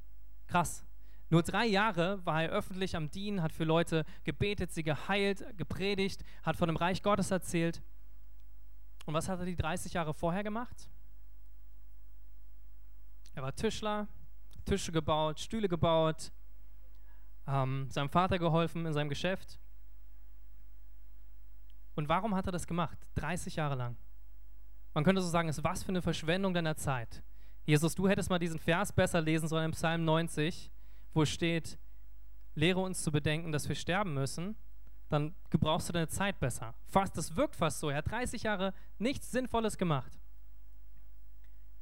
Krass. 0.48 0.86
Nur 1.30 1.44
drei 1.44 1.66
Jahre 1.66 2.26
war 2.26 2.42
er 2.42 2.50
öffentlich 2.50 2.96
am 2.96 3.12
Dienen, 3.12 3.42
hat 3.42 3.52
für 3.52 3.66
Leute 3.66 4.06
gebetet, 4.24 4.72
sie 4.72 4.84
geheilt, 4.84 5.46
gepredigt, 5.58 6.24
hat 6.42 6.56
von 6.56 6.68
dem 6.68 6.78
Reich 6.78 7.04
Gottes 7.04 7.32
erzählt. 7.32 7.84
Und 9.06 9.14
was 9.14 9.28
hat 9.28 9.40
er 9.40 9.46
die 9.46 9.58
30 9.58 9.94
Jahre 9.94 10.14
vorher 10.14 10.44
gemacht? 10.44 10.90
Er 13.40 13.44
war 13.44 13.56
Tischler, 13.56 14.10
Tische 14.66 14.92
gebaut, 14.92 15.40
Stühle 15.40 15.70
gebaut, 15.70 16.34
ähm, 17.48 17.90
seinem 17.90 18.10
Vater 18.10 18.38
geholfen 18.38 18.86
in 18.86 18.92
seinem 18.92 19.08
Geschäft. 19.08 19.62
Und 21.96 22.10
warum 22.10 22.36
hat 22.36 22.48
er 22.48 22.52
das 22.52 22.68
gemacht? 22.68 22.98
30 23.16 23.56
Jahre 23.56 23.76
lang. 23.76 23.96
Man 24.94 25.06
könnte 25.06 25.22
so 25.22 25.30
sagen, 25.30 25.48
es 25.48 25.58
ist 25.58 25.64
was 25.64 25.84
für 25.84 25.90
eine 25.90 26.02
Verschwendung 26.02 26.54
deiner 26.54 26.76
Zeit. 26.76 27.24
Jesus, 27.64 27.96
du 27.96 28.10
hättest 28.10 28.30
mal 28.30 28.40
diesen 28.40 28.60
Vers 28.60 28.92
besser 28.92 29.22
lesen 29.22 29.48
sollen 29.48 29.66
im 29.68 29.72
Psalm 29.72 30.04
90, 30.04 30.70
wo 31.14 31.24
steht, 31.24 31.80
lehre 32.56 32.82
uns 32.82 33.02
zu 33.02 33.10
bedenken, 33.10 33.54
dass 33.54 33.70
wir 33.70 33.76
sterben 33.76 34.14
müssen, 34.14 34.58
dann 35.08 35.34
gebrauchst 35.50 35.88
du 35.88 35.94
deine 35.94 36.10
Zeit 36.10 36.42
besser. 36.42 36.76
Fast, 36.88 37.16
das 37.16 37.38
wirkt 37.38 37.56
fast 37.56 37.80
so. 37.80 37.90
Er 37.90 38.00
hat 38.00 38.12
30 38.12 38.44
Jahre 38.44 38.74
nichts 38.98 39.32
Sinnvolles 39.32 39.78
gemacht. 39.78 40.19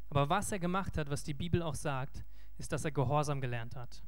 Aber 0.10 0.30
was 0.30 0.52
er 0.52 0.60
gemacht 0.60 0.98
hat, 0.98 1.10
was 1.10 1.24
die 1.24 1.34
Bibel 1.34 1.62
auch 1.62 1.76
sagt, 1.76 2.24
ist, 2.58 2.72
dass 2.72 2.86
er 2.86 2.92
Gehorsam 2.92 3.42
gelernt 3.42 3.76
hat. 3.76 4.04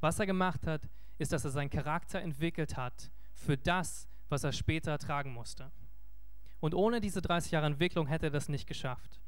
Was 0.00 0.18
er 0.18 0.26
gemacht 0.26 0.66
hat, 0.66 0.88
ist, 1.18 1.32
dass 1.32 1.44
er 1.44 1.50
seinen 1.50 1.70
Charakter 1.70 2.20
entwickelt 2.20 2.76
hat 2.76 3.10
für 3.34 3.56
das, 3.56 4.08
was 4.28 4.44
er 4.44 4.52
später 4.52 4.98
tragen 4.98 5.32
musste. 5.32 5.70
Und 6.60 6.74
ohne 6.74 7.00
diese 7.00 7.22
30 7.22 7.52
Jahre 7.52 7.66
Entwicklung 7.66 8.06
hätte 8.06 8.26
er 8.26 8.30
das 8.30 8.48
nicht 8.48 8.66
geschafft. 8.66 9.20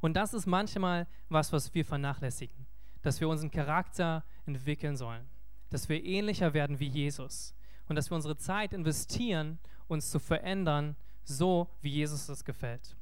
Und 0.00 0.14
das 0.14 0.34
ist 0.34 0.46
manchmal 0.46 1.06
was, 1.28 1.52
was 1.52 1.72
wir 1.74 1.84
vernachlässigen, 1.84 2.66
dass 3.02 3.20
wir 3.20 3.28
unseren 3.28 3.50
Charakter 3.50 4.24
entwickeln 4.46 4.96
sollen, 4.96 5.28
dass 5.70 5.88
wir 5.88 6.02
ähnlicher 6.04 6.54
werden 6.54 6.80
wie 6.80 6.88
Jesus 6.88 7.54
und 7.88 7.96
dass 7.96 8.10
wir 8.10 8.16
unsere 8.16 8.36
Zeit 8.36 8.72
investieren, 8.72 9.58
uns 9.86 10.10
zu 10.10 10.18
verändern, 10.18 10.96
so 11.24 11.70
wie 11.80 11.90
Jesus 11.90 12.28
es 12.28 12.44
gefällt. 12.44 12.96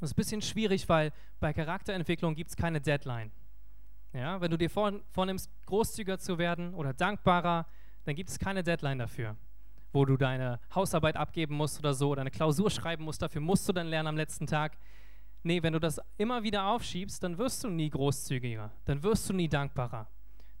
Das 0.00 0.10
ist 0.10 0.14
ein 0.14 0.16
bisschen 0.16 0.42
schwierig, 0.42 0.88
weil 0.88 1.12
bei 1.40 1.52
Charakterentwicklung 1.52 2.34
gibt 2.34 2.50
es 2.50 2.56
keine 2.56 2.80
Deadline. 2.80 3.32
Ja, 4.12 4.40
wenn 4.40 4.50
du 4.50 4.56
dir 4.56 4.70
vornimmst, 4.70 5.50
großzügiger 5.66 6.18
zu 6.18 6.38
werden 6.38 6.74
oder 6.74 6.94
dankbarer, 6.94 7.66
dann 8.04 8.14
gibt 8.14 8.30
es 8.30 8.38
keine 8.38 8.62
Deadline 8.62 8.98
dafür, 8.98 9.36
wo 9.92 10.04
du 10.04 10.16
deine 10.16 10.60
Hausarbeit 10.74 11.16
abgeben 11.16 11.56
musst 11.56 11.78
oder 11.78 11.92
so 11.92 12.10
oder 12.10 12.22
eine 12.22 12.30
Klausur 12.30 12.70
schreiben 12.70 13.04
musst. 13.04 13.20
Dafür 13.20 13.40
musst 13.40 13.68
du 13.68 13.72
dann 13.72 13.88
lernen 13.88 14.08
am 14.08 14.16
letzten 14.16 14.46
Tag. 14.46 14.78
Nee, 15.42 15.62
wenn 15.62 15.72
du 15.72 15.80
das 15.80 16.00
immer 16.16 16.42
wieder 16.42 16.66
aufschiebst, 16.66 17.22
dann 17.22 17.38
wirst 17.38 17.62
du 17.64 17.68
nie 17.68 17.90
großzügiger, 17.90 18.72
dann 18.86 19.02
wirst 19.02 19.28
du 19.28 19.34
nie 19.34 19.48
dankbarer, 19.48 20.08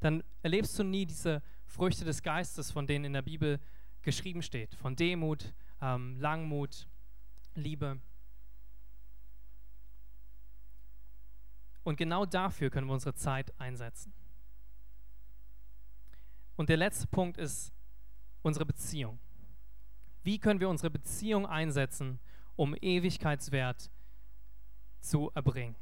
dann 0.00 0.22
erlebst 0.42 0.78
du 0.78 0.84
nie 0.84 1.04
diese 1.04 1.42
Früchte 1.66 2.04
des 2.04 2.22
Geistes, 2.22 2.70
von 2.70 2.86
denen 2.86 3.06
in 3.06 3.12
der 3.12 3.22
Bibel 3.22 3.60
geschrieben 4.02 4.42
steht, 4.42 4.74
von 4.76 4.94
Demut, 4.94 5.52
ähm, 5.82 6.16
Langmut, 6.20 6.86
Liebe. 7.54 8.00
Und 11.88 11.96
genau 11.96 12.26
dafür 12.26 12.68
können 12.68 12.86
wir 12.86 12.92
unsere 12.92 13.14
Zeit 13.14 13.58
einsetzen. 13.58 14.12
Und 16.56 16.68
der 16.68 16.76
letzte 16.76 17.06
Punkt 17.06 17.38
ist 17.38 17.72
unsere 18.42 18.66
Beziehung. 18.66 19.18
Wie 20.22 20.38
können 20.38 20.60
wir 20.60 20.68
unsere 20.68 20.90
Beziehung 20.90 21.46
einsetzen, 21.46 22.20
um 22.56 22.76
Ewigkeitswert 22.78 23.90
zu 25.00 25.30
erbringen? 25.34 25.76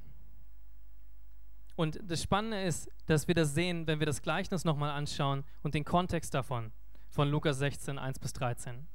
Und 1.75 1.99
das 2.05 2.23
Spannende 2.23 2.63
ist, 2.63 2.89
dass 3.07 3.27
wir 3.27 3.35
das 3.35 3.55
sehen, 3.55 3.89
wenn 3.89 3.99
wir 3.99 4.07
das 4.07 4.23
Gleichnis 4.23 4.65
nochmal 4.65 4.91
anschauen 4.91 5.43
und 5.65 5.75
den 5.75 5.85
Kontext 5.85 6.35
davon, 6.35 6.71
von 7.09 7.29
Lukas 7.29 7.59
16, 7.59 7.99
1 7.99 8.21
bis 8.21 8.33
13. 8.33 8.87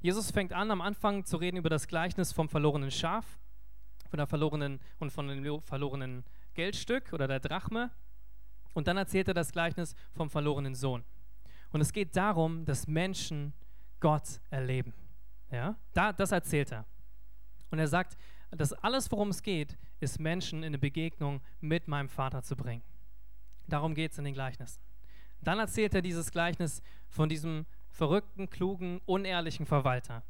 Jesus 0.00 0.32
fängt 0.32 0.52
an, 0.52 0.72
am 0.72 0.80
Anfang 0.80 1.24
zu 1.24 1.36
reden 1.36 1.58
über 1.58 1.70
das 1.70 1.86
Gleichnis 1.86 2.32
vom 2.32 2.48
verlorenen 2.48 2.90
Schaf 2.90 3.38
von 4.12 4.18
der 4.18 4.26
verlorenen 4.26 4.78
und 4.98 5.10
von 5.10 5.26
dem 5.26 5.62
verlorenen 5.62 6.22
Geldstück 6.52 7.14
oder 7.14 7.26
der 7.26 7.40
Drachme. 7.40 7.90
Und 8.74 8.86
dann 8.86 8.98
erzählt 8.98 9.26
er 9.28 9.32
das 9.32 9.52
Gleichnis 9.52 9.94
vom 10.12 10.28
verlorenen 10.28 10.74
Sohn. 10.74 11.02
Und 11.70 11.80
es 11.80 11.94
geht 11.94 12.14
darum, 12.14 12.66
dass 12.66 12.86
Menschen 12.86 13.54
Gott 14.00 14.42
erleben. 14.50 14.92
Ja? 15.50 15.76
Da, 15.94 16.12
das 16.12 16.30
erzählt 16.30 16.72
er. 16.72 16.84
Und 17.70 17.78
er 17.78 17.88
sagt, 17.88 18.18
dass 18.50 18.74
alles, 18.74 19.10
worum 19.10 19.30
es 19.30 19.42
geht, 19.42 19.78
ist 19.98 20.20
Menschen 20.20 20.58
in 20.58 20.66
eine 20.66 20.78
Begegnung 20.78 21.40
mit 21.62 21.88
meinem 21.88 22.10
Vater 22.10 22.42
zu 22.42 22.54
bringen. 22.54 22.82
Darum 23.66 23.94
geht 23.94 24.12
es 24.12 24.18
in 24.18 24.24
den 24.24 24.34
Gleichnissen. 24.34 24.82
Dann 25.40 25.58
erzählt 25.58 25.94
er 25.94 26.02
dieses 26.02 26.30
Gleichnis 26.30 26.82
von 27.08 27.30
diesem 27.30 27.64
verrückten, 27.88 28.50
klugen, 28.50 29.00
unehrlichen 29.06 29.64
Verwalter, 29.64 30.22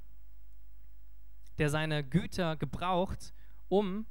der 1.59 1.69
seine 1.69 2.05
Güter 2.05 2.57
gebraucht, 2.57 3.35
um 3.73 4.05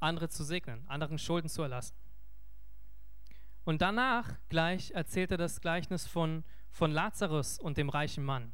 andere 0.00 0.28
zu 0.28 0.42
segnen, 0.42 0.84
anderen 0.88 1.16
Schulden 1.16 1.48
zu 1.48 1.62
erlassen. 1.62 1.94
Und 3.62 3.80
danach 3.80 4.40
gleich 4.48 4.90
erzählt 4.90 5.30
er 5.30 5.36
das 5.36 5.60
Gleichnis 5.60 6.08
von, 6.08 6.42
von 6.72 6.90
Lazarus 6.90 7.60
und 7.60 7.76
dem 7.78 7.88
reichen 7.88 8.24
Mann, 8.24 8.52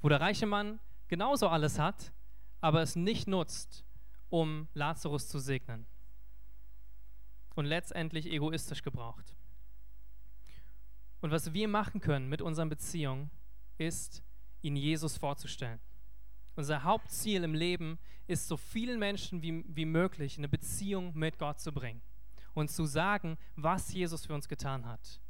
wo 0.00 0.08
der 0.08 0.22
reiche 0.22 0.46
Mann 0.46 0.80
genauso 1.08 1.48
alles 1.48 1.78
hat, 1.78 2.14
aber 2.62 2.80
es 2.80 2.96
nicht 2.96 3.28
nutzt, 3.28 3.84
um 4.30 4.68
Lazarus 4.72 5.28
zu 5.28 5.38
segnen. 5.38 5.86
Und 7.54 7.66
letztendlich 7.66 8.24
egoistisch 8.32 8.82
gebraucht. 8.82 9.36
Und 11.20 11.30
was 11.30 11.52
wir 11.52 11.68
machen 11.68 12.00
können 12.00 12.30
mit 12.30 12.40
unseren 12.40 12.70
Beziehungen, 12.70 13.30
ist, 13.76 14.22
ihn 14.62 14.76
Jesus 14.76 15.18
vorzustellen. 15.18 15.78
Unser 16.54 16.84
Hauptziel 16.84 17.44
im 17.44 17.54
Leben 17.54 17.98
ist, 18.26 18.48
so 18.48 18.56
vielen 18.56 18.98
Menschen 18.98 19.42
wie, 19.42 19.64
wie 19.68 19.84
möglich 19.84 20.38
eine 20.38 20.48
Beziehung 20.48 21.16
mit 21.16 21.38
Gott 21.38 21.60
zu 21.60 21.72
bringen 21.72 22.02
und 22.54 22.70
zu 22.70 22.84
sagen, 22.84 23.38
was 23.56 23.92
Jesus 23.92 24.26
für 24.26 24.34
uns 24.34 24.48
getan 24.48 24.86
hat. 24.86 25.20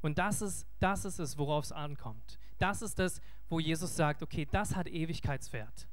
Und 0.00 0.18
das 0.18 0.42
ist, 0.42 0.66
das 0.78 1.04
ist 1.04 1.18
es, 1.18 1.38
worauf 1.38 1.64
es 1.64 1.72
ankommt. 1.72 2.38
Das 2.58 2.82
ist 2.82 2.98
es, 3.00 3.20
wo 3.48 3.58
Jesus 3.58 3.96
sagt, 3.96 4.22
okay, 4.22 4.46
das 4.50 4.76
hat 4.76 4.86
Ewigkeitswert. 4.86 5.88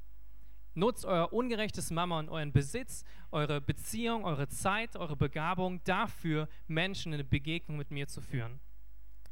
Nutzt 0.74 1.06
euer 1.06 1.32
ungerechtes 1.32 1.90
Mama 1.90 2.18
und 2.18 2.28
euren 2.28 2.52
Besitz, 2.52 3.04
eure 3.30 3.62
Beziehung, 3.62 4.24
eure 4.24 4.48
Zeit, 4.48 4.94
eure 4.96 5.16
Begabung 5.16 5.82
dafür, 5.84 6.48
Menschen 6.66 7.12
in 7.12 7.20
eine 7.20 7.24
Begegnung 7.24 7.78
mit 7.78 7.90
mir 7.90 8.06
zu 8.06 8.20
führen. 8.20 8.60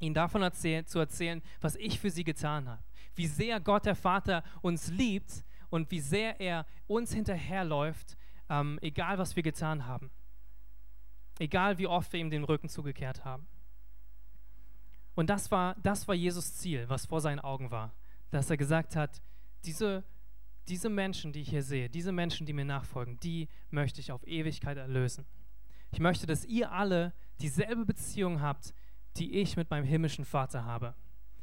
Ihnen 0.00 0.14
davon 0.14 0.42
erzählen, 0.42 0.86
zu 0.86 0.98
erzählen, 0.98 1.42
was 1.60 1.76
ich 1.76 2.00
für 2.00 2.10
sie 2.10 2.24
getan 2.24 2.68
habe 2.68 2.82
wie 3.16 3.26
sehr 3.26 3.60
Gott 3.60 3.86
der 3.86 3.94
Vater 3.94 4.42
uns 4.62 4.88
liebt 4.88 5.44
und 5.70 5.90
wie 5.90 6.00
sehr 6.00 6.40
er 6.40 6.66
uns 6.86 7.12
hinterherläuft, 7.12 8.16
ähm, 8.48 8.78
egal 8.82 9.18
was 9.18 9.36
wir 9.36 9.42
getan 9.42 9.86
haben. 9.86 10.10
Egal 11.38 11.78
wie 11.78 11.86
oft 11.86 12.12
wir 12.12 12.20
ihm 12.20 12.30
den 12.30 12.44
Rücken 12.44 12.68
zugekehrt 12.68 13.24
haben. 13.24 13.46
Und 15.14 15.30
das 15.30 15.50
war, 15.50 15.76
das 15.82 16.06
war 16.08 16.14
Jesus 16.14 16.54
Ziel, 16.54 16.88
was 16.88 17.06
vor 17.06 17.20
seinen 17.20 17.40
Augen 17.40 17.70
war. 17.70 17.92
Dass 18.30 18.50
er 18.50 18.56
gesagt 18.56 18.96
hat, 18.96 19.22
diese, 19.64 20.04
diese 20.68 20.88
Menschen, 20.88 21.32
die 21.32 21.40
ich 21.40 21.50
hier 21.50 21.62
sehe, 21.62 21.88
diese 21.88 22.12
Menschen, 22.12 22.46
die 22.46 22.52
mir 22.52 22.64
nachfolgen, 22.64 23.18
die 23.20 23.48
möchte 23.70 24.00
ich 24.00 24.12
auf 24.12 24.26
Ewigkeit 24.26 24.76
erlösen. 24.76 25.24
Ich 25.90 26.00
möchte, 26.00 26.26
dass 26.26 26.44
ihr 26.44 26.72
alle 26.72 27.12
dieselbe 27.40 27.84
Beziehung 27.84 28.40
habt, 28.40 28.74
die 29.16 29.36
ich 29.38 29.56
mit 29.56 29.70
meinem 29.70 29.84
himmlischen 29.84 30.24
Vater 30.24 30.64
habe. 30.64 30.94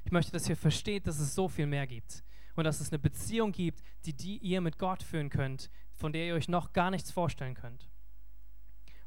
Ich 0.04 0.12
möchte, 0.12 0.32
dass 0.32 0.49
ihr 0.49 0.58
versteht, 0.58 1.08
dass 1.08 1.20
es 1.20 1.36
so 1.36 1.47
viel 1.47 1.68
mehr 1.68 1.88
gibt 1.88 2.24
und 2.56 2.64
dass 2.64 2.82
es 2.82 2.91
eine 2.91 2.99
Beziehung 2.99 3.52
gibt, 3.52 3.82
die, 4.06 4.14
die 4.14 4.38
ihr 4.38 4.62
mit 4.62 4.78
Gott 4.78 5.04
führen 5.04 5.30
könnt, 5.30 5.70
von 5.93 6.12
der 6.12 6.28
ihr 6.28 6.36
euch 6.36 6.47
noch 6.47 6.74
gar 6.74 6.91
nichts 6.91 7.12
vorstellen 7.12 7.54
könnt. 7.54 7.89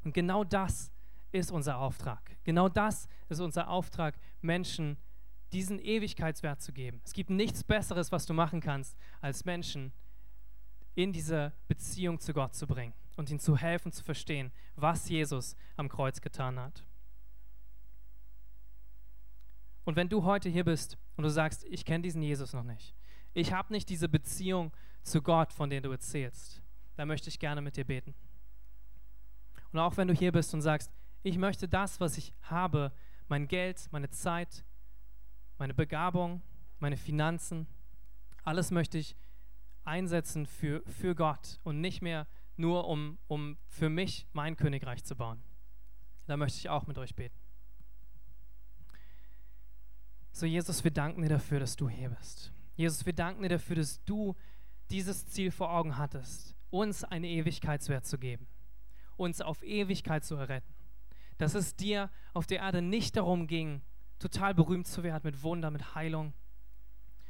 Und 0.03 0.13
genau 0.13 0.43
das 0.43 0.91
ist 1.31 1.51
unser 1.51 1.79
Auftrag. 1.79 2.37
Genau 2.43 2.69
das 2.69 3.07
ist 3.27 3.39
unser 3.39 3.69
Auftrag, 3.69 4.17
Menschen 4.41 4.97
diesen 5.51 5.79
Ewigkeitswert 5.79 6.61
zu 6.61 6.73
geben. 6.73 7.01
Es 7.03 7.13
gibt 7.13 7.29
nichts 7.29 7.63
Besseres, 7.63 8.11
was 8.11 8.25
du 8.25 8.33
machen 8.33 8.61
kannst, 8.61 8.97
als 9.21 9.45
Menschen 9.45 9.93
in 10.95 11.11
diese 11.11 11.53
Beziehung 11.67 12.19
zu 12.19 12.33
Gott 12.33 12.55
zu 12.55 12.67
bringen 12.67 12.93
und 13.17 13.29
ihnen 13.29 13.39
zu 13.39 13.57
helfen 13.57 13.91
zu 13.91 14.03
verstehen, 14.03 14.51
was 14.75 15.09
Jesus 15.09 15.55
am 15.75 15.89
Kreuz 15.89 16.21
getan 16.21 16.59
hat. 16.59 16.85
Und 19.85 19.95
wenn 19.95 20.09
du 20.09 20.23
heute 20.23 20.49
hier 20.49 20.65
bist 20.65 20.97
und 21.15 21.23
du 21.23 21.29
sagst, 21.29 21.63
ich 21.65 21.85
kenne 21.85 22.01
diesen 22.01 22.21
Jesus 22.21 22.53
noch 22.53 22.63
nicht, 22.63 22.93
ich 23.33 23.53
habe 23.53 23.71
nicht 23.71 23.89
diese 23.89 24.09
Beziehung 24.09 24.71
zu 25.03 25.21
Gott, 25.21 25.53
von 25.53 25.69
der 25.69 25.81
du 25.81 25.91
erzählst, 25.91 26.61
dann 26.95 27.07
möchte 27.07 27.29
ich 27.29 27.39
gerne 27.39 27.61
mit 27.61 27.77
dir 27.77 27.85
beten. 27.85 28.15
Und 29.71 29.79
auch 29.79 29.95
wenn 29.97 30.07
du 30.07 30.13
hier 30.13 30.31
bist 30.31 30.53
und 30.53 30.61
sagst, 30.61 30.91
ich 31.21 31.37
möchte 31.37 31.67
das, 31.67 31.99
was 31.99 32.17
ich 32.17 32.33
habe, 32.43 32.91
mein 33.27 33.47
Geld, 33.47 33.87
meine 33.91 34.09
Zeit, 34.09 34.63
meine 35.57 35.73
Begabung, 35.73 36.41
meine 36.79 36.97
Finanzen, 36.97 37.67
alles 38.43 38.71
möchte 38.71 38.97
ich 38.97 39.15
einsetzen 39.83 40.45
für, 40.45 40.81
für 40.85 41.15
Gott 41.15 41.59
und 41.63 41.81
nicht 41.81 42.01
mehr 42.01 42.27
nur, 42.57 42.87
um, 42.87 43.17
um 43.27 43.57
für 43.67 43.89
mich 43.89 44.27
mein 44.33 44.55
Königreich 44.55 45.03
zu 45.03 45.15
bauen. 45.15 45.43
Da 46.25 46.37
möchte 46.37 46.57
ich 46.57 46.69
auch 46.69 46.87
mit 46.87 46.97
euch 46.97 47.15
beten. 47.15 47.37
So, 50.35 50.45
Jesus, 50.45 50.83
wir 50.83 50.91
danken 50.91 51.21
dir 51.21 51.29
dafür, 51.29 51.61
dass 51.61 51.77
du 51.77 51.87
hier 51.87 52.09
bist. 52.09 52.51
Jesus, 52.75 53.05
wir 53.05 53.13
danken 53.13 53.43
dir 53.43 53.47
dafür, 53.47 53.77
dass 53.77 54.03
du 54.03 54.35
dieses 54.91 55.25
Ziel 55.27 55.49
vor 55.49 55.71
Augen 55.71 55.97
hattest, 55.97 56.57
uns 56.71 57.05
eine 57.05 57.29
Ewigkeitswert 57.29 58.05
zu 58.05 58.17
geben, 58.17 58.45
uns 59.15 59.39
auf 59.39 59.63
Ewigkeit 59.63 60.25
zu 60.25 60.35
erretten. 60.35 60.73
Dass 61.37 61.55
es 61.55 61.77
dir 61.77 62.11
auf 62.33 62.47
der 62.47 62.59
Erde 62.59 62.81
nicht 62.81 63.15
darum 63.15 63.47
ging, 63.47 63.81
total 64.19 64.53
berühmt 64.53 64.87
zu 64.87 65.03
werden 65.03 65.21
mit 65.23 65.41
Wunder, 65.41 65.71
mit 65.71 65.95
Heilung, 65.95 66.33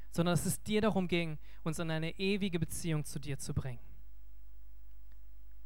sondern 0.10 0.34
dass 0.34 0.48
es 0.48 0.64
dir 0.64 0.82
darum 0.82 1.08
ging, 1.08 1.38
uns 1.62 1.78
in 1.78 1.92
eine 1.92 2.18
ewige 2.18 2.58
Beziehung 2.58 3.06
zu 3.06 3.20
dir 3.20 3.38
zu 3.38 3.54
bringen. 3.54 3.86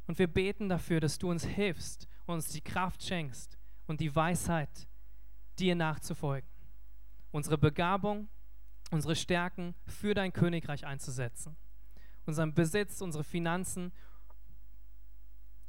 Und 0.06 0.18
wir 0.18 0.26
beten 0.26 0.68
dafür, 0.68 1.00
dass 1.00 1.18
du 1.18 1.30
uns 1.30 1.46
hilfst, 1.46 2.06
uns 2.26 2.48
die 2.48 2.60
Kraft 2.60 3.02
schenkst 3.02 3.56
und 3.86 4.00
die 4.02 4.14
Weisheit, 4.14 4.86
dir 5.58 5.74
nachzufolgen. 5.74 6.59
Unsere 7.32 7.58
Begabung, 7.58 8.28
unsere 8.90 9.14
Stärken 9.14 9.74
für 9.86 10.14
dein 10.14 10.32
Königreich 10.32 10.86
einzusetzen. 10.86 11.56
Unseren 12.26 12.54
Besitz, 12.54 13.00
unsere 13.00 13.24
Finanzen, 13.24 13.92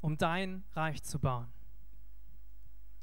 um 0.01 0.17
dein 0.17 0.63
Reich 0.73 1.03
zu 1.03 1.19
bauen. 1.19 1.51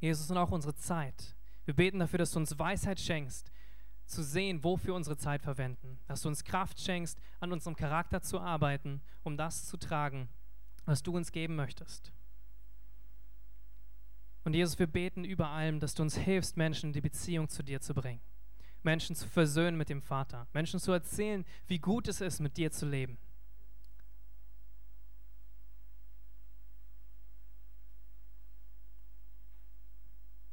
Jesus, 0.00 0.30
und 0.30 0.36
auch 0.36 0.50
unsere 0.50 0.74
Zeit. 0.74 1.36
Wir 1.64 1.74
beten 1.74 1.98
dafür, 1.98 2.18
dass 2.18 2.32
du 2.32 2.38
uns 2.38 2.58
Weisheit 2.58 3.00
schenkst, 3.00 3.50
zu 4.06 4.22
sehen, 4.22 4.64
wofür 4.64 4.94
unsere 4.94 5.16
Zeit 5.16 5.42
verwenden. 5.42 5.98
Dass 6.06 6.22
du 6.22 6.28
uns 6.28 6.44
Kraft 6.44 6.80
schenkst, 6.80 7.20
an 7.40 7.52
unserem 7.52 7.76
Charakter 7.76 8.22
zu 8.22 8.40
arbeiten, 8.40 9.02
um 9.22 9.36
das 9.36 9.66
zu 9.66 9.76
tragen, 9.76 10.28
was 10.84 11.02
du 11.02 11.14
uns 11.16 11.30
geben 11.30 11.56
möchtest. 11.56 12.12
Und 14.44 14.54
Jesus, 14.54 14.78
wir 14.78 14.86
beten 14.86 15.24
über 15.24 15.48
allem, 15.48 15.78
dass 15.78 15.94
du 15.94 16.02
uns 16.02 16.16
hilfst, 16.16 16.56
Menschen 16.56 16.86
in 16.86 16.92
die 16.94 17.02
Beziehung 17.02 17.48
zu 17.48 17.62
dir 17.62 17.80
zu 17.80 17.92
bringen. 17.92 18.22
Menschen 18.82 19.16
zu 19.16 19.28
versöhnen 19.28 19.76
mit 19.76 19.88
dem 19.88 20.02
Vater. 20.02 20.46
Menschen 20.52 20.80
zu 20.80 20.92
erzählen, 20.92 21.44
wie 21.66 21.78
gut 21.78 22.08
es 22.08 22.20
ist, 22.20 22.40
mit 22.40 22.56
dir 22.56 22.70
zu 22.70 22.86
leben. 22.86 23.18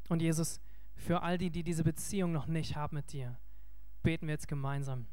Und 0.09 0.21
Jesus, 0.21 0.59
für 0.95 1.23
all 1.23 1.37
die, 1.37 1.49
die 1.49 1.63
diese 1.63 1.83
Beziehung 1.83 2.31
noch 2.31 2.47
nicht 2.47 2.75
haben 2.75 2.95
mit 2.95 3.11
dir, 3.11 3.37
beten 4.03 4.27
wir 4.27 4.33
jetzt 4.33 4.47
gemeinsam. 4.47 5.07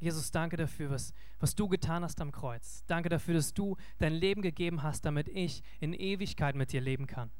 Jesus, 0.00 0.30
danke 0.30 0.56
dafür, 0.56 0.90
was, 0.90 1.12
was 1.38 1.54
du 1.54 1.68
getan 1.68 2.02
hast 2.02 2.20
am 2.20 2.32
Kreuz. 2.32 2.84
Danke 2.86 3.10
dafür, 3.10 3.34
dass 3.34 3.52
du 3.52 3.76
dein 3.98 4.14
Leben 4.14 4.40
gegeben 4.40 4.82
hast, 4.82 5.04
damit 5.04 5.28
ich 5.28 5.62
in 5.78 5.92
Ewigkeit 5.92 6.56
mit 6.56 6.72
dir 6.72 6.80
leben 6.80 7.06
kann. 7.06 7.30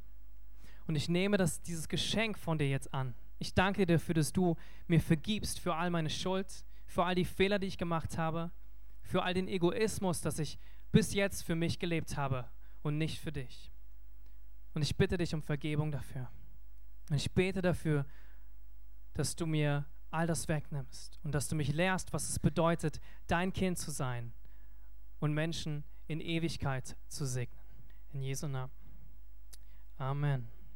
Und 0.86 0.94
ich 0.94 1.08
nehme 1.08 1.36
das, 1.36 1.62
dieses 1.62 1.88
Geschenk 1.88 2.38
von 2.38 2.58
dir 2.58 2.68
jetzt 2.68 2.92
an. 2.92 3.14
Ich 3.40 3.54
danke 3.54 3.86
dir 3.86 3.94
dafür, 3.94 4.14
dass 4.14 4.32
du 4.32 4.54
mir 4.86 5.00
vergibst 5.00 5.60
für 5.60 5.74
all 5.74 5.88
meine 5.88 6.10
Schuld, 6.10 6.46
für 6.86 7.04
all 7.04 7.14
die 7.14 7.24
Fehler, 7.24 7.58
die 7.58 7.66
ich 7.66 7.78
gemacht 7.78 8.18
habe, 8.18 8.50
für 9.02 9.22
all 9.22 9.32
den 9.32 9.48
Egoismus, 9.48 10.20
dass 10.20 10.38
ich 10.38 10.58
bis 10.92 11.14
jetzt 11.14 11.42
für 11.42 11.56
mich 11.56 11.78
gelebt 11.78 12.18
habe 12.18 12.48
und 12.82 12.98
nicht 12.98 13.18
für 13.18 13.32
dich. 13.32 13.72
Und 14.74 14.82
ich 14.82 14.94
bitte 14.94 15.16
dich 15.16 15.34
um 15.34 15.42
Vergebung 15.42 15.90
dafür. 15.90 16.30
Und 17.08 17.16
ich 17.16 17.32
bete 17.32 17.62
dafür, 17.62 18.04
dass 19.14 19.34
du 19.34 19.46
mir 19.46 19.86
all 20.10 20.26
das 20.26 20.46
wegnimmst 20.46 21.18
und 21.22 21.34
dass 21.34 21.48
du 21.48 21.56
mich 21.56 21.72
lehrst, 21.72 22.12
was 22.12 22.28
es 22.28 22.38
bedeutet, 22.38 23.00
dein 23.26 23.52
Kind 23.52 23.78
zu 23.78 23.90
sein 23.90 24.34
und 25.18 25.32
Menschen 25.32 25.84
in 26.08 26.20
Ewigkeit 26.20 26.94
zu 27.08 27.24
segnen. 27.24 27.64
In 28.12 28.20
Jesu 28.20 28.48
Namen. 28.48 28.72
Amen. 29.96 30.59